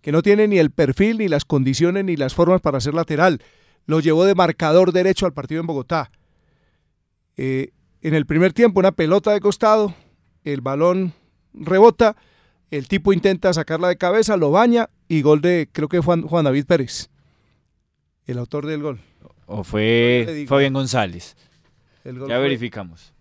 que 0.00 0.12
no 0.12 0.22
tiene 0.22 0.48
ni 0.48 0.58
el 0.58 0.70
perfil, 0.70 1.18
ni 1.18 1.28
las 1.28 1.44
condiciones, 1.44 2.04
ni 2.04 2.16
las 2.16 2.34
formas 2.34 2.60
para 2.60 2.80
ser 2.80 2.94
lateral. 2.94 3.42
Lo 3.86 4.00
llevó 4.00 4.24
de 4.24 4.34
marcador 4.34 4.92
derecho 4.92 5.26
al 5.26 5.32
partido 5.32 5.60
en 5.60 5.66
Bogotá. 5.66 6.10
Eh, 7.36 7.70
en 8.02 8.14
el 8.14 8.26
primer 8.26 8.52
tiempo, 8.52 8.80
una 8.80 8.92
pelota 8.92 9.32
de 9.32 9.40
costado, 9.40 9.94
el 10.44 10.60
balón 10.60 11.12
rebota, 11.52 12.16
el 12.70 12.88
tipo 12.88 13.12
intenta 13.12 13.52
sacarla 13.52 13.88
de 13.88 13.96
cabeza, 13.96 14.36
lo 14.36 14.50
baña 14.50 14.90
y 15.08 15.22
gol 15.22 15.40
de, 15.40 15.68
creo 15.70 15.88
que 15.88 15.98
Juan, 15.98 16.22
Juan 16.22 16.44
David 16.44 16.66
Pérez, 16.66 17.10
el 18.26 18.38
autor 18.38 18.66
del 18.66 18.82
gol. 18.82 19.00
O 19.46 19.64
fue 19.64 20.46
Fabián 20.48 20.72
González. 20.72 21.36
ya 22.04 22.12
fue, 22.12 22.38
verificamos. 22.38 23.12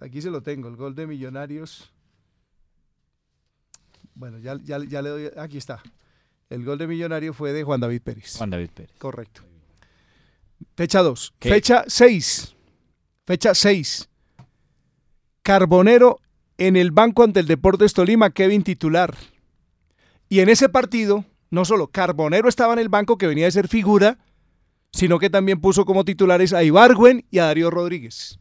Aquí 0.00 0.22
se 0.22 0.30
lo 0.30 0.42
tengo, 0.42 0.68
el 0.68 0.76
gol 0.76 0.94
de 0.94 1.06
Millonarios. 1.06 1.92
Bueno, 4.14 4.38
ya, 4.38 4.58
ya, 4.62 4.78
ya, 4.84 5.02
le 5.02 5.08
doy. 5.08 5.30
Aquí 5.36 5.58
está. 5.58 5.82
El 6.50 6.64
gol 6.64 6.78
de 6.78 6.86
Millonario 6.86 7.32
fue 7.34 7.52
de 7.52 7.64
Juan 7.64 7.80
David 7.80 8.02
Pérez. 8.02 8.36
Juan 8.36 8.50
David 8.50 8.70
Pérez. 8.72 8.96
Correcto. 8.98 9.42
Fecha 10.76 11.02
2. 11.02 11.34
Fecha 11.40 11.84
6. 11.86 12.54
Fecha 13.26 13.54
6. 13.54 14.08
Carbonero 15.42 16.20
en 16.58 16.76
el 16.76 16.90
banco 16.90 17.24
ante 17.24 17.40
el 17.40 17.46
Deportes 17.46 17.92
Tolima, 17.92 18.30
Kevin 18.30 18.62
titular. 18.62 19.14
Y 20.28 20.40
en 20.40 20.48
ese 20.48 20.68
partido, 20.68 21.24
no 21.50 21.64
solo 21.64 21.88
Carbonero 21.88 22.48
estaba 22.48 22.72
en 22.72 22.78
el 22.78 22.88
banco 22.88 23.18
que 23.18 23.26
venía 23.26 23.46
de 23.46 23.52
ser 23.52 23.68
figura, 23.68 24.18
sino 24.92 25.18
que 25.18 25.30
también 25.30 25.60
puso 25.60 25.84
como 25.84 26.04
titulares 26.04 26.52
a 26.52 26.62
Ibargüen 26.62 27.26
y 27.30 27.38
a 27.38 27.46
Darío 27.46 27.70
Rodríguez. 27.70 28.38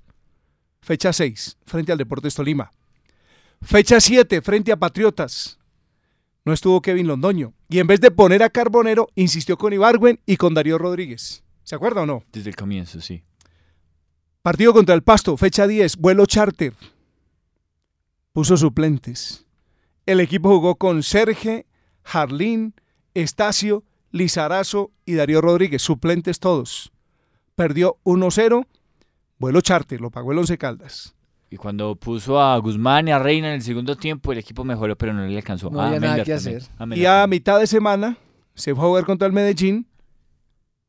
Fecha 0.81 1.13
6, 1.13 1.57
frente 1.65 1.91
al 1.91 1.97
Deportes 1.97 2.35
Tolima. 2.35 2.71
Fecha 3.61 3.99
7, 3.99 4.41
frente 4.41 4.71
a 4.71 4.77
Patriotas. 4.77 5.57
No 6.45 6.53
estuvo 6.53 6.81
Kevin 6.81 7.07
Londoño. 7.07 7.53
Y 7.69 7.79
en 7.79 7.87
vez 7.87 8.01
de 8.01 8.11
poner 8.11 8.43
a 8.43 8.49
Carbonero, 8.49 9.07
insistió 9.15 9.57
con 9.57 9.73
Ibargüen 9.73 10.19
y 10.25 10.37
con 10.37 10.53
Darío 10.53 10.77
Rodríguez. 10.77 11.43
¿Se 11.63 11.75
acuerda 11.75 12.01
o 12.01 12.05
no? 12.05 12.23
Desde 12.31 12.49
el 12.49 12.55
comienzo, 12.55 12.99
sí. 12.99 13.23
Partido 14.41 14.73
contra 14.73 14.93
el 14.93 15.03
Pasto, 15.03 15.37
fecha 15.37 15.67
10, 15.67 15.97
vuelo 15.97 16.25
charter. 16.25 16.73
Puso 18.33 18.57
suplentes. 18.57 19.45
El 20.05 20.19
equipo 20.19 20.49
jugó 20.49 20.75
con 20.75 21.01
Serge, 21.01 21.65
Jarlín, 22.03 22.73
Estacio, 23.13 23.85
Lizarazo 24.11 24.91
y 25.05 25.13
Darío 25.13 25.39
Rodríguez, 25.39 25.81
suplentes 25.81 26.39
todos. 26.39 26.91
Perdió 27.55 27.99
1-0, 28.03 28.67
vuelo 29.39 29.61
charter, 29.61 30.01
lo 30.01 30.11
pagó 30.11 30.33
el 30.33 30.39
Once 30.39 30.57
Caldas. 30.57 31.15
Y 31.53 31.55
cuando 31.55 31.95
puso 31.95 32.41
a 32.41 32.57
Guzmán 32.57 33.07
y 33.07 33.11
a 33.11 33.19
Reina 33.19 33.49
en 33.49 33.53
el 33.53 33.61
segundo 33.61 33.95
tiempo, 33.95 34.31
el 34.31 34.39
equipo 34.39 34.63
mejoró, 34.63 34.95
pero 34.95 35.13
no 35.13 35.23
le 35.23 35.37
alcanzó. 35.37 35.69
No 35.69 35.81
a 35.81 35.85
había 35.85 35.99
nada 35.99 36.13
Mender 36.13 36.25
que 36.25 36.33
hacer. 36.33 36.63
A 36.79 36.87
Mender 36.87 36.97
Y 36.97 37.05
a 37.05 37.11
también. 37.21 37.29
mitad 37.29 37.59
de 37.59 37.67
semana 37.67 38.17
se 38.55 38.73
fue 38.73 38.83
a 38.83 38.87
jugar 38.87 39.05
contra 39.05 39.27
el 39.27 39.33
Medellín 39.33 39.85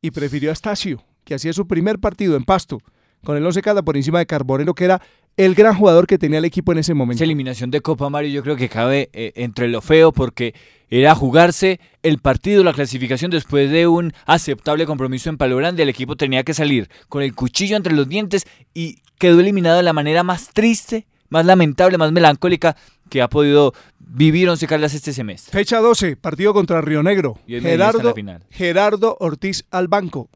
y 0.01 0.09
prefirió 0.09 0.49
a 0.49 0.53
Estacio, 0.53 1.03
que 1.23 1.35
hacía 1.35 1.53
su 1.53 1.67
primer 1.67 1.99
partido 1.99 2.35
en 2.35 2.45
Pasto 2.45 2.79
con 3.23 3.37
el 3.37 3.45
Once 3.45 3.61
Caldas 3.61 3.83
por 3.83 3.95
encima 3.95 4.17
de 4.17 4.25
Carbonero, 4.25 4.73
que 4.73 4.85
era 4.85 5.03
el 5.37 5.53
gran 5.53 5.75
jugador 5.75 6.07
que 6.07 6.17
tenía 6.17 6.39
el 6.39 6.45
equipo 6.45 6.71
en 6.71 6.79
ese 6.79 6.95
momento. 6.95 7.17
Esa 7.17 7.25
eliminación 7.25 7.69
de 7.69 7.81
Copa 7.81 8.09
Mario 8.09 8.31
yo 8.31 8.41
creo 8.41 8.55
que 8.55 8.67
cabe 8.67 9.09
eh, 9.13 9.33
entre 9.35 9.67
lo 9.67 9.81
feo 9.81 10.13
porque 10.13 10.55
era 10.89 11.13
jugarse 11.13 11.79
el 12.01 12.17
partido, 12.17 12.63
la 12.63 12.73
clasificación 12.73 13.29
después 13.29 13.69
de 13.69 13.85
un 13.85 14.13
aceptable 14.25 14.87
compromiso 14.87 15.29
en 15.29 15.37
Palo 15.37 15.57
Grande. 15.57 15.83
El 15.83 15.89
equipo 15.89 16.15
tenía 16.15 16.43
que 16.43 16.55
salir 16.55 16.89
con 17.07 17.21
el 17.21 17.35
cuchillo 17.35 17.77
entre 17.77 17.93
los 17.93 18.07
dientes 18.09 18.47
y 18.73 18.99
quedó 19.17 19.39
eliminado 19.39 19.77
de 19.77 19.83
la 19.83 19.93
manera 19.93 20.23
más 20.23 20.49
triste, 20.53 21.07
más 21.29 21.45
lamentable, 21.45 21.97
más 21.97 22.11
melancólica 22.11 22.75
que 23.09 23.21
ha 23.21 23.29
podido 23.29 23.73
vivir 23.99 24.49
Once 24.49 24.65
Caldas 24.67 24.93
este 24.93 25.13
semestre. 25.13 25.51
Fecha 25.51 25.79
12, 25.79 26.17
partido 26.17 26.53
contra 26.53 26.81
Río 26.81 27.03
Negro. 27.03 27.39
Y 27.47 27.59
Gerardo, 27.59 28.13
final. 28.13 28.43
Gerardo 28.49 29.17
Ortiz 29.19 29.65
al 29.71 29.87
banco. 29.87 30.29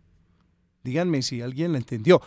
Díganme 0.84 1.22
si 1.22 1.42
alguien 1.42 1.72
la 1.72 1.78
entendió. 1.80 2.22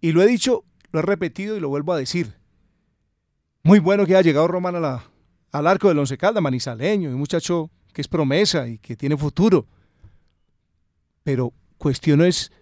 Y 0.00 0.12
lo 0.12 0.22
he 0.22 0.26
dicho, 0.26 0.64
lo 0.92 0.98
he 0.98 1.02
repetido 1.02 1.56
y 1.56 1.60
lo 1.60 1.68
vuelvo 1.68 1.92
a 1.92 1.98
decir. 1.98 2.34
Muy 3.62 3.78
bueno 3.78 4.04
que 4.06 4.14
haya 4.14 4.22
llegado 4.22 4.46
Román 4.48 4.76
a 4.76 4.80
la- 4.80 5.04
al 5.52 5.66
arco 5.66 5.88
del 5.88 5.98
Once 5.98 6.16
Caldas, 6.18 6.42
manizaleño, 6.42 7.08
un 7.10 7.14
muchacho 7.16 7.70
que 7.92 8.00
es 8.02 8.08
promesa 8.08 8.66
y 8.68 8.78
que 8.78 8.96
tiene 8.96 9.16
futuro. 9.16 9.66
Pero 11.22 11.52
cuestiono 11.78 12.24
es 12.24 12.52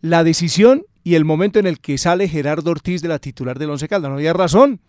la 0.00 0.24
decisión 0.24 0.84
y 1.04 1.14
el 1.14 1.24
momento 1.24 1.58
en 1.58 1.66
el 1.66 1.80
que 1.80 1.98
sale 1.98 2.28
Gerardo 2.28 2.70
Ortiz 2.70 3.02
de 3.02 3.08
la 3.08 3.18
titular 3.18 3.58
del 3.58 3.70
Once 3.70 3.88
Caldas. 3.88 4.10
No 4.10 4.16
había 4.16 4.32
razón. 4.32 4.80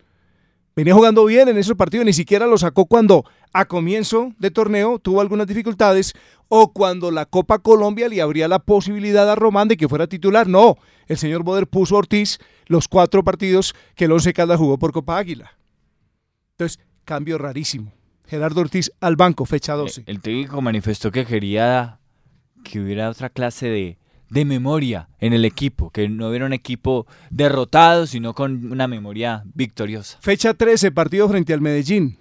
Venía 0.76 0.96
jugando 0.96 1.26
bien 1.26 1.50
en 1.50 1.58
esos 1.58 1.78
partidos, 1.78 2.06
ni 2.06 2.14
siquiera 2.14 2.48
lo 2.48 2.58
sacó 2.58 2.86
cuando 2.86 3.26
a 3.54 3.66
comienzo 3.66 4.34
de 4.40 4.50
torneo 4.50 4.98
tuvo 4.98 5.22
algunas 5.22 5.46
dificultades 5.46 6.14
o 6.48 6.74
cuando 6.74 7.12
la 7.12 7.28
Copa 7.28 7.60
Colombia 7.60 8.10
le 8.10 8.22
abría 8.22 8.48
la 8.48 8.58
posibilidad 8.58 9.30
a 9.30 9.36
Román 9.36 9.68
de 9.68 9.78
que 9.78 9.88
fuera 9.88 10.08
titular. 10.08 10.48
No, 10.48 10.78
el 11.08 11.18
señor 11.18 11.44
Boder 11.44 11.68
puso 11.68 11.96
a 11.96 12.00
Ortiz 12.00 12.40
los 12.66 12.88
cuatro 12.88 13.24
partidos 13.24 13.76
que 13.96 14.06
el 14.06 14.12
Once 14.14 14.34
Caldas 14.34 14.58
jugó 14.58 14.80
por 14.80 14.94
Copa 14.94 15.18
Águila. 15.20 15.56
Entonces, 16.54 16.80
cambio 17.06 17.38
rarísimo. 17.38 17.92
Gerardo 18.26 18.62
Ortiz 18.62 18.92
al 19.00 19.16
banco, 19.16 19.46
fecha 19.46 19.74
12. 19.74 20.04
El 20.08 20.22
técnico 20.22 20.60
manifestó 20.62 21.12
que 21.12 21.26
quería 21.26 22.00
que 22.64 22.80
hubiera 22.80 23.10
otra 23.10 23.30
clase 23.30 23.68
de, 23.68 23.98
de 24.34 24.46
memoria 24.46 25.10
en 25.20 25.34
el 25.34 25.46
equipo, 25.46 25.92
que 25.92 26.10
no 26.10 26.30
hubiera 26.30 26.46
un 26.46 26.54
equipo 26.54 27.06
derrotado, 27.30 28.08
sino 28.08 28.34
con 28.34 28.72
una 28.72 28.88
memoria 28.88 29.44
victoriosa. 29.54 30.18
Fecha 30.22 30.56
13, 30.56 30.92
partido 30.92 31.30
frente 31.30 31.54
al 31.54 31.62
Medellín. 31.62 32.18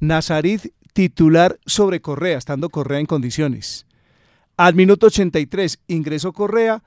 Nazarit 0.00 0.72
titular 0.92 1.58
sobre 1.66 2.00
Correa, 2.00 2.36
estando 2.36 2.68
Correa 2.68 2.98
en 2.98 3.06
condiciones. 3.06 3.86
Al 4.56 4.74
minuto 4.74 5.06
83 5.06 5.80
ingresó 5.86 6.32
Correa 6.32 6.82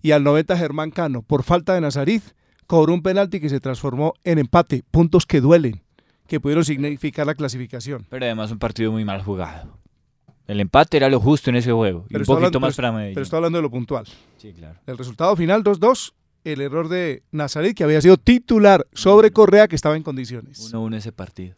y 0.00 0.12
al 0.12 0.24
90 0.24 0.56
Germán 0.56 0.90
Cano, 0.90 1.22
por 1.22 1.42
falta 1.42 1.74
de 1.74 1.82
Nazarit, 1.82 2.22
cobró 2.66 2.94
un 2.94 3.02
penalti 3.02 3.40
que 3.40 3.50
se 3.50 3.60
transformó 3.60 4.14
en 4.24 4.38
empate, 4.38 4.84
puntos 4.90 5.26
que 5.26 5.42
duelen, 5.42 5.82
que 6.26 6.40
pudieron 6.40 6.64
significar 6.64 7.26
la 7.26 7.34
clasificación. 7.34 8.06
Pero 8.08 8.24
además 8.24 8.50
un 8.50 8.58
partido 8.58 8.90
muy 8.90 9.04
mal 9.04 9.22
jugado. 9.22 9.81
El 10.46 10.60
empate 10.60 10.96
era 10.96 11.08
lo 11.08 11.20
justo 11.20 11.50
en 11.50 11.56
ese 11.56 11.72
juego. 11.72 12.04
Y 12.08 12.16
un 12.16 12.20
poquito 12.22 12.32
hablando- 12.34 12.60
más 12.60 12.74
pero- 12.76 12.88
para 12.88 12.92
Medellín. 12.96 13.14
Pero 13.14 13.24
estoy 13.24 13.36
hablando 13.38 13.58
de 13.58 13.62
lo 13.62 13.70
puntual. 13.70 14.06
Sí, 14.38 14.52
claro. 14.52 14.78
El 14.86 14.98
resultado 14.98 15.34
final 15.36 15.62
2-2, 15.62 16.14
el 16.44 16.60
error 16.60 16.88
de 16.88 17.22
Nazarit, 17.30 17.76
que 17.76 17.84
había 17.84 18.00
sido 18.00 18.16
titular 18.16 18.86
sobre 18.92 19.30
Correa, 19.30 19.68
que 19.68 19.76
estaba 19.76 19.96
en 19.96 20.02
condiciones. 20.02 20.58
1-1 20.72 20.96
ese 20.96 21.12
partido. 21.12 21.54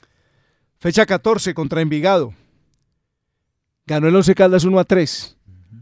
Fecha 0.78 1.06
14 1.06 1.54
contra 1.54 1.80
Envigado. 1.80 2.34
Ganó 3.86 4.08
el 4.08 4.16
Once 4.16 4.34
Caldas 4.34 4.64
1 4.64 4.78
a 4.78 4.84
3. 4.84 5.36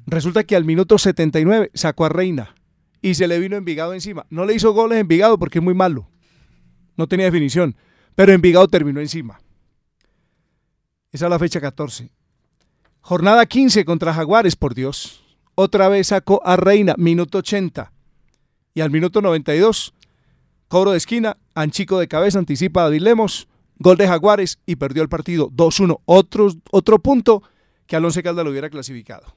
Resulta 0.07 0.45
que 0.45 0.57
al 0.57 0.65
minuto 0.65 0.99
79 0.99 1.71
sacó 1.75 2.05
a 2.05 2.09
Reina 2.09 2.55
y 3.01 3.15
se 3.15 3.27
le 3.27 3.39
vino 3.41 3.57
Envigado 3.57 3.95
encima. 3.95 4.27
No 4.31 4.45
le 4.45 4.55
hizo 4.55 4.73
goles 4.73 4.97
a 4.97 5.01
Envigado 5.01 5.39
porque 5.39 5.59
es 5.59 5.65
muy 5.65 5.75
malo. 5.75 6.09
No 6.97 7.07
tenía 7.09 7.27
definición. 7.27 7.75
Pero 8.15 8.33
Envigado 8.33 8.69
terminó 8.69 9.01
encima. 9.01 9.41
Esa 11.11 11.27
es 11.27 11.31
la 11.31 11.39
fecha 11.39 11.61
14. 11.61 12.11
Jornada 13.03 13.47
15 13.47 13.85
contra 13.85 14.15
Jaguares, 14.15 14.55
por 14.55 14.75
Dios. 14.75 15.23
Otra 15.57 15.89
vez 15.89 16.07
sacó 16.09 16.41
a 16.45 16.57
Reina, 16.57 16.95
minuto 16.97 17.39
80. 17.39 17.93
Y 18.75 18.81
al 18.81 18.91
minuto 18.91 19.21
92, 19.21 19.93
cobro 20.69 20.93
de 20.93 20.99
esquina, 20.99 21.37
Anchico 21.55 21.99
de 21.99 22.09
cabeza, 22.09 22.39
anticipa 22.39 22.81
a 22.81 22.85
David 22.85 23.03
Lemos, 23.03 23.49
gol 23.79 23.97
de 23.97 24.07
Jaguares 24.07 24.61
y 24.67 24.77
perdió 24.77 25.03
el 25.03 25.09
partido 25.09 25.51
2-1. 25.51 26.01
Otro, 26.05 26.49
otro 26.71 26.99
punto 27.01 27.43
que 27.87 27.97
al 27.97 28.05
Once 28.05 28.23
Caldas 28.23 28.45
lo 28.45 28.53
hubiera 28.53 28.71
clasificado. 28.71 29.35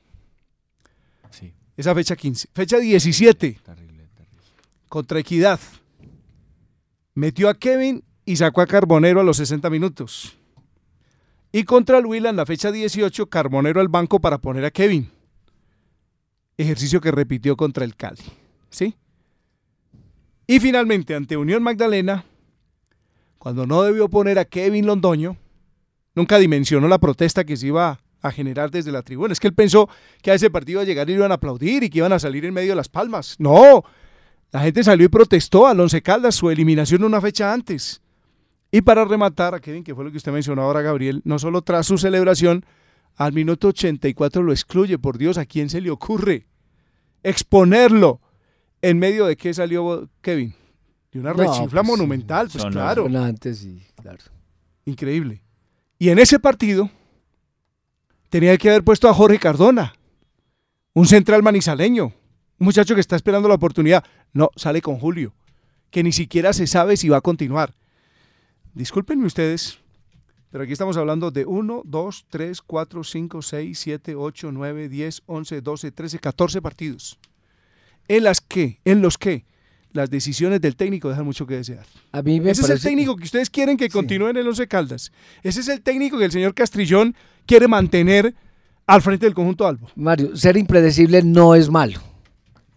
Sí. 1.31 1.51
Esa 1.75 1.93
fecha 1.95 2.15
15. 2.15 2.49
Fecha 2.53 2.77
17. 2.77 3.59
Contra 4.87 5.19
Equidad. 5.19 5.59
Metió 7.15 7.49
a 7.49 7.55
Kevin 7.55 8.03
y 8.25 8.35
sacó 8.35 8.61
a 8.61 8.67
Carbonero 8.67 9.19
a 9.19 9.23
los 9.23 9.37
60 9.37 9.69
minutos. 9.71 10.37
Y 11.55 11.63
contra 11.63 11.99
el 11.99 12.25
en 12.25 12.35
la 12.35 12.45
fecha 12.45 12.69
18, 12.69 13.27
Carbonero 13.27 13.79
al 13.79 13.87
banco 13.87 14.19
para 14.19 14.39
poner 14.39 14.65
a 14.65 14.71
Kevin. 14.71 15.09
Ejercicio 16.57 16.99
que 16.99 17.11
repitió 17.11 17.55
contra 17.55 17.85
el 17.85 17.95
Cali. 17.95 18.21
¿Sí? 18.69 18.93
Y 20.47 20.59
finalmente, 20.59 21.15
ante 21.15 21.37
Unión 21.37 21.63
Magdalena, 21.63 22.25
cuando 23.37 23.65
no 23.65 23.83
debió 23.83 24.09
poner 24.09 24.37
a 24.37 24.43
Kevin 24.43 24.85
Londoño, 24.85 25.37
nunca 26.13 26.39
dimensionó 26.39 26.89
la 26.89 26.97
protesta 26.97 27.45
que 27.45 27.55
se 27.55 27.67
iba 27.67 28.01
a 28.21 28.31
generar 28.31 28.69
desde 28.69 28.91
la 28.91 29.01
tribuna. 29.01 29.31
Es 29.31 29.39
que 29.39 29.47
él 29.47 29.53
pensó 29.53 29.87
que 30.21 30.31
a 30.31 30.33
ese 30.33 30.49
partido 30.49 30.79
iba 30.79 30.81
a 30.81 30.85
llegar 30.85 31.09
y 31.09 31.13
iban 31.13 31.31
a 31.31 31.35
aplaudir 31.35 31.83
y 31.83 31.89
que 31.89 31.99
iban 31.99 32.11
a 32.11 32.19
salir 32.19 32.43
en 32.43 32.53
medio 32.53 32.71
de 32.73 32.75
las 32.75 32.89
palmas. 32.89 33.37
No, 33.39 33.85
la 34.51 34.59
gente 34.59 34.83
salió 34.83 35.05
y 35.05 35.09
protestó 35.09 35.67
al 35.67 35.79
Once 35.79 36.01
Caldas 36.01 36.35
su 36.35 36.49
eliminación 36.49 37.05
una 37.05 37.21
fecha 37.21 37.53
antes. 37.53 38.01
Y 38.75 38.81
para 38.81 39.05
rematar 39.05 39.55
a 39.55 39.61
Kevin, 39.61 39.85
que 39.85 39.95
fue 39.95 40.03
lo 40.03 40.11
que 40.11 40.17
usted 40.17 40.33
mencionó 40.33 40.63
ahora, 40.63 40.81
Gabriel, 40.81 41.21
no 41.23 41.39
solo 41.39 41.61
tras 41.61 41.87
su 41.87 41.97
celebración, 41.97 42.65
al 43.15 43.31
minuto 43.31 43.69
84 43.69 44.43
lo 44.43 44.51
excluye. 44.51 44.97
Por 44.97 45.17
Dios, 45.17 45.37
¿a 45.37 45.45
quién 45.45 45.69
se 45.69 45.79
le 45.79 45.89
ocurre 45.89 46.45
exponerlo? 47.23 48.19
¿En 48.81 48.99
medio 48.99 49.27
de 49.27 49.37
qué 49.37 49.53
salió 49.53 50.09
Kevin? 50.19 50.53
De 51.09 51.21
una 51.21 51.31
No, 51.31 51.37
rechifla 51.37 51.83
pues, 51.83 51.87
monumental, 51.87 52.49
pues 52.51 52.65
claro. 52.65 53.07
Antes 53.17 53.65
claro. 54.01 54.25
Increíble. 54.83 55.41
Y 55.97 56.09
en 56.09 56.19
ese 56.19 56.37
partido 56.37 56.89
tenía 58.27 58.57
que 58.57 58.67
haber 58.71 58.83
puesto 58.83 59.07
a 59.07 59.13
Jorge 59.13 59.39
Cardona, 59.39 59.95
un 60.91 61.05
central 61.05 61.43
manizaleño, 61.43 62.07
un 62.07 62.13
muchacho 62.65 62.93
que 62.93 62.99
está 62.99 63.15
esperando 63.15 63.47
la 63.47 63.55
oportunidad. 63.55 64.03
No, 64.33 64.49
sale 64.57 64.81
con 64.81 64.99
Julio, 64.99 65.33
que 65.91 66.03
ni 66.03 66.11
siquiera 66.11 66.51
se 66.51 66.67
sabe 66.67 66.97
si 66.97 67.07
va 67.07 67.19
a 67.19 67.21
continuar. 67.21 67.73
Discúlpenme 68.75 69.25
ustedes, 69.25 69.79
pero 70.51 70.65
aquí 70.65 70.73
estamos 70.73 70.97
hablando 70.97 71.31
de 71.31 71.45
1, 71.45 71.83
2, 71.85 72.25
3, 72.29 72.61
4, 72.61 73.03
5, 73.05 73.41
6, 73.41 73.79
7, 73.79 74.15
8, 74.15 74.51
9, 74.51 74.89
10, 74.89 75.21
11, 75.25 75.61
12, 75.61 75.91
13, 75.93 76.19
14 76.19 76.61
partidos. 76.61 77.17
En 78.09 78.25
las 78.25 78.41
que, 78.41 78.81
en 78.83 79.01
los 79.01 79.17
que 79.17 79.45
las 79.93 80.09
decisiones 80.09 80.59
del 80.59 80.75
técnico 80.75 81.07
dejan 81.07 81.23
mucho 81.23 81.47
que 81.47 81.55
desear. 81.55 81.85
A 82.11 82.21
mí 82.21 82.41
me 82.41 82.51
Ese 82.51 82.63
es 82.63 82.69
el 82.69 82.81
técnico 82.81 83.15
que 83.15 83.23
ustedes 83.23 83.49
quieren 83.49 83.77
que 83.77 83.87
continúe 83.87 84.27
en 84.27 84.37
el 84.37 84.47
Once 84.47 84.67
Caldas. 84.67 85.13
Ese 85.41 85.61
es 85.61 85.69
el 85.69 85.81
técnico 85.81 86.17
que 86.17 86.25
el 86.25 86.33
señor 86.33 86.53
Castrillón 86.53 87.15
quiere 87.45 87.69
mantener 87.69 88.35
al 88.85 89.01
frente 89.01 89.25
del 89.25 89.33
conjunto 89.33 89.65
Albo. 89.65 89.87
Mario, 89.95 90.35
ser 90.35 90.57
impredecible 90.57 91.23
no 91.23 91.55
es 91.55 91.69
malo. 91.69 92.01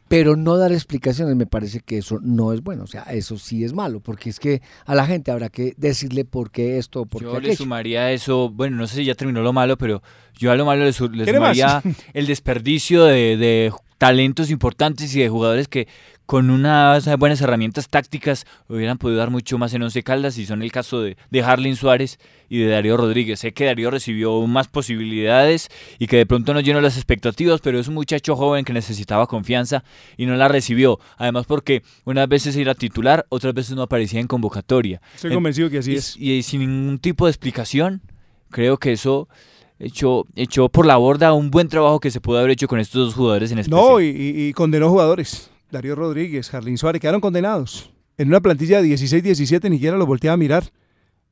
Pero 0.09 0.36
no 0.36 0.56
dar 0.56 0.72
explicaciones 0.72 1.36
me 1.36 1.46
parece 1.46 1.80
que 1.80 1.98
eso 1.98 2.18
no 2.22 2.52
es 2.52 2.62
bueno, 2.62 2.84
o 2.84 2.86
sea, 2.86 3.02
eso 3.02 3.36
sí 3.38 3.62
es 3.64 3.72
malo, 3.74 4.00
porque 4.00 4.30
es 4.30 4.40
que 4.40 4.62
a 4.86 4.94
la 4.94 5.06
gente 5.06 5.30
habrá 5.30 5.48
que 5.50 5.74
decirle 5.76 6.24
por 6.24 6.50
qué 6.50 6.78
esto, 6.78 7.04
por 7.06 7.22
Yo 7.22 7.28
qué 7.28 7.32
le 7.34 7.38
aquello. 7.48 7.56
sumaría 7.56 8.00
a 8.02 8.12
eso, 8.12 8.48
bueno, 8.50 8.76
no 8.76 8.86
sé 8.86 8.96
si 8.96 9.04
ya 9.04 9.14
terminó 9.14 9.42
lo 9.42 9.52
malo, 9.52 9.76
pero 9.76 10.02
yo 10.38 10.50
a 10.50 10.56
lo 10.56 10.64
malo 10.64 10.84
le, 10.84 10.92
su- 10.92 11.11
le 11.11 11.24
¿Quiere 11.24 11.40
más? 11.40 11.56
sumaría 11.56 11.82
el 12.14 12.26
desperdicio 12.26 13.04
de, 13.04 13.36
de 13.36 13.72
talentos 13.98 14.50
importantes 14.50 15.14
y 15.14 15.20
de 15.20 15.28
jugadores 15.28 15.68
que 15.68 15.88
con 16.28 16.50
unas 16.50 17.08
buenas 17.18 17.40
herramientas 17.40 17.88
tácticas 17.88 18.44
hubieran 18.68 18.98
podido 18.98 19.18
dar 19.18 19.30
mucho 19.30 19.56
más 19.56 19.72
en 19.72 19.82
Once 19.82 20.02
Caldas 20.02 20.36
y 20.36 20.44
son 20.44 20.60
el 20.62 20.70
caso 20.70 21.00
de, 21.00 21.16
de 21.30 21.42
Harlin 21.42 21.74
Suárez 21.74 22.18
y 22.50 22.58
de 22.58 22.66
Darío 22.68 22.98
Rodríguez. 22.98 23.40
Sé 23.40 23.52
que 23.54 23.64
Darío 23.64 23.90
recibió 23.90 24.38
más 24.46 24.68
posibilidades 24.68 25.70
y 25.98 26.06
que 26.06 26.18
de 26.18 26.26
pronto 26.26 26.52
no 26.52 26.60
llenó 26.60 26.82
las 26.82 26.96
expectativas, 26.98 27.62
pero 27.62 27.78
es 27.80 27.88
un 27.88 27.94
muchacho 27.94 28.36
joven 28.36 28.66
que 28.66 28.74
necesitaba 28.74 29.26
confianza 29.26 29.84
y 30.18 30.26
no 30.26 30.36
la 30.36 30.48
recibió. 30.48 31.00
Además 31.16 31.46
porque 31.46 31.82
unas 32.04 32.28
veces 32.28 32.56
era 32.56 32.74
titular, 32.74 33.24
otras 33.30 33.54
veces 33.54 33.74
no 33.74 33.80
aparecía 33.80 34.20
en 34.20 34.26
convocatoria. 34.26 35.00
Estoy 35.14 35.30
En- 35.30 35.36
convencido 35.36 35.70
que 35.70 35.78
así 35.78 35.92
y- 35.92 35.96
es. 35.96 36.14
Y, 36.18 36.42
sin 36.42 36.60
ningún 36.60 36.98
tipo 36.98 37.24
de 37.24 37.30
explicación, 37.30 38.02
creo 38.50 38.76
que 38.76 38.92
eso 38.92 39.30
echó, 39.78 40.26
echó 40.36 40.68
por 40.68 40.84
la 40.84 40.98
borda 40.98 41.32
un 41.32 41.50
buen 41.50 41.68
trabajo 41.68 42.00
que 42.00 42.10
se 42.10 42.20
pudo 42.20 42.38
haber 42.38 42.50
hecho 42.50 42.68
con 42.68 42.80
estos 42.80 43.06
dos 43.06 43.14
jugadores 43.14 43.50
en 43.50 43.60
especial. 43.60 43.80
No, 43.82 43.98
y, 44.02 44.08
y- 44.08 44.48
y 44.48 44.52
condenó 44.52 44.90
jugadores. 44.90 45.50
Darío 45.70 45.94
Rodríguez, 45.94 46.50
Jarlín 46.50 46.78
Suárez, 46.78 47.00
quedaron 47.00 47.20
condenados. 47.20 47.92
En 48.16 48.28
una 48.28 48.40
plantilla 48.40 48.82
de 48.82 48.88
16-17 48.88 49.70
ni 49.70 49.76
siquiera 49.76 49.96
lo 49.96 50.06
volteaba 50.06 50.34
a 50.34 50.38
mirar. 50.38 50.72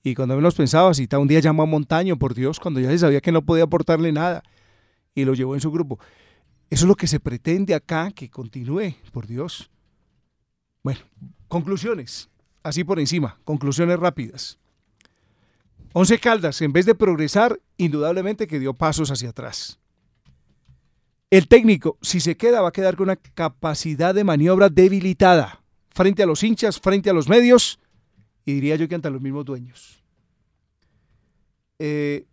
Y 0.03 0.14
cuando 0.14 0.37
menos 0.37 0.55
pensaba, 0.55 0.95
si 0.95 1.09
un 1.18 1.26
día 1.26 1.41
llamó 1.41 1.64
a 1.64 1.66
Montaño, 1.66 2.16
por 2.16 2.34
Dios, 2.34 2.61
cuando 2.61 2.78
ya 2.78 2.91
se 2.91 2.99
sabía 2.99 3.20
que 3.20 3.32
no 3.32 3.43
podía 3.43 3.64
aportarle 3.64 4.12
nada. 4.12 4.43
Y 5.14 5.24
lo 5.24 5.34
llevó 5.34 5.55
en 5.55 5.61
su 5.61 5.72
grupo. 5.72 5.99
Eso 6.70 6.84
es 6.84 6.89
lo 6.89 6.95
que 6.95 7.07
se 7.07 7.18
pretende 7.18 7.74
acá, 7.74 8.11
que 8.12 8.30
continúe, 8.30 8.95
por 9.12 9.26
Dios. 9.26 9.70
Bueno, 10.82 11.01
conclusiones. 11.49 12.28
Así 12.62 12.84
por 12.84 13.01
encima, 13.01 13.39
conclusiones 13.45 13.99
rápidas. 13.99 14.59
Once 15.93 16.18
Caldas, 16.18 16.61
en 16.62 16.72
vez 16.72 16.84
de 16.87 16.95
progresar, 16.95 17.59
indudablemente 17.76 18.47
que 18.47 18.59
dio 18.59 18.74
pasos 18.74 19.11
hacia 19.11 19.30
atrás. 19.30 19.78
El 21.31 21.49
técnico, 21.49 21.99
si 22.03 22.20
se 22.20 22.37
queda, 22.37 22.61
va 22.61 22.68
a 22.68 22.72
quedar 22.72 22.97
con 22.97 23.05
una 23.05 23.16
capacidad 23.16 24.14
de 24.14 24.24
maniobra 24.24 24.68
debilitada 24.68 25.62
frente 25.91 26.22
a 26.22 26.27
los 26.27 26.43
hinchas, 26.45 26.79
frente 26.79 27.11
a 27.11 27.12
los 27.12 27.29
medios 27.29 27.81
y 28.45 28.55
diría 28.55 28.77
yo 28.77 28.89
que 28.89 28.95
ante 28.95 29.11
los 29.11 29.20
mismos 29.20 29.45
dueños. 29.45 30.03
Eh, 31.79 32.24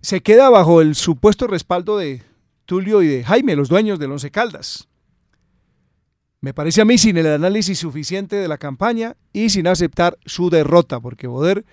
se 0.00 0.22
queda 0.22 0.48
bajo 0.48 0.80
el 0.80 0.94
supuesto 0.94 1.46
respaldo 1.46 1.98
de 1.98 2.22
Tulio 2.66 3.02
y 3.02 3.08
de 3.08 3.24
Jaime, 3.24 3.56
los 3.56 3.68
dueños 3.68 3.98
del 3.98 4.12
Once 4.12 4.30
Caldas. 4.30 4.88
Me 6.40 6.54
parece 6.54 6.82
a 6.82 6.84
mí 6.84 6.98
sin 6.98 7.16
el 7.16 7.26
análisis 7.26 7.78
suficiente 7.78 8.36
de 8.36 8.48
la 8.48 8.58
campaña 8.58 9.16
y 9.32 9.50
sin 9.50 9.66
aceptar 9.66 10.18
su 10.24 10.50
derrota, 10.50 11.00
porque 11.00 11.26
Boder, 11.26 11.64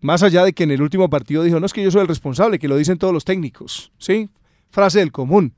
más 0.00 0.22
allá 0.22 0.44
de 0.44 0.52
que 0.52 0.64
en 0.64 0.70
el 0.72 0.82
último 0.82 1.08
partido 1.10 1.42
dijo, 1.42 1.60
no 1.60 1.66
es 1.66 1.72
que 1.72 1.82
yo 1.82 1.90
soy 1.90 2.00
el 2.00 2.08
responsable, 2.08 2.58
que 2.58 2.68
lo 2.68 2.76
dicen 2.76 2.98
todos 2.98 3.12
los 3.14 3.24
técnicos, 3.24 3.92
¿sí? 3.98 4.30
Frase 4.70 5.00
del 5.00 5.12
común. 5.12 5.54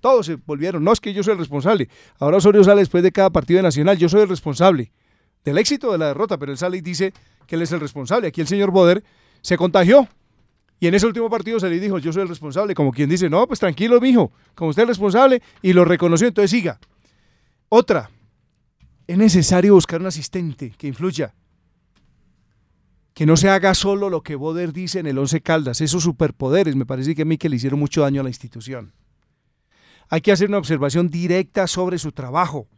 Todos 0.00 0.26
se 0.26 0.36
volvieron, 0.36 0.84
no 0.84 0.92
es 0.92 1.00
que 1.00 1.12
yo 1.12 1.22
soy 1.22 1.32
el 1.32 1.38
responsable. 1.38 1.88
Ahora 2.18 2.36
Osorio 2.36 2.62
sale 2.62 2.80
después 2.80 3.02
de 3.02 3.12
cada 3.12 3.30
partido 3.30 3.62
Nacional, 3.62 3.96
yo 3.96 4.08
soy 4.08 4.22
el 4.22 4.28
responsable 4.28 4.92
del 5.46 5.58
éxito 5.58 5.92
de 5.92 5.98
la 5.98 6.08
derrota, 6.08 6.36
pero 6.36 6.52
él 6.52 6.58
sale 6.58 6.76
y 6.76 6.80
dice 6.80 7.14
que 7.46 7.54
él 7.54 7.62
es 7.62 7.72
el 7.72 7.80
responsable. 7.80 8.28
Aquí 8.28 8.40
el 8.40 8.48
señor 8.48 8.72
Boder 8.72 9.02
se 9.40 9.56
contagió. 9.56 10.08
Y 10.80 10.88
en 10.88 10.94
ese 10.94 11.06
último 11.06 11.30
partido 11.30 11.58
se 11.58 11.70
le 11.70 11.80
dijo, 11.80 11.98
yo 11.98 12.12
soy 12.12 12.22
el 12.22 12.28
responsable, 12.28 12.74
como 12.74 12.92
quien 12.92 13.08
dice, 13.08 13.30
no, 13.30 13.46
pues 13.46 13.60
tranquilo, 13.60 13.98
mijo, 14.00 14.30
como 14.54 14.70
usted 14.70 14.82
es 14.82 14.88
responsable, 14.88 15.40
y 15.62 15.72
lo 15.72 15.86
reconoció, 15.86 16.28
entonces 16.28 16.50
siga. 16.50 16.78
Otra, 17.70 18.10
es 19.06 19.16
necesario 19.16 19.72
buscar 19.72 20.00
un 20.00 20.08
asistente 20.08 20.74
que 20.76 20.88
influya. 20.88 21.32
Que 23.16 23.24
no 23.24 23.38
se 23.38 23.48
haga 23.48 23.72
solo 23.72 24.10
lo 24.10 24.22
que 24.22 24.34
Boder 24.34 24.74
dice 24.74 24.98
en 24.98 25.06
el 25.06 25.16
Once 25.16 25.40
Caldas, 25.40 25.80
esos 25.80 26.02
superpoderes, 26.02 26.76
me 26.76 26.84
parece 26.84 27.14
que 27.14 27.22
a 27.22 27.24
mí 27.24 27.38
que 27.38 27.48
le 27.48 27.56
hicieron 27.56 27.80
mucho 27.80 28.02
daño 28.02 28.20
a 28.20 28.24
la 28.24 28.28
institución. 28.28 28.92
Hay 30.10 30.20
que 30.20 30.32
hacer 30.32 30.50
una 30.50 30.58
observación 30.58 31.08
directa 31.08 31.66
sobre 31.66 31.96
su 31.96 32.12
trabajo. 32.12 32.68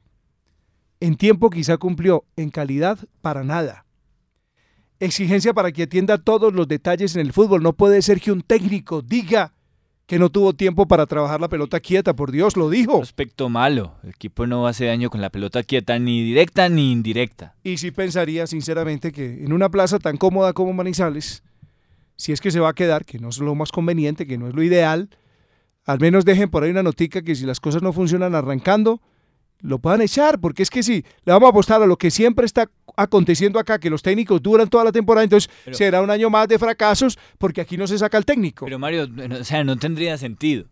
En 1.01 1.17
tiempo 1.17 1.51
quizá 1.51 1.77
cumplió, 1.77 2.25
en 2.37 2.51
calidad 2.51 3.01
para 3.21 3.43
nada. 3.43 3.85
Exigencia 5.01 5.53
para 5.53 5.73
que 5.73 5.83
atienda 5.83 6.19
todos 6.19 6.55
los 6.55 6.69
detalles 6.69 7.17
en 7.17 7.23
el 7.23 7.33
fútbol. 7.33 7.65
No 7.65 7.73
puede 7.73 8.01
ser 8.01 8.21
que 8.21 8.31
un 8.31 8.43
técnico 8.43 9.03
diga 9.03 9.55
que 10.09 10.19
no 10.19 10.31
tuvo 10.31 10.55
tiempo 10.55 10.89
para 10.89 11.05
trabajar 11.05 11.39
la 11.39 11.49
pelota 11.49 11.81
quieta, 11.81 12.17
por 12.17 12.33
Dios, 12.33 12.57
lo 12.57 12.71
dijo. 12.71 13.03
Aspecto 13.03 13.51
malo. 13.51 13.97
El 14.03 14.09
equipo 14.09 14.47
no 14.47 14.67
hace 14.67 14.87
daño 14.87 15.11
con 15.11 15.21
la 15.21 15.29
pelota 15.29 15.63
quieta, 15.63 15.99
ni 15.99 16.25
directa 16.25 16.71
ni 16.71 16.91
indirecta. 16.93 17.55
Y 17.63 17.77
sí 17.77 17.91
pensaría 17.91 18.47
sinceramente 18.47 19.13
que 19.13 19.45
en 19.45 19.53
una 19.53 19.69
plaza 19.69 19.99
tan 19.99 20.17
cómoda 20.17 20.55
como 20.55 20.73
Manizales, 20.73 21.43
si 22.17 22.33
es 22.33 22.41
que 22.41 22.51
se 22.51 22.59
va 22.59 22.71
a 22.71 22.73
quedar, 22.73 23.05
que 23.05 23.19
no 23.19 23.29
es 23.29 23.39
lo 23.39 23.55
más 23.55 23.71
conveniente, 23.71 24.27
que 24.27 24.39
no 24.39 24.49
es 24.49 24.55
lo 24.55 24.63
ideal, 24.63 25.11
al 25.85 26.01
menos 26.01 26.25
dejen 26.25 26.49
por 26.49 26.63
ahí 26.63 26.71
una 26.71 26.83
notica 26.83 27.21
que 27.21 27.35
si 27.35 27.45
las 27.45 27.61
cosas 27.61 27.83
no 27.83 27.93
funcionan 27.93 28.35
arrancando, 28.35 29.03
lo 29.61 29.79
puedan 29.79 30.01
echar, 30.03 30.39
porque 30.41 30.63
es 30.63 30.71
que 30.71 30.83
si 30.83 31.05
le 31.25 31.33
vamos 31.33 31.47
a 31.49 31.51
apostar 31.51 31.83
a 31.83 31.87
lo 31.87 31.97
que 31.97 32.11
siempre 32.11 32.47
está 32.47 32.71
aconteciendo 32.97 33.59
acá, 33.59 33.79
que 33.79 33.91
los 33.91 34.03
técnicos 34.03 34.43
duran 34.43 34.69
toda 34.69 34.85
la 34.85 34.93
temporada, 34.93 35.25
entonces 35.25 35.51
Pero- 35.65 35.77
será 35.77 36.03
un 36.03 36.11
año 36.11 36.31
más 36.31 36.49
de 36.49 36.59
fracasos, 36.59 37.19
porque 37.39 37.61
aquí 37.61 37.77
no 37.77 37.87
se 37.87 37.99
saca 37.99 38.19
el 38.19 38.25
técnico. 38.25 38.65
Pero 38.67 38.79
Mario, 38.79 39.09
o 39.41 39.45
sea, 39.45 39.65
no 39.65 39.77
tendría 39.77 40.17
sentido. 40.19 40.67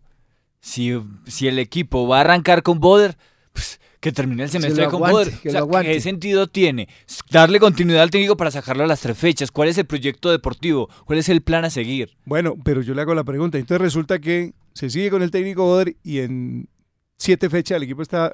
Si, 0.59 0.93
si 1.27 1.47
el 1.47 1.59
equipo 1.59 2.07
va 2.07 2.17
a 2.17 2.21
arrancar 2.21 2.63
con 2.63 2.79
Boder, 2.79 3.17
pues 3.53 3.79
que 3.99 4.11
termine 4.11 4.43
el 4.43 4.49
Se 4.49 4.59
semestre 4.59 4.87
con 4.87 4.99
Boder. 5.01 5.31
que 5.41 5.49
O 5.49 5.51
sea. 5.51 5.81
¿qué 5.83 5.99
sentido 6.01 6.47
tiene? 6.47 6.87
Darle 7.31 7.59
continuidad 7.59 8.03
al 8.03 8.11
técnico 8.11 8.37
para 8.37 8.51
sacarlo 8.51 8.83
a 8.83 8.87
las 8.87 8.99
tres 9.01 9.17
fechas. 9.17 9.51
¿Cuál 9.51 9.69
es 9.69 9.77
el 9.77 9.85
proyecto 9.85 10.29
deportivo? 10.29 10.89
¿Cuál 11.05 11.19
es 11.19 11.29
el 11.29 11.41
plan 11.41 11.65
a 11.65 11.69
seguir? 11.69 12.15
Bueno, 12.25 12.55
pero 12.63 12.81
yo 12.81 12.93
le 12.93 13.01
hago 13.01 13.13
la 13.15 13.23
pregunta. 13.23 13.57
Entonces 13.57 13.81
resulta 13.81 14.19
que 14.19 14.53
se 14.73 14.89
sigue 14.89 15.09
con 15.09 15.21
el 15.23 15.31
técnico 15.31 15.63
Boder 15.63 15.95
y 16.03 16.19
en 16.19 16.69
siete 17.17 17.49
fechas 17.49 17.77
el 17.77 17.83
equipo 17.83 18.01
está 18.01 18.33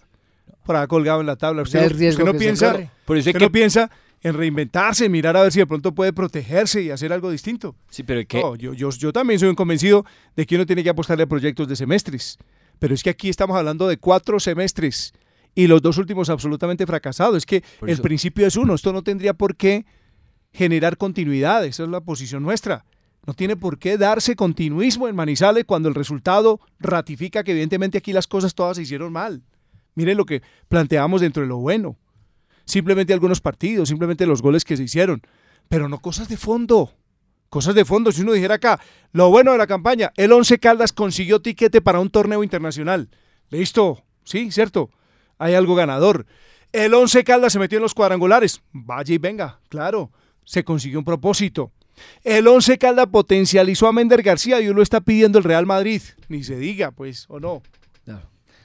por 0.66 0.76
acá 0.76 0.88
colgado 0.88 1.22
en 1.22 1.28
la 1.28 1.36
tabla. 1.36 1.62
Usted, 1.64 1.84
el 1.84 1.89
riesgo 1.91 2.24
usted 2.24 2.26
no 2.26 2.32
que 2.34 2.38
se 2.39 2.44
piensa, 2.46 2.72
corre. 2.72 2.89
Por 3.06 3.18
eso 3.18 3.30
usted 3.30 3.39
que- 3.39 3.46
no 3.46 3.52
piensa 3.52 3.91
en 4.22 4.34
reinventarse, 4.36 5.10
mirar 5.10 5.36
a 5.36 5.41
ver 5.44 5.52
si 5.52 5.60
de 5.60 5.68
pronto 5.68 5.94
puede 5.94 6.14
protegerse 6.14 6.82
y 6.82 6.89
hacer 6.91 7.12
algo 7.12 7.30
distinto. 7.30 7.76
Sí, 7.89 8.04
pero 8.04 8.22
¿qué? 8.28 8.39
No, 8.41 8.56
yo, 8.56 8.74
yo, 8.74 8.89
yo 8.91 9.12
también 9.12 9.39
soy 9.39 9.50
un 9.50 9.56
convencido 9.56 10.06
de 10.36 10.46
que 10.46 10.56
uno 10.56 10.66
tiene 10.66 10.84
que 10.84 10.89
apostarle 10.89 11.24
a 11.24 11.28
proyectos 11.28 11.68
de 11.68 11.76
semestres. 11.76 12.38
Pero 12.80 12.94
es 12.94 13.04
que 13.04 13.10
aquí 13.10 13.30
estamos 13.30 13.58
hablando 13.58 13.88
de 13.88 13.98
cuatro 13.98 14.39
semestres 14.39 15.14
y 15.56 15.68
los 15.68 15.82
dos 15.82 15.98
últimos 15.98 16.30
absolutamente 16.30 16.86
fracasados. 16.88 17.38
Es 17.38 17.46
que 17.46 17.64
Por 17.80 17.89
el 17.89 17.94
eso- 17.96 18.02
principio 18.04 18.48
es 18.48 18.56
uno. 18.56 18.74
Esto 18.76 18.94
no 18.94 19.04
tendría 19.04 19.34
por 19.34 19.56
qué 19.58 19.86
generar 20.54 20.98
continuidad. 20.98 21.66
Esa 21.66 21.84
es 21.84 21.89
la 21.89 22.02
posición 22.02 22.44
nuestra. 22.44 22.86
No 23.26 23.34
tiene 23.34 23.56
por 23.56 23.78
qué 23.80 23.98
darse 23.98 24.36
continuismo 24.36 25.08
en 25.08 25.16
Manizales 25.16 25.64
cuando 25.66 25.88
el 25.89 25.96
resultado 25.96 26.60
ratifica 26.80 27.44
que 27.44 27.52
evidentemente 27.52 27.98
aquí 27.98 28.12
las 28.14 28.28
cosas 28.28 28.54
todas 28.54 28.78
se 28.78 28.84
hicieron 28.84 29.14
mal. 29.14 29.41
Mire 29.96 30.16
lo 30.16 30.26
que 30.26 30.41
planteamos 30.68 31.22
dentro 31.22 31.44
de 31.44 31.50
lo 31.50 31.58
bueno. 31.58 31.98
Simplemente 32.66 33.14
algunos 33.14 33.41
partidos, 33.41 33.89
simplemente 33.89 34.26
los 34.26 34.41
goles 34.41 34.64
que 34.64 34.78
se 34.78 34.84
hicieron, 34.84 35.22
pero 35.68 35.89
no 35.89 36.00
cosas 36.00 36.30
de 36.30 36.38
fondo. 36.38 36.94
Cosas 37.50 37.76
de 37.76 37.86
fondo, 37.86 38.12
si 38.12 38.22
uno 38.22 38.34
dijera 38.34 38.56
acá, 38.56 38.80
lo 39.12 39.30
bueno 39.30 39.52
de 39.52 39.60
la 39.60 39.68
campaña, 39.68 40.12
el 40.16 40.32
Once 40.32 40.58
Caldas 40.58 40.91
consiguió 40.91 41.41
tiquete 41.41 41.82
para 41.82 42.00
un 42.00 42.10
torneo 42.10 42.44
internacional. 42.44 43.10
Listo, 43.50 44.04
sí, 44.24 44.50
cierto, 44.52 44.89
hay 45.38 45.54
algo 45.54 45.76
ganador. 45.76 46.26
El 46.72 46.96
Once 46.96 47.24
Caldas 47.24 47.54
se 47.54 47.60
metió 47.60 47.78
en 47.78 47.84
los 47.84 47.94
cuadrangulares. 47.94 48.64
Vaya 48.72 49.14
y 49.14 49.20
venga, 49.20 49.60
claro, 49.70 50.12
se 50.44 50.64
consiguió 50.64 50.98
un 50.98 51.06
propósito. 51.06 51.72
El 52.24 52.48
Once 52.48 52.78
Caldas 52.80 53.08
potencializó 53.12 53.88
a 53.88 53.94
Mender 53.94 54.24
García 54.24 54.60
y 54.60 54.74
lo 54.74 54.82
está 54.82 55.02
pidiendo 55.02 55.38
el 55.38 55.44
Real 55.44 55.68
Madrid. 55.68 56.02
Ni 56.30 56.44
se 56.44 56.58
diga, 56.58 56.89
pues, 56.89 57.26
o 57.30 57.39
no. 57.39 57.62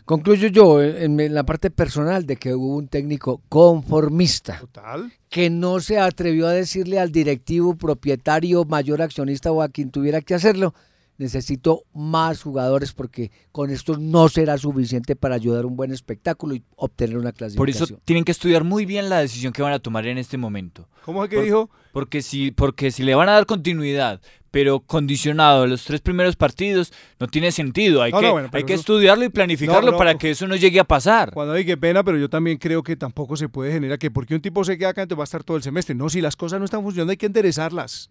Concluyo 0.09 0.49
yo 0.49 0.81
eh, 0.81 1.05
en, 1.05 1.21
en 1.21 1.35
la 1.35 1.45
parte 1.45 1.71
personal 1.71 2.25
de 2.25 2.37
que 2.37 2.55
hubo 2.55 2.79
un 2.79 2.89
técnico 2.89 3.43
conformista. 3.51 4.59
Total. 4.59 5.13
Que 5.29 5.51
no 5.51 5.81
se 5.81 5.99
atrevió 5.99 6.47
a 6.47 6.53
decirle 6.53 6.99
al 6.99 7.13
directivo, 7.13 7.77
propietario, 7.77 8.65
mayor 8.65 9.03
accionista 9.03 9.53
o 9.53 9.61
a 9.61 9.69
quien 9.69 9.91
tuviera 9.91 10.23
que 10.23 10.35
hacerlo, 10.35 10.73
necesito 11.19 11.83
más 11.93 12.43
jugadores 12.43 12.93
porque 12.93 13.31
con 13.53 13.71
esto 13.71 13.97
no 13.99 14.29
será 14.29 14.57
suficiente 14.57 15.17
para 15.17 15.35
ayudar 15.35 15.65
a 15.65 15.67
un 15.67 15.77
buen 15.77 15.93
espectáculo 15.93 16.55
y 16.55 16.63
obtener 16.77 17.17
una 17.19 17.31
Por 17.31 17.39
clasificación. 17.39 17.85
eso 17.91 18.01
tienen 18.05 18.25
que 18.25 18.33
estudiar 18.33 18.65
muy 18.65 18.87
bien 18.87 19.09
la 19.11 19.19
decisión 19.21 19.53
que 19.53 19.63
van 19.63 19.73
a 19.73 19.79
tomar 19.81 20.07
en 20.07 20.17
este 20.19 20.39
momento. 20.39 20.89
¿Cómo 21.05 21.25
es 21.25 21.31
que 21.31 21.37
Por- 21.37 21.45
dijo? 21.45 21.71
Porque 21.93 22.23
si, 22.23 22.51
porque 22.53 22.91
si 22.91 23.03
le 23.03 23.15
van 23.15 23.29
a 23.29 23.33
dar 23.33 23.47
continuidad, 23.47 24.21
pero 24.51 24.81
condicionado 24.81 25.65
a 25.65 25.67
los 25.67 25.85
tres 25.85 26.01
primeros 26.01 26.37
partidos, 26.37 26.93
no 27.19 27.27
tiene 27.27 27.51
sentido. 27.51 28.03
Hay 28.03 28.13
No, 28.13 28.21
que, 28.21 28.27
no, 28.27 28.33
bueno, 28.33 28.49
pero 28.53 28.59
hay 28.61 28.65
que 28.67 28.75
estudiarlo 28.75 29.25
y 29.25 29.29
planificarlo 29.29 29.87
No, 29.87 29.93
no. 29.93 29.99
para 29.99 30.17
que 30.17 30.31
eso 30.31 30.47
no 30.47 30.55
llegue 30.55 30.79
a 30.81 30.85
pasar. 30.85 31.33
Cuando 31.33 31.55
hay 31.55 31.65
que 31.65 31.77
pena, 31.77 32.05
pero 32.05 32.17
yo 32.19 32.31
también 32.31 32.57
creo 32.59 32.83
que 32.83 32.95
tampoco 32.97 33.37
se 33.37 33.49
puede 33.49 33.73
generar 33.73 33.99
que 33.99 34.11
porque 34.11 34.35
un 34.35 34.41
tipo 34.41 34.63
se 34.65 34.79
queda 34.79 34.91
acá, 34.91 35.03
entonces 35.03 35.19
va 35.19 35.25
a 35.25 35.25
estar 35.25 35.43
todo 35.45 35.57
el 35.57 35.63
semestre. 35.63 35.95
No, 35.95 36.09
si 36.09 36.21
las 36.21 36.37
cosas 36.37 36.61
no 36.61 36.65
están 36.67 36.83
funcionando, 36.83 37.11
hay 37.11 37.17
que 37.17 37.27
enderezarlas. 37.27 38.11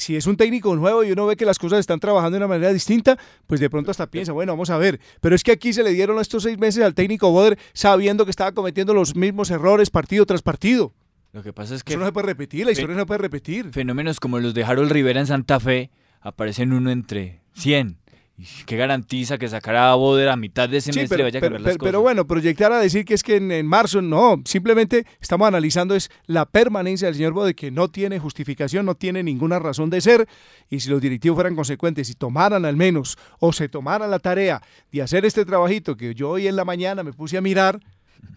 Si 0.00 0.16
es 0.16 0.26
un 0.26 0.36
técnico 0.36 0.74
nuevo 0.74 1.04
y 1.04 1.12
uno 1.12 1.26
ve 1.26 1.36
que 1.36 1.44
las 1.44 1.58
cosas 1.58 1.80
están 1.80 2.00
trabajando 2.00 2.32
de 2.32 2.38
una 2.38 2.48
manera 2.48 2.72
distinta, 2.72 3.18
pues 3.46 3.60
de 3.60 3.68
pronto 3.68 3.90
hasta 3.90 4.06
piensa, 4.06 4.32
bueno, 4.32 4.52
vamos 4.52 4.70
a 4.70 4.78
ver. 4.78 4.98
Pero 5.20 5.34
es 5.34 5.42
que 5.42 5.52
aquí 5.52 5.72
se 5.72 5.82
le 5.82 5.90
dieron 5.90 6.18
estos 6.18 6.42
seis 6.42 6.58
meses 6.58 6.82
al 6.82 6.94
técnico 6.94 7.30
Boder 7.30 7.58
sabiendo 7.72 8.24
que 8.24 8.30
estaba 8.30 8.52
cometiendo 8.52 8.94
los 8.94 9.14
mismos 9.14 9.50
errores 9.50 9.90
partido 9.90 10.24
tras 10.26 10.42
partido. 10.42 10.94
Lo 11.32 11.42
que 11.42 11.52
pasa 11.52 11.74
es 11.74 11.84
que... 11.84 11.92
Eso 11.92 12.00
no 12.00 12.06
se 12.06 12.12
puede 12.12 12.26
repetir, 12.26 12.66
la 12.66 12.72
historia 12.72 12.96
no 12.96 13.02
se 13.02 13.06
puede 13.06 13.18
repetir. 13.18 13.70
Fenómenos 13.70 14.18
como 14.18 14.40
los 14.40 14.54
de 14.54 14.64
Harold 14.64 14.90
Rivera 14.90 15.20
en 15.20 15.26
Santa 15.26 15.60
Fe 15.60 15.90
aparecen 16.20 16.72
uno 16.72 16.90
entre 16.90 17.42
100. 17.54 17.98
¿Y 18.40 18.64
¿Qué 18.64 18.76
garantiza 18.76 19.36
que 19.36 19.48
sacará 19.48 19.92
a 19.92 19.94
Boder 19.96 20.30
a 20.30 20.36
mitad 20.36 20.68
de 20.68 20.80
Sí, 20.80 20.92
semestre 20.92 21.18
pero, 21.18 21.28
y 21.28 21.30
vaya 21.30 21.38
a 21.38 21.40
pero- 21.42 21.52
las 21.54 21.62
pero- 21.62 21.78
cosas? 21.78 21.88
pero 21.90 22.00
bueno, 22.00 22.26
proyectar 22.26 22.72
a 22.72 22.78
decir 22.80 23.04
que 23.04 23.14
es 23.14 23.22
que 23.22 23.36
en, 23.36 23.52
en 23.52 23.66
marzo, 23.66 24.00
no, 24.00 24.40
simplemente 24.46 25.04
estamos 25.20 25.46
analizando 25.46 25.94
es 25.94 26.10
la 26.26 26.46
permanencia 26.46 27.06
del 27.08 27.16
señor 27.16 27.32
Bode, 27.34 27.54
que 27.54 27.70
no 27.70 27.88
tiene 27.88 28.18
justificación, 28.18 28.86
no 28.86 28.94
tiene 28.94 29.22
ninguna 29.22 29.58
razón 29.58 29.90
de 29.90 30.00
ser, 30.00 30.26
y 30.70 30.80
si 30.80 30.88
los 30.88 31.00
directivos 31.02 31.36
fueran 31.36 31.54
consecuentes 31.54 32.08
y 32.08 32.14
tomaran 32.14 32.64
al 32.64 32.76
menos, 32.76 33.18
o 33.40 33.52
se 33.52 33.68
tomaran 33.68 34.10
la 34.10 34.18
tarea 34.20 34.62
de 34.90 35.02
hacer 35.02 35.24
este 35.26 35.44
trabajito 35.44 35.96
que 35.96 36.14
yo 36.14 36.30
hoy 36.30 36.46
en 36.46 36.56
la 36.56 36.64
mañana 36.64 37.02
me 37.02 37.12
puse 37.12 37.36
a 37.36 37.40
mirar, 37.42 37.80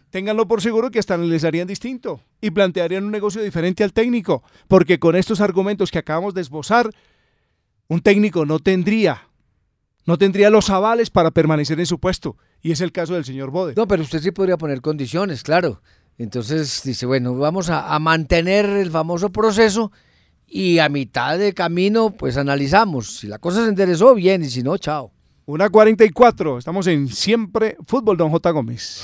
ténganlo 0.09 0.47
por 0.47 0.61
seguro 0.61 0.91
que 0.91 0.99
hasta 0.99 1.17
les 1.17 1.43
harían 1.43 1.67
distinto 1.67 2.19
y 2.41 2.51
plantearían 2.51 3.03
un 3.05 3.11
negocio 3.11 3.41
diferente 3.41 3.83
al 3.83 3.93
técnico, 3.93 4.43
porque 4.67 4.99
con 4.99 5.15
estos 5.15 5.39
argumentos 5.41 5.91
que 5.91 5.99
acabamos 5.99 6.33
de 6.33 6.41
esbozar, 6.41 6.89
un 7.87 8.01
técnico 8.01 8.45
no 8.45 8.59
tendría 8.59 9.27
no 10.05 10.17
tendría 10.17 10.49
los 10.49 10.69
avales 10.69 11.09
para 11.09 11.31
permanecer 11.31 11.79
en 11.79 11.85
su 11.85 11.99
puesto. 11.99 12.37
Y 12.61 12.71
es 12.71 12.81
el 12.81 12.91
caso 12.91 13.13
del 13.13 13.25
señor 13.25 13.51
Bode. 13.51 13.73
No, 13.75 13.87
pero 13.87 14.03
usted 14.03 14.19
sí 14.19 14.31
podría 14.31 14.57
poner 14.57 14.81
condiciones, 14.81 15.43
claro. 15.43 15.81
Entonces 16.17 16.81
dice, 16.83 17.05
bueno, 17.05 17.35
vamos 17.35 17.69
a, 17.69 17.93
a 17.93 17.99
mantener 17.99 18.65
el 18.65 18.91
famoso 18.91 19.31
proceso 19.31 19.91
y 20.47 20.79
a 20.79 20.87
mitad 20.87 21.37
de 21.39 21.53
camino, 21.53 22.11
pues 22.11 22.37
analizamos. 22.37 23.17
Si 23.17 23.27
la 23.27 23.39
cosa 23.39 23.63
se 23.63 23.69
enderezó, 23.69 24.13
bien, 24.13 24.43
y 24.43 24.49
si 24.49 24.61
no, 24.61 24.77
chao. 24.77 25.11
Una 25.45 25.69
44, 25.69 26.59
estamos 26.59 26.87
en 26.87 27.09
Siempre 27.09 27.75
Fútbol, 27.85 28.15
don 28.15 28.29
J. 28.29 28.51
Gómez. 28.51 29.03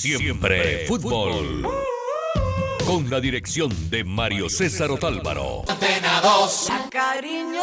Siempre 0.00 0.86
fútbol. 0.86 1.62
Con 2.86 3.10
la 3.10 3.20
dirección 3.20 3.70
de 3.90 4.02
Mario 4.02 4.48
César 4.48 4.90
Otálvaro. 4.90 5.62
Antena 5.68 6.22
2. 6.22 6.68
La 6.70 6.88
cariñosa. 6.88 7.60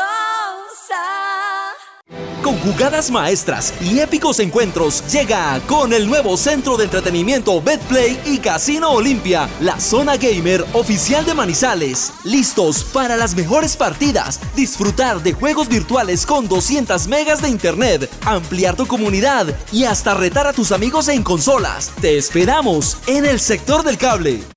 Con 2.48 2.60
jugadas 2.60 3.12
maestras 3.12 3.74
y 3.82 4.00
épicos 4.00 4.40
encuentros 4.40 5.04
llega 5.12 5.60
con 5.68 5.92
el 5.92 6.08
nuevo 6.08 6.38
centro 6.38 6.78
de 6.78 6.86
entretenimiento 6.86 7.62
Betplay 7.62 8.18
y 8.24 8.38
Casino 8.38 8.92
Olimpia, 8.92 9.50
la 9.60 9.82
zona 9.82 10.16
gamer 10.16 10.66
oficial 10.72 11.26
de 11.26 11.34
Manizales. 11.34 12.14
Listos 12.24 12.86
para 12.86 13.18
las 13.18 13.36
mejores 13.36 13.76
partidas, 13.76 14.40
disfrutar 14.56 15.22
de 15.22 15.34
juegos 15.34 15.68
virtuales 15.68 16.26
con 16.26 16.48
200 16.48 17.10
megas 17.10 17.42
de 17.42 17.50
internet, 17.50 18.10
ampliar 18.24 18.78
tu 18.78 18.88
comunidad 18.88 19.54
y 19.74 19.84
hasta 19.84 20.14
retar 20.14 20.48
a 20.48 20.54
tus 20.54 20.72
amigos 20.72 21.10
en 21.10 21.24
consolas. 21.24 21.92
Te 22.00 22.18
esperamos 22.18 22.96
en 23.08 23.26
el 23.26 23.42
sector 23.42 23.84
del 23.84 23.98
cable. 23.98 24.57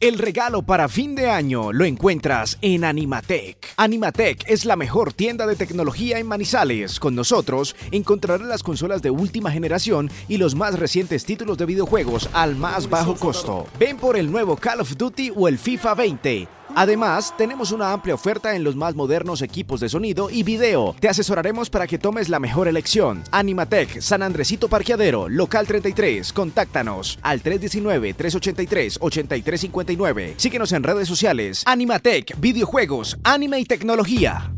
El 0.00 0.16
regalo 0.16 0.62
para 0.62 0.88
fin 0.88 1.14
de 1.14 1.28
año 1.28 1.74
lo 1.74 1.84
encuentras 1.84 2.56
en 2.62 2.84
Animatec. 2.84 3.74
Animatec 3.76 4.44
es 4.46 4.64
la 4.64 4.74
mejor 4.74 5.12
tienda 5.12 5.46
de 5.46 5.56
tecnología 5.56 6.18
en 6.18 6.26
Manizales. 6.26 6.98
Con 6.98 7.14
nosotros 7.14 7.76
encontrarás 7.90 8.48
las 8.48 8.62
consolas 8.62 9.02
de 9.02 9.10
última 9.10 9.50
generación 9.50 10.10
y 10.26 10.38
los 10.38 10.54
más 10.54 10.78
recientes 10.78 11.26
títulos 11.26 11.58
de 11.58 11.66
videojuegos 11.66 12.30
al 12.32 12.56
más 12.56 12.88
bajo 12.88 13.14
costo. 13.14 13.66
Ven 13.78 13.98
por 13.98 14.16
el 14.16 14.32
nuevo 14.32 14.56
Call 14.56 14.80
of 14.80 14.96
Duty 14.96 15.32
o 15.36 15.48
el 15.48 15.58
FIFA 15.58 15.94
20. 15.94 16.59
Además, 16.74 17.34
tenemos 17.36 17.72
una 17.72 17.92
amplia 17.92 18.14
oferta 18.14 18.54
en 18.54 18.64
los 18.64 18.76
más 18.76 18.94
modernos 18.94 19.42
equipos 19.42 19.80
de 19.80 19.88
sonido 19.88 20.30
y 20.30 20.42
video. 20.42 20.94
Te 20.98 21.08
asesoraremos 21.08 21.70
para 21.70 21.86
que 21.86 21.98
tomes 21.98 22.28
la 22.28 22.38
mejor 22.38 22.68
elección. 22.68 23.22
Animatec, 23.30 24.00
San 24.00 24.22
Andresito 24.22 24.68
Parqueadero, 24.68 25.28
local 25.28 25.66
33. 25.66 26.32
Contáctanos 26.32 27.18
al 27.22 27.42
319-383-8359. 27.42 30.34
Síguenos 30.36 30.72
en 30.72 30.82
redes 30.82 31.08
sociales. 31.08 31.62
Animatec, 31.66 32.38
videojuegos, 32.40 33.18
anime 33.24 33.60
y 33.60 33.64
tecnología. 33.64 34.52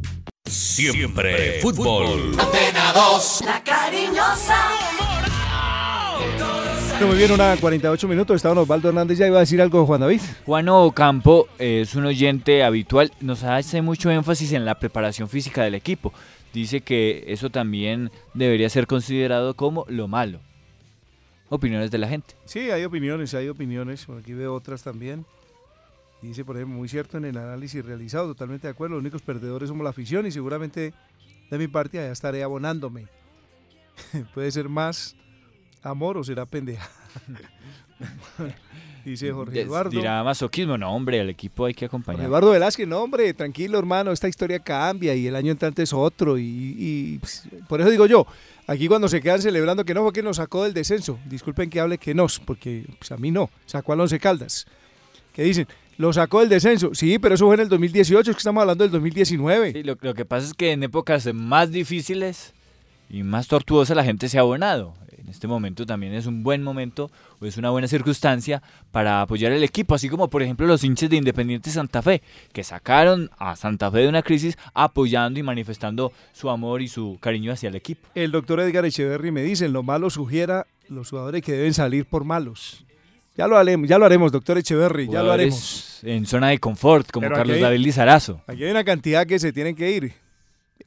Siempre 0.44 1.60
fútbol. 1.60 2.34
Antena 2.38 2.92
2. 2.92 3.42
La 3.44 3.62
cariñosa. 3.62 5.11
Muy 7.06 7.16
bien, 7.16 7.32
una 7.32 7.56
48 7.56 8.06
minutos. 8.06 8.36
Estaba 8.36 8.60
Osvaldo 8.60 8.88
Hernández. 8.88 9.18
Ya 9.18 9.26
iba 9.26 9.38
a 9.38 9.40
decir 9.40 9.60
algo, 9.60 9.84
Juan 9.84 10.00
David. 10.00 10.20
Juan 10.46 10.68
Ocampo 10.68 11.48
es 11.58 11.96
un 11.96 12.06
oyente 12.06 12.62
habitual, 12.62 13.12
nos 13.20 13.42
hace 13.42 13.82
mucho 13.82 14.10
énfasis 14.10 14.52
en 14.52 14.64
la 14.64 14.78
preparación 14.78 15.28
física 15.28 15.64
del 15.64 15.74
equipo. 15.74 16.12
Dice 16.52 16.80
que 16.80 17.24
eso 17.26 17.50
también 17.50 18.10
debería 18.34 18.68
ser 18.68 18.86
considerado 18.86 19.54
como 19.54 19.84
lo 19.88 20.06
malo. 20.06 20.40
Opiniones 21.48 21.90
de 21.90 21.98
la 21.98 22.08
gente. 22.08 22.34
Sí, 22.44 22.70
hay 22.70 22.84
opiniones, 22.84 23.34
hay 23.34 23.48
opiniones. 23.48 24.04
Por 24.04 24.18
aquí 24.18 24.32
veo 24.32 24.54
otras 24.54 24.82
también. 24.82 25.26
Dice, 26.22 26.44
por 26.44 26.56
ejemplo, 26.56 26.78
muy 26.78 26.88
cierto 26.88 27.18
en 27.18 27.24
el 27.24 27.36
análisis 27.36 27.84
realizado, 27.84 28.28
totalmente 28.28 28.68
de 28.68 28.72
acuerdo. 28.72 28.94
Los 28.94 29.00
únicos 29.00 29.22
perdedores 29.22 29.68
somos 29.68 29.82
la 29.82 29.90
afición 29.90 30.26
y 30.26 30.30
seguramente 30.30 30.94
de 31.50 31.58
mi 31.58 31.66
parte 31.66 31.98
allá 31.98 32.12
estaré 32.12 32.44
abonándome. 32.44 33.06
Puede 34.34 34.52
ser 34.52 34.68
más 34.68 35.16
amor 35.82 36.16
o 36.16 36.24
será 36.24 36.46
pendeja. 36.46 36.88
Dice 39.04 39.32
Jorge 39.32 39.62
Eduardo. 39.62 39.90
Dirá 39.90 40.22
masoquismo, 40.22 40.78
no 40.78 40.94
hombre, 40.94 41.20
al 41.20 41.28
equipo 41.28 41.64
hay 41.64 41.74
que 41.74 41.86
acompañar. 41.86 42.24
Eduardo 42.24 42.50
Velázquez, 42.50 42.86
no 42.86 43.00
hombre, 43.00 43.34
tranquilo 43.34 43.78
hermano, 43.78 44.12
esta 44.12 44.28
historia 44.28 44.60
cambia 44.60 45.14
y 45.14 45.26
el 45.26 45.34
año 45.34 45.50
entrante 45.50 45.82
es 45.82 45.92
otro 45.92 46.38
y, 46.38 46.76
y, 46.78 47.18
pues, 47.18 47.48
por 47.68 47.80
eso 47.80 47.90
digo 47.90 48.06
yo, 48.06 48.26
aquí 48.68 48.86
cuando 48.86 49.08
se 49.08 49.20
quedan 49.20 49.42
celebrando 49.42 49.84
que 49.84 49.92
no 49.92 50.02
fue 50.02 50.12
que 50.12 50.22
nos 50.22 50.36
sacó 50.36 50.62
del 50.62 50.72
descenso, 50.72 51.18
disculpen 51.24 51.68
que 51.68 51.80
hable 51.80 51.98
que 51.98 52.14
nos, 52.14 52.38
porque 52.38 52.84
pues, 52.98 53.10
a 53.10 53.16
mí 53.16 53.32
no, 53.32 53.50
sacó 53.66 53.92
al 53.92 54.00
Once 54.00 54.20
Caldas. 54.20 54.66
que 55.32 55.42
dicen, 55.42 55.66
lo 55.98 56.12
sacó 56.12 56.40
del 56.40 56.48
descenso. 56.48 56.94
Sí, 56.94 57.18
pero 57.18 57.34
eso 57.34 57.46
fue 57.46 57.54
en 57.54 57.62
el 57.62 57.68
2018, 57.68 58.30
es 58.30 58.36
que 58.36 58.40
estamos 58.40 58.60
hablando 58.60 58.84
del 58.84 58.92
2019. 58.92 59.72
Sí, 59.72 59.82
lo, 59.82 59.96
lo 60.00 60.14
que 60.14 60.24
pasa 60.24 60.46
es 60.46 60.54
que 60.54 60.72
en 60.72 60.84
épocas 60.84 61.28
más 61.34 61.72
difíciles 61.72 62.54
y 63.10 63.24
más 63.24 63.48
tortuosas 63.48 63.96
la 63.96 64.04
gente 64.04 64.28
se 64.28 64.38
ha 64.38 64.42
abonado. 64.42 64.94
En 65.22 65.28
este 65.28 65.46
momento 65.46 65.86
también 65.86 66.14
es 66.14 66.26
un 66.26 66.42
buen 66.42 66.62
momento 66.64 67.10
o 67.40 67.46
es 67.46 67.56
una 67.56 67.70
buena 67.70 67.86
circunstancia 67.86 68.60
para 68.90 69.22
apoyar 69.22 69.52
el 69.52 69.62
equipo, 69.62 69.94
así 69.94 70.08
como 70.08 70.28
por 70.28 70.42
ejemplo 70.42 70.66
los 70.66 70.82
hinchas 70.82 71.08
de 71.10 71.16
Independiente 71.16 71.70
Santa 71.70 72.02
Fe, 72.02 72.22
que 72.52 72.64
sacaron 72.64 73.30
a 73.38 73.54
Santa 73.54 73.90
Fe 73.90 73.98
de 73.98 74.08
una 74.08 74.22
crisis 74.22 74.58
apoyando 74.74 75.38
y 75.38 75.42
manifestando 75.44 76.12
su 76.32 76.50
amor 76.50 76.82
y 76.82 76.88
su 76.88 77.18
cariño 77.20 77.52
hacia 77.52 77.68
el 77.68 77.76
equipo. 77.76 78.08
El 78.16 78.32
doctor 78.32 78.58
Edgar 78.60 78.84
Echeverry 78.84 79.30
me 79.30 79.42
dice, 79.42 79.68
lo 79.68 79.82
malo 79.84 80.10
sugiera 80.10 80.66
los 80.88 81.10
jugadores 81.10 81.42
que 81.42 81.52
deben 81.52 81.72
salir 81.72 82.04
por 82.04 82.24
malos. 82.24 82.84
Ya 83.36 83.46
lo 83.46 83.56
haremos, 83.56 83.88
ya 83.88 83.98
lo 83.98 84.04
haremos, 84.04 84.30
doctor 84.32 84.58
Echeverry, 84.58 85.08
ya 85.08 85.22
lo 85.22 85.32
haremos. 85.32 86.00
En 86.02 86.26
zona 86.26 86.48
de 86.48 86.58
confort, 86.58 87.10
como 87.12 87.26
Pero 87.26 87.36
Carlos 87.36 87.56
hay- 87.56 87.62
David 87.62 87.78
Lizarazo. 87.78 88.42
Aquí 88.46 88.64
hay 88.64 88.70
una 88.72 88.84
cantidad 88.84 89.24
que 89.26 89.38
se 89.38 89.52
tienen 89.52 89.76
que 89.76 89.90
ir. 89.92 90.12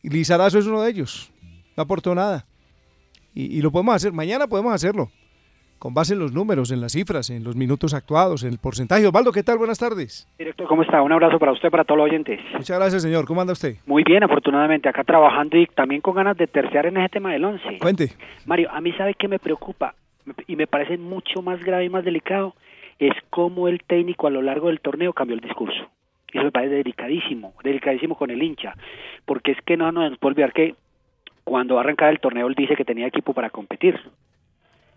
Lizarazo 0.03 0.59
es 0.59 0.65
uno 0.65 0.81
de 0.81 0.91
ellos. 0.91 1.31
No 1.75 1.83
aportó 1.83 2.13
nada. 2.13 2.45
Y, 3.35 3.57
y 3.57 3.61
lo 3.61 3.71
podemos 3.71 3.93
hacer. 3.95 4.13
Mañana 4.13 4.47
podemos 4.47 4.73
hacerlo. 4.73 5.09
Con 5.77 5.93
base 5.93 6.13
en 6.13 6.19
los 6.19 6.31
números, 6.31 6.71
en 6.71 6.79
las 6.81 6.93
cifras, 6.93 7.29
en 7.29 7.43
los 7.43 7.55
minutos 7.55 7.93
actuados, 7.93 8.43
en 8.43 8.51
el 8.51 8.57
porcentaje. 8.57 9.05
Osvaldo, 9.05 9.31
¿qué 9.31 9.43
tal? 9.43 9.57
Buenas 9.57 9.77
tardes. 9.77 10.27
Director, 10.39 10.67
¿cómo 10.67 10.81
está? 10.81 11.01
Un 11.01 11.11
abrazo 11.11 11.37
para 11.37 11.51
usted, 11.51 11.69
para 11.69 11.83
todos 11.83 11.97
los 11.99 12.05
oyentes. 12.05 12.39
Muchas 12.53 12.79
gracias, 12.79 13.03
señor. 13.03 13.25
¿Cómo 13.25 13.41
anda 13.41 13.53
usted? 13.53 13.75
Muy 13.85 14.03
bien, 14.03 14.23
afortunadamente, 14.23 14.87
acá 14.87 15.03
trabajando 15.03 15.57
y 15.57 15.67
también 15.67 16.01
con 16.01 16.15
ganas 16.15 16.37
de 16.37 16.47
terciar 16.47 16.85
en 16.85 16.97
ese 16.97 17.09
tema 17.09 17.33
del 17.33 17.43
11. 17.43 17.77
Cuente. 17.79 18.13
Mario, 18.45 18.71
a 18.71 18.79
mí 18.79 18.93
sabe 18.93 19.13
que 19.15 19.27
me 19.27 19.37
preocupa 19.37 19.93
y 20.47 20.55
me 20.55 20.65
parece 20.65 20.97
mucho 20.97 21.41
más 21.41 21.61
grave 21.63 21.85
y 21.85 21.89
más 21.89 22.05
delicado 22.05 22.55
es 22.97 23.13
cómo 23.29 23.67
el 23.67 23.83
técnico 23.83 24.27
a 24.27 24.31
lo 24.31 24.41
largo 24.41 24.67
del 24.67 24.79
torneo 24.79 25.13
cambió 25.13 25.35
el 25.35 25.41
discurso. 25.41 25.89
Eso 26.31 26.43
me 26.43 26.51
parece 26.51 26.75
delicadísimo, 26.75 27.53
delicadísimo 27.63 28.15
con 28.15 28.31
el 28.31 28.41
hincha, 28.41 28.73
porque 29.25 29.51
es 29.51 29.57
que 29.65 29.77
no 29.77 29.91
nos 29.91 30.17
puede 30.17 30.33
olvidar 30.33 30.53
que 30.53 30.75
cuando 31.45 31.75
va 31.75 31.81
a 31.81 31.83
arrancar 31.85 32.09
el 32.11 32.19
torneo 32.19 32.47
él 32.47 32.55
dice 32.55 32.75
que 32.75 32.83
tenía 32.83 33.07
equipo 33.07 33.33
para 33.33 33.49
competir. 33.49 33.97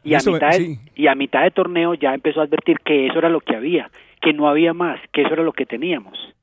Y 0.03 0.15
a, 0.15 0.19
Eso 0.19 0.33
mitad 0.33 0.49
de, 0.51 0.55
sí. 0.57 0.79
y 0.97 1.07
a 1.07 1.15
mitad 1.15 1.43
de 1.45 1.51
torneo 1.53 1.95
ya 1.95 2.13
empezó 2.15 2.41
a 2.41 2.45
advertir 2.45 2.81
que 2.81 3.07
eso 3.07 3.19
era 3.19 3.29
lo 3.29 3.41
que 3.41 3.55
había, 3.55 3.91
que 4.21 4.33
no 4.33 4.49
había 4.49 4.73
más, 4.75 4.99
que 5.13 5.23
eso 5.23 5.33
era 5.35 5.43
lo 5.45 5.53
que 5.53 5.67
teníamos. 5.67 6.35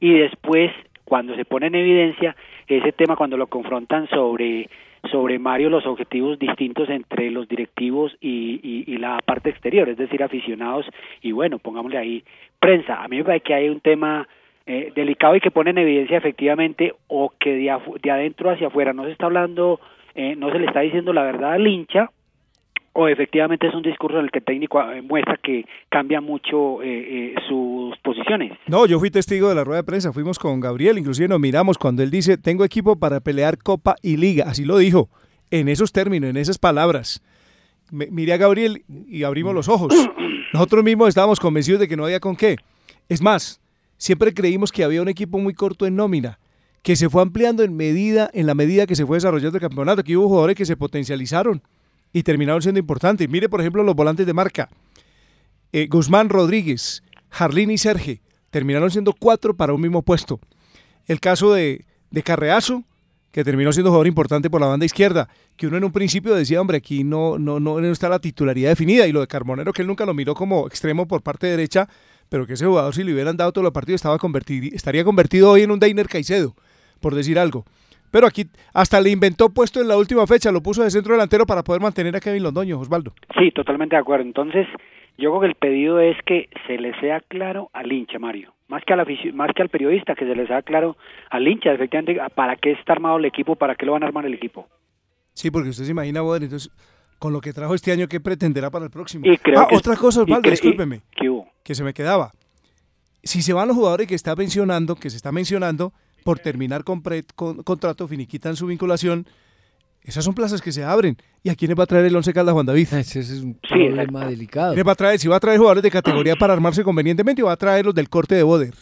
Y 0.00 0.12
después, 0.18 0.70
cuando 1.04 1.34
se 1.36 1.44
pone 1.44 1.66
en 1.68 1.74
evidencia 1.76 2.34
ese 2.66 2.92
tema, 2.92 3.16
cuando 3.16 3.36
lo 3.36 3.46
confrontan 3.46 4.08
sobre, 4.08 4.68
sobre 5.10 5.38
Mario, 5.38 5.68
los 5.70 5.86
objetivos 5.86 6.38
distintos 6.38 6.88
entre 6.90 7.30
los 7.30 7.46
directivos 7.48 8.16
y, 8.20 8.60
y- 8.62 8.84
y 8.92 8.96
la 8.96 9.18
parte 9.24 9.50
exterior, 9.50 9.88
es 9.88 9.96
decir, 9.98 10.22
aficionados, 10.22 10.86
y 11.20 11.32
bueno, 11.32 11.58
pongámosle 11.58 11.98
ahí 11.98 12.24
prensa. 12.58 13.02
A 13.02 13.08
mí 13.08 13.18
me 13.18 13.24
parece 13.24 13.44
que 13.44 13.54
hay 13.54 13.68
un 13.68 13.80
tema 13.80 14.26
eh, 14.66 14.92
delicado 14.94 15.36
y 15.36 15.40
que 15.40 15.50
pone 15.50 15.70
en 15.70 15.78
evidencia 15.78 16.18
efectivamente 16.18 16.94
o 17.08 17.32
que 17.38 17.50
de, 17.50 17.76
de 18.02 18.10
adentro 18.10 18.50
hacia 18.50 18.68
afuera 18.68 18.92
no 18.92 19.04
se 19.04 19.12
está 19.12 19.26
hablando, 19.26 19.80
eh, 20.14 20.36
no 20.36 20.50
se 20.52 20.58
le 20.58 20.66
está 20.66 20.80
diciendo 20.80 21.12
la 21.12 21.22
verdad 21.22 21.52
al 21.54 21.66
hincha, 21.66 22.10
o 22.94 23.08
efectivamente 23.08 23.66
es 23.66 23.74
un 23.74 23.80
discurso 23.82 24.18
en 24.18 24.24
el 24.26 24.30
que 24.30 24.40
el 24.40 24.44
técnico 24.44 24.78
eh, 24.92 25.00
muestra 25.00 25.38
que 25.42 25.64
cambia 25.88 26.20
mucho 26.20 26.82
eh, 26.82 26.88
eh, 26.88 27.34
sus 27.48 27.96
posiciones. 28.00 28.52
No, 28.66 28.84
yo 28.84 28.98
fui 28.98 29.10
testigo 29.10 29.48
de 29.48 29.54
la 29.54 29.64
rueda 29.64 29.80
de 29.80 29.86
prensa. 29.86 30.12
Fuimos 30.12 30.38
con 30.38 30.60
Gabriel, 30.60 30.98
inclusive 30.98 31.26
nos 31.26 31.40
miramos 31.40 31.78
cuando 31.78 32.02
él 32.02 32.10
dice, 32.10 32.36
tengo 32.36 32.66
equipo 32.66 32.96
para 32.96 33.20
pelear 33.20 33.56
Copa 33.56 33.94
y 34.02 34.18
Liga. 34.18 34.44
Así 34.46 34.66
lo 34.66 34.76
dijo, 34.76 35.08
en 35.50 35.68
esos 35.70 35.90
términos, 35.92 36.28
en 36.28 36.36
esas 36.36 36.58
palabras. 36.58 37.22
Me- 37.90 38.08
miré 38.10 38.34
a 38.34 38.36
Gabriel 38.36 38.82
y 39.08 39.22
abrimos 39.22 39.54
los 39.54 39.70
ojos. 39.70 39.94
Nosotros 40.52 40.84
mismos 40.84 41.08
estábamos 41.08 41.40
convencidos 41.40 41.80
de 41.80 41.88
que 41.88 41.96
no 41.96 42.04
había 42.04 42.20
con 42.20 42.36
qué. 42.36 42.56
Es 43.08 43.22
más, 43.22 43.61
siempre 44.02 44.34
creímos 44.34 44.72
que 44.72 44.82
había 44.82 45.00
un 45.00 45.08
equipo 45.08 45.38
muy 45.38 45.54
corto 45.54 45.86
en 45.86 45.94
nómina, 45.94 46.40
que 46.82 46.96
se 46.96 47.08
fue 47.08 47.22
ampliando 47.22 47.62
en 47.62 47.76
medida, 47.76 48.28
en 48.34 48.48
la 48.48 48.54
medida 48.54 48.84
que 48.84 48.96
se 48.96 49.06
fue 49.06 49.18
desarrollando 49.18 49.58
el 49.58 49.62
campeonato, 49.62 50.02
que 50.02 50.16
hubo 50.16 50.26
jugadores 50.26 50.56
que 50.56 50.66
se 50.66 50.76
potencializaron 50.76 51.62
y 52.12 52.24
terminaron 52.24 52.60
siendo 52.60 52.80
importantes. 52.80 53.28
Mire, 53.28 53.48
por 53.48 53.60
ejemplo, 53.60 53.84
los 53.84 53.94
volantes 53.94 54.26
de 54.26 54.32
marca. 54.32 54.68
Eh, 55.70 55.86
Guzmán 55.86 56.30
Rodríguez, 56.30 57.04
Jarlín 57.30 57.70
y 57.70 57.78
Serge 57.78 58.20
terminaron 58.50 58.90
siendo 58.90 59.12
cuatro 59.12 59.54
para 59.54 59.72
un 59.72 59.80
mismo 59.80 60.02
puesto. 60.02 60.40
El 61.06 61.20
caso 61.20 61.52
de, 61.52 61.84
Carreazo, 62.24 62.82
que 63.30 63.44
terminó 63.44 63.72
siendo 63.72 63.90
jugador 63.90 64.08
importante 64.08 64.50
por 64.50 64.60
la 64.60 64.66
banda 64.66 64.84
izquierda, 64.84 65.28
que 65.54 65.68
uno 65.68 65.76
en 65.76 65.84
un 65.84 65.92
principio 65.92 66.34
decía, 66.34 66.60
hombre, 66.60 66.78
aquí 66.78 67.04
no, 67.04 67.38
no, 67.38 67.60
no, 67.60 67.80
no 67.80 67.92
está 67.92 68.08
la 68.08 68.18
titularidad 68.18 68.70
definida, 68.70 69.06
y 69.06 69.12
lo 69.12 69.20
de 69.20 69.28
Carbonero, 69.28 69.72
que 69.72 69.82
él 69.82 69.88
nunca 69.88 70.04
lo 70.04 70.12
miró 70.12 70.34
como 70.34 70.66
extremo 70.66 71.06
por 71.06 71.22
parte 71.22 71.46
derecha, 71.46 71.88
pero 72.32 72.46
que 72.46 72.54
ese 72.54 72.64
jugador, 72.64 72.94
si 72.94 73.04
le 73.04 73.12
hubieran 73.12 73.36
dado 73.36 73.52
todos 73.52 73.62
los 73.62 73.74
partidos, 73.74 73.98
estaba 73.98 74.16
convertido, 74.16 74.74
estaría 74.74 75.04
convertido 75.04 75.50
hoy 75.50 75.60
en 75.62 75.70
un 75.70 75.78
Deiner 75.78 76.08
Caicedo, 76.08 76.54
por 76.98 77.14
decir 77.14 77.38
algo. 77.38 77.66
Pero 78.10 78.26
aquí 78.26 78.46
hasta 78.72 79.00
le 79.02 79.10
inventó 79.10 79.50
puesto 79.50 79.82
en 79.82 79.88
la 79.88 79.98
última 79.98 80.26
fecha, 80.26 80.50
lo 80.50 80.62
puso 80.62 80.82
de 80.82 80.90
centro 80.90 81.12
delantero 81.12 81.44
para 81.44 81.62
poder 81.62 81.82
mantener 81.82 82.16
a 82.16 82.20
Kevin 82.20 82.42
Londoño, 82.42 82.78
Osvaldo. 82.80 83.12
Sí, 83.38 83.50
totalmente 83.50 83.96
de 83.96 84.00
acuerdo. 84.00 84.24
Entonces, 84.24 84.66
yo 85.18 85.28
creo 85.30 85.40
que 85.42 85.46
el 85.48 85.54
pedido 85.56 86.00
es 86.00 86.16
que 86.24 86.48
se 86.66 86.78
le 86.78 86.98
sea 87.00 87.20
claro 87.20 87.68
al 87.74 87.92
hincha, 87.92 88.18
Mario. 88.18 88.54
Más 88.68 88.82
que, 88.86 88.94
al 88.94 89.00
afici- 89.00 89.32
más 89.34 89.50
que 89.54 89.60
al 89.60 89.68
periodista, 89.68 90.14
que 90.14 90.24
se 90.24 90.34
le 90.34 90.46
sea 90.46 90.62
claro 90.62 90.96
al 91.30 91.46
hincha, 91.46 91.70
efectivamente, 91.72 92.18
a- 92.18 92.30
para 92.30 92.56
qué 92.56 92.72
está 92.72 92.94
armado 92.94 93.18
el 93.18 93.26
equipo, 93.26 93.56
para 93.56 93.74
qué 93.74 93.84
lo 93.84 93.92
van 93.92 94.04
a 94.04 94.06
armar 94.06 94.24
el 94.24 94.32
equipo. 94.32 94.66
Sí, 95.34 95.50
porque 95.50 95.68
usted 95.68 95.84
se 95.84 95.90
imagina, 95.90 96.22
Boder, 96.22 96.44
entonces, 96.44 96.70
con 97.18 97.34
lo 97.34 97.42
que 97.42 97.52
trajo 97.52 97.74
este 97.74 97.92
año, 97.92 98.08
¿qué 98.08 98.20
pretenderá 98.20 98.70
para 98.70 98.86
el 98.86 98.90
próximo? 98.90 99.26
Y 99.30 99.36
creo 99.36 99.60
ah, 99.60 99.66
que- 99.68 99.76
otra 99.76 99.96
cosa, 99.96 100.22
Osvaldo, 100.22 100.48
y- 100.48 100.52
discúlpeme. 100.52 101.02
¿Qué 101.14 101.28
hubo? 101.28 101.46
Que 101.62 101.74
se 101.74 101.84
me 101.84 101.94
quedaba. 101.94 102.32
Si 103.22 103.42
se 103.42 103.52
van 103.52 103.68
los 103.68 103.76
jugadores 103.76 104.06
que 104.08 104.14
está 104.14 104.34
mencionando, 104.34 104.96
que 104.96 105.10
se 105.10 105.16
está 105.16 105.30
mencionando, 105.32 105.92
por 106.24 106.38
terminar 106.38 106.84
con, 106.84 107.02
pre- 107.02 107.24
con- 107.34 107.62
contrato, 107.62 108.08
finiquitan 108.08 108.56
su 108.56 108.66
vinculación, 108.66 109.26
esas 110.02 110.24
son 110.24 110.34
plazas 110.34 110.60
que 110.60 110.72
se 110.72 110.82
abren. 110.82 111.16
¿Y 111.44 111.48
a 111.50 111.54
quiénes 111.54 111.78
va 111.78 111.84
a 111.84 111.86
traer 111.86 112.06
el 112.06 112.16
Once 112.16 112.32
Caldas 112.32 112.52
Juan 112.52 112.66
David? 112.66 112.92
Ese 112.94 113.20
es 113.20 113.30
un 113.30 113.54
problema 113.54 114.26
delicado. 114.26 114.72
¿Quiénes 114.74 114.86
va 114.88 114.92
a 114.92 114.96
traer? 114.96 115.18
Si 115.20 115.28
va 115.28 115.36
a 115.36 115.40
traer 115.40 115.58
jugadores 115.58 115.82
de 115.84 115.90
categoría 115.90 116.34
para 116.36 116.52
armarse 116.52 116.82
convenientemente 116.82 117.42
o 117.42 117.46
va 117.46 117.52
a 117.52 117.56
traer 117.56 117.84
los 117.86 117.94
del 117.94 118.08
corte 118.08 118.34
de 118.34 118.42
Boder. 118.42 118.74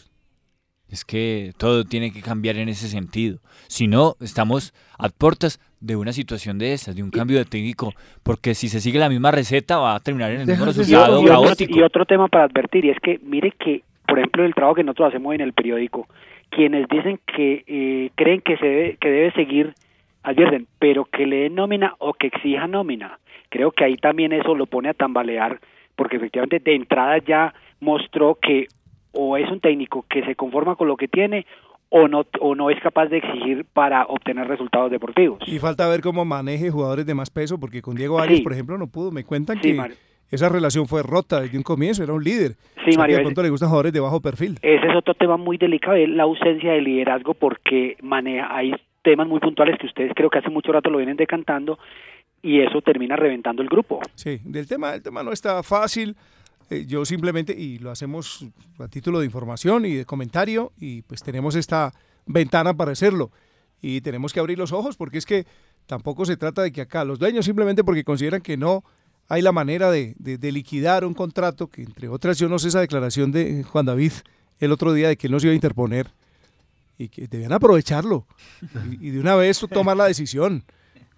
Es 0.87 1.05
que 1.05 1.53
todo 1.57 1.85
tiene 1.85 2.11
que 2.11 2.21
cambiar 2.21 2.57
en 2.57 2.67
ese 2.69 2.89
sentido. 2.89 3.39
Si 3.67 3.87
no, 3.87 4.17
estamos 4.19 4.73
a 4.97 5.09
puertas 5.09 5.59
de 5.81 5.95
una 5.95 6.13
situación 6.13 6.59
de 6.59 6.73
esas, 6.73 6.95
de 6.95 7.03
un 7.03 7.09
cambio 7.09 7.39
de 7.39 7.45
técnico, 7.45 7.93
porque 8.23 8.53
si 8.53 8.69
se 8.69 8.79
sigue 8.79 8.99
la 8.99 9.09
misma 9.09 9.31
receta 9.31 9.77
va 9.79 9.95
a 9.95 9.99
terminar 9.99 10.31
en 10.31 10.41
el 10.41 10.47
mismo 10.47 10.65
resultado 10.65 11.23
caótico. 11.25 11.77
y 11.77 11.81
otro 11.81 12.05
tema 12.05 12.27
para 12.27 12.45
advertir, 12.45 12.85
y 12.85 12.91
es 12.91 12.99
que 12.99 13.19
mire 13.23 13.51
que, 13.51 13.83
por 14.07 14.19
ejemplo, 14.19 14.45
el 14.45 14.53
trabajo 14.53 14.75
que 14.75 14.83
nosotros 14.83 15.09
hacemos 15.09 15.33
en 15.33 15.41
el 15.41 15.53
periódico, 15.53 16.07
quienes 16.49 16.87
dicen 16.87 17.19
que 17.25 17.63
eh, 17.65 18.11
creen 18.15 18.41
que 18.41 18.57
se 18.57 18.65
debe, 18.65 18.97
que 18.97 19.09
debe 19.09 19.31
seguir, 19.31 19.73
advierten, 20.23 20.67
pero 20.77 21.05
que 21.05 21.25
le 21.25 21.37
den 21.37 21.55
nómina 21.55 21.95
o 21.97 22.13
que 22.13 22.27
exija 22.27 22.67
nómina. 22.67 23.19
Creo 23.49 23.71
que 23.71 23.83
ahí 23.83 23.97
también 23.97 24.33
eso 24.33 24.53
lo 24.53 24.67
pone 24.67 24.89
a 24.89 24.93
tambalear, 24.93 25.59
porque 25.95 26.17
efectivamente 26.17 26.59
de 26.59 26.75
entrada 26.75 27.17
ya 27.17 27.53
mostró 27.79 28.35
que 28.35 28.67
o 29.13 29.35
es 29.35 29.49
un 29.49 29.59
técnico 29.59 30.05
que 30.09 30.23
se 30.23 30.35
conforma 30.35 30.75
con 30.75 30.87
lo 30.87 30.95
que 30.95 31.07
tiene 31.07 31.45
o 31.93 32.07
no 32.07 32.25
o 32.39 32.55
no 32.55 32.69
es 32.69 32.79
capaz 32.81 33.07
de 33.07 33.17
exigir 33.17 33.65
para 33.73 34.05
obtener 34.05 34.47
resultados 34.47 34.89
deportivos. 34.89 35.39
Y 35.45 35.59
falta 35.59 35.87
ver 35.89 35.99
cómo 36.01 36.23
maneje 36.25 36.71
jugadores 36.71 37.05
de 37.05 37.13
más 37.13 37.29
peso, 37.29 37.59
porque 37.59 37.81
con 37.81 37.95
Diego 37.95 38.17
Arias, 38.19 38.37
Sí. 38.37 38.43
por 38.43 38.53
ejemplo, 38.53 38.77
no 38.77 38.87
pudo. 38.87 39.11
Me 39.11 39.25
cuentan 39.25 39.57
Sí, 39.57 39.71
que 39.71 39.73
Mario. 39.73 39.97
esa 40.31 40.47
relación 40.47 40.87
fue 40.87 41.03
rota 41.03 41.41
desde 41.41 41.57
un 41.57 41.63
comienzo, 41.63 42.01
era 42.01 42.13
un 42.13 42.23
líder. 42.23 42.51
Sí, 42.53 42.57
O 42.57 42.75
sea, 42.83 42.91
que 42.93 42.97
Mario, 42.97 43.15
De 43.17 43.21
es- 43.21 43.25
pronto 43.25 43.43
le 43.43 43.49
gustan 43.49 43.67
jugadores 43.69 43.91
de 43.93 43.99
bajo 43.99 44.21
perfil. 44.21 44.57
Ese 44.61 44.87
es 44.87 44.95
otro 44.95 45.13
tema 45.15 45.35
muy 45.35 45.57
delicado, 45.57 45.97
es 45.97 46.07
la 46.07 46.23
ausencia 46.23 46.71
de 46.71 46.81
liderazgo 46.81 47.33
porque 47.33 47.97
maneja, 48.01 48.47
hay 48.55 48.73
temas 49.03 49.27
muy 49.27 49.39
puntuales 49.41 49.77
que 49.77 49.87
ustedes 49.87 50.13
creo 50.15 50.29
que 50.29 50.37
hace 50.39 50.49
mucho 50.49 50.71
rato 50.71 50.89
lo 50.89 50.97
vienen 50.97 51.17
decantando 51.17 51.77
y 52.41 52.61
eso 52.61 52.81
termina 52.81 53.17
reventando 53.17 53.61
el 53.61 53.67
grupo. 53.67 53.99
Sí, 54.15 54.39
del 54.45 54.65
tema, 54.67 54.93
el 54.95 55.03
tema 55.03 55.23
no 55.23 55.31
está 55.33 55.61
fácil. 55.61 56.15
Eh, 56.71 56.85
yo 56.87 57.03
simplemente, 57.05 57.53
y 57.53 57.79
lo 57.79 57.91
hacemos 57.91 58.45
a 58.79 58.87
título 58.87 59.19
de 59.19 59.25
información 59.25 59.85
y 59.85 59.93
de 59.93 60.05
comentario, 60.05 60.71
y 60.79 61.01
pues 61.03 61.21
tenemos 61.21 61.55
esta 61.55 61.93
ventana 62.25 62.73
para 62.73 62.93
hacerlo. 62.93 63.29
Y 63.81 63.99
tenemos 64.01 64.31
que 64.31 64.39
abrir 64.39 64.57
los 64.57 64.71
ojos 64.71 64.95
porque 64.95 65.17
es 65.17 65.25
que 65.25 65.45
tampoco 65.85 66.25
se 66.25 66.37
trata 66.37 66.61
de 66.61 66.71
que 66.71 66.79
acá 66.81 67.03
los 67.03 67.19
dueños 67.19 67.43
simplemente 67.45 67.83
porque 67.83 68.03
consideran 68.05 68.41
que 68.41 68.55
no 68.55 68.83
hay 69.27 69.41
la 69.41 69.51
manera 69.51 69.91
de, 69.91 70.15
de- 70.17 70.51
liquidar 70.51 71.03
un 71.03 71.13
contrato, 71.13 71.67
que 71.67 71.81
entre 71.83 72.07
otras 72.07 72.37
yo 72.37 72.47
no 72.47 72.57
sé 72.59 72.69
esa 72.69 72.79
declaración 72.79 73.31
de 73.31 73.63
Juan 73.63 73.85
David 73.85 74.11
el 74.59 74.71
otro 74.71 74.93
día 74.93 75.07
de 75.09 75.17
que 75.17 75.27
él 75.27 75.33
no 75.33 75.39
se 75.39 75.47
iba 75.47 75.51
a 75.51 75.55
interponer 75.55 76.11
y 76.97 77.09
que 77.09 77.27
debían 77.27 77.51
aprovecharlo 77.51 78.27
y, 78.91 79.07
y 79.07 79.09
de 79.11 79.19
una 79.19 79.35
vez 79.35 79.59
tomar 79.73 79.97
la 79.97 80.05
decisión. 80.05 80.63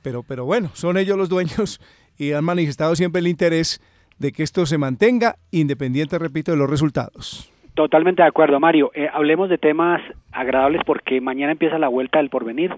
Pero, 0.02 0.24
pero 0.24 0.46
bueno, 0.46 0.72
son 0.74 0.98
ellos 0.98 1.18
los 1.18 1.30
dueños 1.30 1.80
y 2.18 2.32
han 2.32 2.44
manifestado 2.44 2.96
siempre 2.96 3.20
el 3.20 3.28
interés 3.28 3.82
de 4.24 4.32
que 4.32 4.42
esto 4.42 4.66
se 4.66 4.78
mantenga 4.78 5.36
independiente, 5.52 6.18
repito, 6.18 6.52
de 6.52 6.58
los 6.58 6.70
resultados. 6.70 7.52
Totalmente 7.74 8.22
de 8.22 8.30
acuerdo, 8.30 8.58
Mario. 8.58 8.90
Eh, 8.96 9.10
hablemos 9.12 9.50
de 9.50 9.58
temas 9.58 10.02
agradables 10.32 10.82
porque 10.86 11.20
mañana 11.20 11.52
empieza 11.52 11.78
la 11.78 11.90
vuelta 11.90 12.20
del 12.20 12.30
porvenir, 12.30 12.74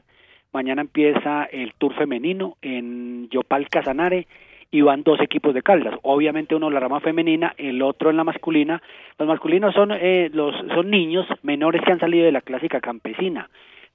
mañana 0.51 0.81
empieza 0.81 1.43
el 1.43 1.73
tour 1.77 1.93
femenino 1.93 2.57
en 2.63 3.29
Yopal 3.29 3.69
Casanare 3.69 4.25
y 4.71 4.81
van 4.81 5.03
dos 5.03 5.21
equipos 5.21 5.53
de 5.53 5.61
Caldas. 5.61 5.93
Obviamente 6.01 6.55
uno 6.55 6.69
en 6.69 6.73
la 6.73 6.79
rama 6.79 6.99
femenina, 6.99 7.53
el 7.57 7.83
otro 7.83 8.09
en 8.09 8.17
la 8.17 8.23
masculina. 8.23 8.81
Los 9.19 9.27
masculinos 9.27 9.75
son 9.75 9.91
eh, 9.91 10.31
los 10.33 10.55
son 10.73 10.89
niños 10.89 11.27
menores 11.43 11.83
que 11.85 11.91
han 11.91 11.99
salido 11.99 12.25
de 12.25 12.31
la 12.31 12.41
clásica 12.41 12.81
campesina. 12.81 13.51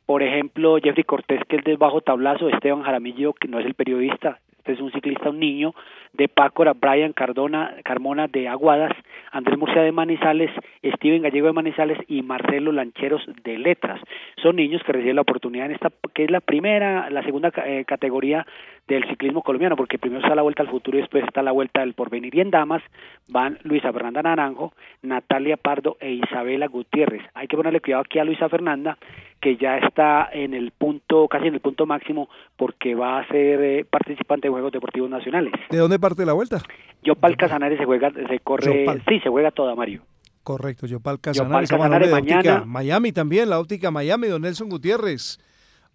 Por 0.06 0.22
ejemplo, 0.22 0.78
Jeffrey 0.80 1.04
Cortés, 1.04 1.40
que 1.48 1.56
es 1.56 1.64
del 1.64 1.78
bajo 1.78 2.00
tablazo, 2.00 2.48
Esteban 2.48 2.82
Jaramillo, 2.82 3.32
que 3.32 3.48
no 3.48 3.58
es 3.58 3.66
el 3.66 3.74
periodista, 3.74 4.38
es 4.72 4.80
un 4.80 4.92
ciclista, 4.92 5.30
un 5.30 5.40
niño, 5.40 5.74
de 6.12 6.28
Pácora, 6.28 6.72
Brian 6.72 7.12
Cardona, 7.12 7.76
Carmona 7.84 8.26
de 8.26 8.48
Aguadas, 8.48 8.92
Andrés 9.30 9.58
Murcia 9.58 9.82
de 9.82 9.92
Manizales, 9.92 10.50
Steven 10.96 11.22
Gallego 11.22 11.46
de 11.46 11.52
Manizales 11.52 11.98
y 12.08 12.22
Marcelo 12.22 12.72
Lancheros 12.72 13.22
de 13.44 13.58
Letras. 13.58 14.00
Son 14.42 14.56
niños 14.56 14.82
que 14.84 14.92
reciben 14.92 15.16
la 15.16 15.22
oportunidad 15.22 15.66
en 15.66 15.72
esta, 15.72 15.90
que 16.14 16.24
es 16.24 16.30
la 16.30 16.40
primera, 16.40 17.10
la 17.10 17.22
segunda 17.22 17.52
eh, 17.64 17.84
categoría 17.86 18.46
del 18.88 19.06
ciclismo 19.08 19.42
colombiano, 19.42 19.76
porque 19.76 19.98
primero 19.98 20.22
está 20.22 20.34
la 20.34 20.42
Vuelta 20.42 20.62
al 20.62 20.68
Futuro 20.68 20.98
y 20.98 21.02
después 21.02 21.22
está 21.22 21.42
la 21.42 21.52
Vuelta 21.52 21.80
del 21.80 21.94
Porvenir. 21.94 22.34
Y 22.34 22.40
en 22.40 22.50
damas 22.50 22.82
van 23.28 23.58
Luisa 23.62 23.92
Fernanda 23.92 24.22
Naranjo, 24.22 24.72
Natalia 25.02 25.56
Pardo 25.56 25.96
e 26.00 26.10
Isabela 26.10 26.66
Gutiérrez. 26.66 27.22
Hay 27.34 27.46
que 27.46 27.56
ponerle 27.56 27.80
cuidado 27.80 28.02
aquí 28.02 28.18
a 28.18 28.24
Luisa 28.24 28.48
Fernanda, 28.48 28.98
que 29.40 29.56
ya 29.56 29.78
está 29.78 30.28
en 30.32 30.54
el 30.54 30.70
punto, 30.70 31.26
casi 31.28 31.46
en 31.46 31.54
el 31.54 31.60
punto 31.60 31.86
máximo, 31.86 32.28
porque 32.56 32.94
va 32.94 33.20
a 33.20 33.26
ser 33.28 33.60
eh, 33.62 33.84
participante 33.88 34.48
de 34.48 34.52
Juegos 34.52 34.72
Deportivos 34.72 35.08
Nacionales. 35.08 35.52
¿De 35.70 35.78
dónde 35.78 35.98
parte 35.98 36.26
la 36.26 36.34
vuelta? 36.34 36.60
Yopal 37.02 37.36
Casanare 37.36 37.78
se 37.78 37.84
juega, 37.84 38.10
se 38.10 38.38
corre, 38.40 38.80
Yopal. 38.80 39.02
sí, 39.08 39.18
se 39.20 39.30
juega 39.30 39.50
toda, 39.50 39.74
Mario. 39.74 40.02
Correcto, 40.42 40.86
Yopal 40.86 41.16
Yopal 41.16 41.20
Casanare. 41.20 41.64
estamos 41.64 41.86
hablando 41.86 42.04
Casanare 42.06 42.26
de 42.26 42.34
óptica 42.34 42.52
mañana. 42.54 42.64
Miami 42.66 43.12
también, 43.12 43.50
la 43.50 43.58
óptica 43.58 43.90
Miami, 43.90 44.28
don 44.28 44.42
Nelson 44.42 44.68
Gutiérrez. 44.68 45.38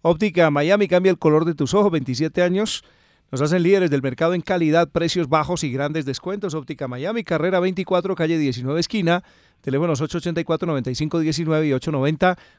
Óptica 0.02 0.50
Miami 0.50 0.88
cambia 0.88 1.10
el 1.10 1.18
color 1.18 1.44
de 1.44 1.54
tus 1.54 1.74
ojos, 1.74 1.90
27 1.90 2.42
años. 2.42 2.84
Nos 3.32 3.42
hacen 3.42 3.62
líderes 3.64 3.90
del 3.90 4.02
mercado 4.02 4.34
en 4.34 4.40
calidad, 4.40 4.88
precios 4.92 5.28
bajos 5.28 5.64
y 5.64 5.72
grandes 5.72 6.06
descuentos. 6.06 6.54
Óptica 6.54 6.86
Miami, 6.86 7.24
carrera 7.24 7.58
24, 7.58 8.14
calle 8.14 8.38
19, 8.38 8.78
esquina. 8.78 9.22
Teléfonos 9.62 10.00
884-9519 10.00 11.66
y 11.66 11.72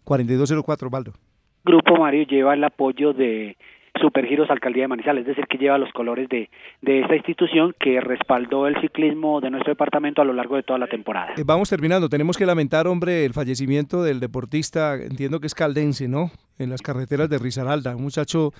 890-4204, 0.05 0.89
Baldo. 0.89 1.13
Grupo 1.63 1.95
Mario 1.95 2.26
lleva 2.28 2.53
el 2.53 2.63
apoyo 2.65 3.13
de 3.13 3.55
Supergiros 4.01 4.49
Alcaldía 4.49 4.84
de 4.84 4.88
Manizales, 4.89 5.22
es 5.22 5.28
decir, 5.28 5.45
que 5.49 5.57
lleva 5.57 5.78
los 5.78 5.91
colores 5.93 6.28
de, 6.30 6.49
de 6.82 6.99
esta 7.01 7.15
institución 7.15 7.74
que 7.80 8.01
respaldó 8.01 8.68
el 8.68 8.80
ciclismo 8.82 9.39
de 9.41 9.49
nuestro 9.49 9.72
departamento 9.72 10.22
a 10.22 10.26
lo 10.26 10.34
largo 10.34 10.57
de 10.57 10.63
toda 10.63 10.80
la 10.80 10.88
temporada. 10.88 11.34
Eh, 11.38 11.43
Vamos 11.45 11.70
terminando. 11.70 12.09
Tenemos 12.09 12.38
que 12.38 12.45
lamentar, 12.45 12.88
hombre, 12.88 13.26
el 13.26 13.34
fallecimiento 13.34 14.03
del 14.03 14.20
deportista, 14.20 14.95
entiendo 14.95 15.39
que 15.39 15.47
es 15.47 15.55
caldense, 15.55 16.07
¿no? 16.07 16.32
En 16.59 16.70
las 16.70 16.82
carreteras 16.82 17.30
de 17.30 17.38
Risaralda, 17.38 17.95
un 17.95 18.03
muchacho 18.03 18.51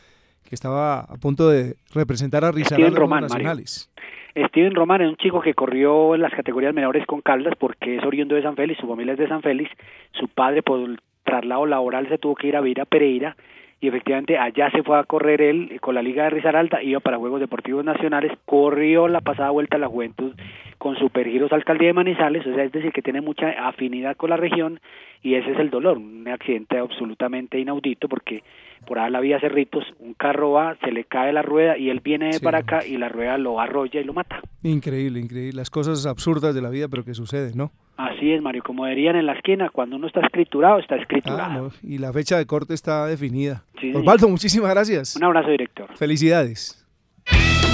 que 0.48 0.56
estaba 0.56 1.02
a 1.02 1.18
punto 1.18 1.50
de 1.50 1.76
representar 1.94 2.46
a 2.46 2.52
los 2.52 2.96
Román, 2.96 3.22
Mario. 3.22 3.28
nacionales. 3.28 3.92
Steven 4.36 4.76
Román 4.76 5.02
es 5.02 5.10
un 5.10 5.18
chico 5.18 5.42
que 5.42 5.54
corrió 5.54 6.14
en 6.14 6.22
las 6.22 6.32
categorías 6.32 6.74
menores 6.74 7.06
con 7.06 7.22
Caldas 7.22 7.56
porque 7.58 7.98
es 7.98 8.04
oriundo 8.04 8.36
de 8.36 8.44
San 8.44 8.56
Félix, 8.56 8.80
su 8.80 8.88
familia 8.88 9.14
es 9.14 9.20
de 9.20 9.28
San 9.28 9.42
Félix, 9.42 9.72
su 10.12 10.28
padre 10.28 10.62
por 10.62 10.80
el 10.80 11.00
traslado 11.24 11.66
laboral 11.66 12.08
se 12.08 12.18
tuvo 12.18 12.36
que 12.36 12.48
ir 12.48 12.56
a 12.56 12.62
vivir 12.62 12.80
a 12.82 12.86
Pereira 12.86 13.36
y 13.80 13.88
efectivamente 13.88 14.38
allá 14.38 14.72
se 14.72 14.84
fue 14.84 14.98
a 14.98 15.04
correr 15.04 15.42
él 15.42 15.80
con 15.82 15.94
la 15.96 16.02
Liga 16.02 16.24
de 16.24 16.32
Risaralda, 16.32 16.82
iba 16.82 17.00
para 17.00 17.18
Juegos 17.18 17.40
Deportivos 17.40 17.86
Nacionales, 17.86 18.32
corrió 18.46 19.08
la 19.08 19.22
pasada 19.22 19.52
vuelta 19.52 19.78
a 19.78 19.80
la 19.80 19.88
juventud 19.88 20.34
con 20.78 20.96
Supergiros 20.98 21.52
Alcaldía 21.52 21.90
de 21.90 21.94
Manizales, 21.94 22.46
o 22.46 22.54
sea, 22.54 22.64
es 22.64 22.72
decir, 22.72 22.92
que 22.92 23.02
tiene 23.02 23.22
mucha 23.22 23.50
afinidad 23.68 24.16
con 24.16 24.30
la 24.30 24.38
región 24.38 24.80
y 25.22 25.36
ese 25.36 25.52
es 25.52 25.60
el 25.60 25.70
dolor, 25.70 25.98
un 25.98 26.28
accidente 26.28 26.78
absolutamente 26.78 27.60
inaudito 27.60 28.08
porque 28.08 28.44
por 28.86 29.00
ahí 29.00 29.12
la 29.12 29.20
vía 29.20 29.40
Cerritos, 29.40 29.84
un 30.00 30.14
carro 30.14 30.52
va, 30.52 30.76
se 30.84 30.92
le 30.92 31.04
cae 31.06 31.34
la 31.34 31.42
rueda 31.42 31.78
y 31.78 31.90
él 31.90 32.02
viene 32.02 32.34
Sí. 32.34 32.44
para 32.44 32.60
acá 32.60 32.86
y 32.86 32.98
la 32.98 33.10
rueda 33.10 33.38
lo 33.38 33.60
arrolla 33.60 34.00
y 34.00 34.04
lo 34.04 34.14
mata. 34.14 34.42
Increíble, 34.64 35.20
increíble. 35.20 35.54
Las 35.54 35.70
cosas 35.70 36.06
absurdas 36.06 36.54
de 36.54 36.62
la 36.62 36.70
vida, 36.70 36.88
pero 36.88 37.04
que 37.04 37.14
suceden, 37.14 37.58
¿no? 37.58 37.72
Así 37.98 38.32
es, 38.32 38.42
Mario, 38.42 38.62
como 38.64 38.86
dirían 38.86 39.16
en 39.16 39.26
la 39.26 39.34
esquina, 39.34 39.70
cuando 39.72 39.96
uno 39.96 40.06
está 40.08 40.20
escriturado, 40.22 40.78
está 40.78 40.96
escriturado. 40.98 41.42
Ah, 41.42 41.58
no, 41.58 41.72
Y 41.90 41.98
la 41.98 42.14
fecha 42.14 42.38
de 42.38 42.46
corte 42.46 42.74
está 42.76 43.08
definida. 43.08 43.64
Sí. 43.82 43.92
Osvaldo, 43.94 44.28
muchísimas 44.30 44.70
gracias. 44.70 45.16
Un 45.16 45.24
abrazo, 45.24 45.50
director. 45.50 45.88
Felicidades. 45.96 46.77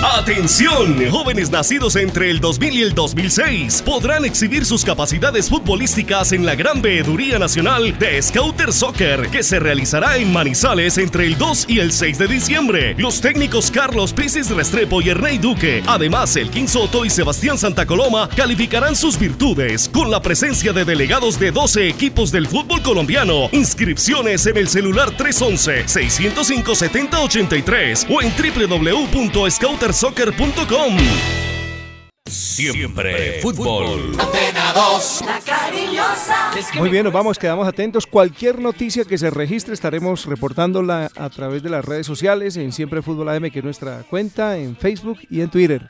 Atención, 0.03 1.09
jóvenes 1.09 1.49
nacidos 1.49 1.95
entre 1.95 2.29
el 2.29 2.41
2000 2.41 2.73
y 2.73 2.81
el 2.81 2.93
2006 2.93 3.81
podrán 3.83 4.25
exhibir 4.25 4.65
sus 4.65 4.83
capacidades 4.83 5.47
futbolísticas 5.47 6.33
en 6.33 6.45
la 6.45 6.55
Gran 6.55 6.81
Veeduría 6.81 7.39
Nacional 7.39 7.97
de 7.97 8.21
Scouter 8.21 8.73
Soccer 8.73 9.29
que 9.29 9.43
se 9.43 9.59
realizará 9.59 10.17
en 10.17 10.33
Manizales 10.33 10.97
entre 10.97 11.25
el 11.25 11.37
2 11.37 11.67
y 11.69 11.79
el 11.79 11.93
6 11.93 12.17
de 12.17 12.27
diciembre. 12.27 12.95
Los 12.97 13.21
técnicos 13.21 13.71
Carlos 13.71 14.11
Pisis 14.11 14.49
Restrepo 14.49 15.01
y 15.01 15.07
Ernei 15.07 15.37
Duque, 15.37 15.81
además 15.87 16.35
Elkin 16.35 16.67
Soto 16.67 17.05
y 17.05 17.09
Sebastián 17.09 17.57
Santa 17.57 17.85
Coloma 17.85 18.27
calificarán 18.35 18.97
sus 18.97 19.17
virtudes 19.17 19.87
con 19.87 20.11
la 20.11 20.21
presencia 20.21 20.73
de 20.73 20.83
delegados 20.83 21.39
de 21.39 21.51
12 21.51 21.87
equipos 21.87 22.29
del 22.29 22.47
fútbol 22.47 22.81
colombiano. 22.81 23.47
Inscripciones 23.53 24.45
en 24.47 24.57
el 24.57 24.67
celular 24.67 25.11
311 25.11 25.87
605 25.87 26.75
7083 26.75 28.07
o 28.09 28.21
en 28.21 28.33
www.scoutersoccer.com. 29.93 30.97
Siempre 32.25 33.39
fútbol. 33.41 34.19
Antena 34.19 34.73
2, 34.73 35.23
la 35.25 35.39
cariñosa. 35.39 36.51
Muy 36.75 36.89
bien, 36.89 37.03
nos 37.03 37.13
vamos, 37.13 37.37
quedamos 37.37 37.67
atentos. 37.67 38.07
Cualquier 38.07 38.59
noticia 38.59 39.05
que 39.05 39.19
se 39.19 39.29
registre 39.29 39.73
estaremos 39.73 40.25
reportándola 40.25 41.11
a 41.15 41.29
través 41.29 41.61
de 41.61 41.69
las 41.69 41.85
redes 41.85 42.07
sociales, 42.07 42.57
en 42.57 42.71
Siempre 42.71 43.03
Fútbol 43.03 43.29
AM, 43.29 43.51
que 43.51 43.59
es 43.59 43.65
nuestra 43.65 44.03
cuenta, 44.09 44.57
en 44.57 44.75
Facebook 44.75 45.19
y 45.29 45.41
en 45.41 45.49
Twitter. 45.49 45.89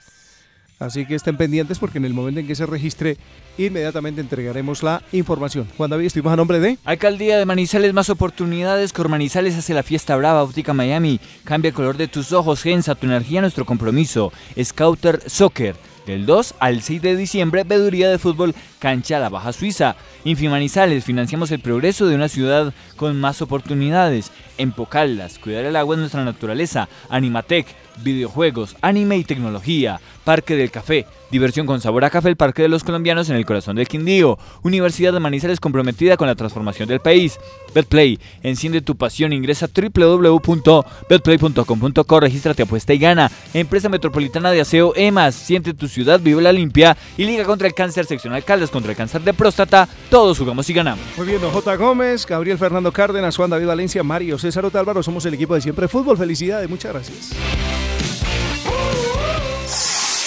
Así 0.83 1.05
que 1.05 1.15
estén 1.15 1.37
pendientes 1.37 1.79
porque 1.79 1.97
en 1.97 2.03
el 2.03 2.13
momento 2.13 2.41
en 2.41 2.47
que 2.47 2.55
se 2.55 2.65
registre, 2.65 3.15
inmediatamente 3.57 4.19
entregaremos 4.19 4.83
la 4.83 5.01
información. 5.13 5.65
Juan 5.77 5.89
David, 5.89 6.07
estuvimos 6.07 6.33
a 6.33 6.35
nombre 6.35 6.59
de... 6.59 6.77
Alcaldía 6.83 7.37
de 7.37 7.45
Manizales, 7.45 7.93
más 7.93 8.09
oportunidades. 8.09 8.91
Con 8.91 9.09
Manizales 9.09 9.55
hace 9.55 9.73
la 9.73 9.83
fiesta 9.83 10.17
brava. 10.17 10.43
Óptica 10.43 10.73
Miami. 10.73 11.21
Cambia 11.45 11.69
el 11.69 11.73
color 11.73 11.95
de 11.95 12.09
tus 12.09 12.33
ojos. 12.33 12.61
Gensa, 12.61 12.95
tu 12.95 13.07
energía, 13.07 13.39
nuestro 13.39 13.65
compromiso. 13.65 14.33
Scouter 14.61 15.21
Soccer. 15.25 15.77
Del 16.05 16.25
2 16.25 16.55
al 16.59 16.81
6 16.81 17.01
de 17.01 17.15
diciembre, 17.15 17.63
veeduría 17.63 18.09
de 18.09 18.19
fútbol 18.19 18.53
Cancha 18.83 19.17
La 19.17 19.29
Baja 19.29 19.53
Suiza. 19.53 19.95
Infimanizales, 20.25 21.05
financiamos 21.05 21.49
el 21.51 21.61
progreso 21.61 22.05
de 22.05 22.15
una 22.15 22.27
ciudad 22.27 22.73
con 22.97 23.17
más 23.17 23.41
oportunidades. 23.41 24.29
Empocaldas, 24.57 25.39
cuidar 25.39 25.63
el 25.63 25.77
agua 25.77 25.95
es 25.95 25.99
nuestra 25.99 26.25
naturaleza. 26.25 26.89
Animatec, 27.09 27.65
videojuegos, 28.03 28.75
anime 28.81 29.15
y 29.15 29.23
tecnología. 29.23 30.01
Parque 30.25 30.55
del 30.55 30.71
Café, 30.71 31.05
diversión 31.31 31.65
con 31.65 31.81
sabor 31.81 32.05
a 32.05 32.09
café, 32.09 32.29
el 32.29 32.37
Parque 32.37 32.61
de 32.61 32.69
los 32.69 32.85
Colombianos 32.85 33.29
en 33.29 33.35
el 33.35 33.45
corazón 33.45 33.75
del 33.75 33.89
Quindío. 33.89 34.39
Universidad 34.61 35.11
de 35.11 35.19
Manizales 35.19 35.59
comprometida 35.59 36.15
con 36.15 36.27
la 36.27 36.35
transformación 36.35 36.87
del 36.87 37.01
país. 37.01 37.37
Betplay, 37.75 38.17
enciende 38.41 38.79
tu 38.81 38.95
pasión, 38.95 39.33
ingresa 39.33 39.65
a 39.65 39.69
www.betplay.com.co, 39.69 42.19
regístrate, 42.21 42.63
apuesta 42.63 42.93
y 42.93 42.99
gana. 42.99 43.29
Empresa 43.53 43.89
Metropolitana 43.89 44.51
de 44.51 44.61
Aseo 44.61 44.93
EMAS, 44.95 45.35
siente 45.35 45.73
tu 45.73 45.89
ciudad, 45.89 46.21
vive 46.21 46.41
la 46.41 46.53
limpia 46.53 46.95
y 47.17 47.25
Liga 47.25 47.43
contra 47.43 47.67
el 47.67 47.73
Cáncer, 47.73 48.05
sección 48.05 48.33
alcaldes 48.33 48.71
contra 48.73 48.91
el 48.91 48.97
cáncer 48.97 49.21
de 49.21 49.33
próstata. 49.33 49.87
Todos 50.09 50.37
jugamos 50.37 50.69
y 50.69 50.73
ganamos. 50.73 51.05
Muy 51.15 51.25
bien, 51.27 51.39
don 51.39 51.51
J. 51.51 51.75
Gómez, 51.77 52.25
Gabriel 52.25 52.57
Fernando 52.57 52.91
Cárdenas, 52.91 53.37
Juan 53.37 53.49
David 53.49 53.67
Valencia, 53.67 54.03
Mario 54.03 54.37
César 54.37 54.65
Otálvaro, 54.65 55.01
somos 55.01 55.25
el 55.25 55.35
equipo 55.35 55.55
de 55.55 55.61
Siempre 55.61 55.87
Fútbol. 55.87 56.17
Felicidades, 56.17 56.69
muchas 56.69 56.91
gracias. 56.91 57.29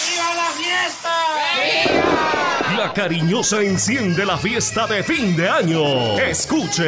¡Viva 0.09 0.35
la 0.35 0.51
fiesta! 0.57 1.13
La 2.77 2.93
cariñosa 2.95 3.61
enciende 3.63 4.25
la 4.25 4.39
fiesta 4.39 4.87
de 4.87 5.03
fin 5.03 5.37
de 5.37 5.49
año. 5.49 6.19
Escuche. 6.19 6.85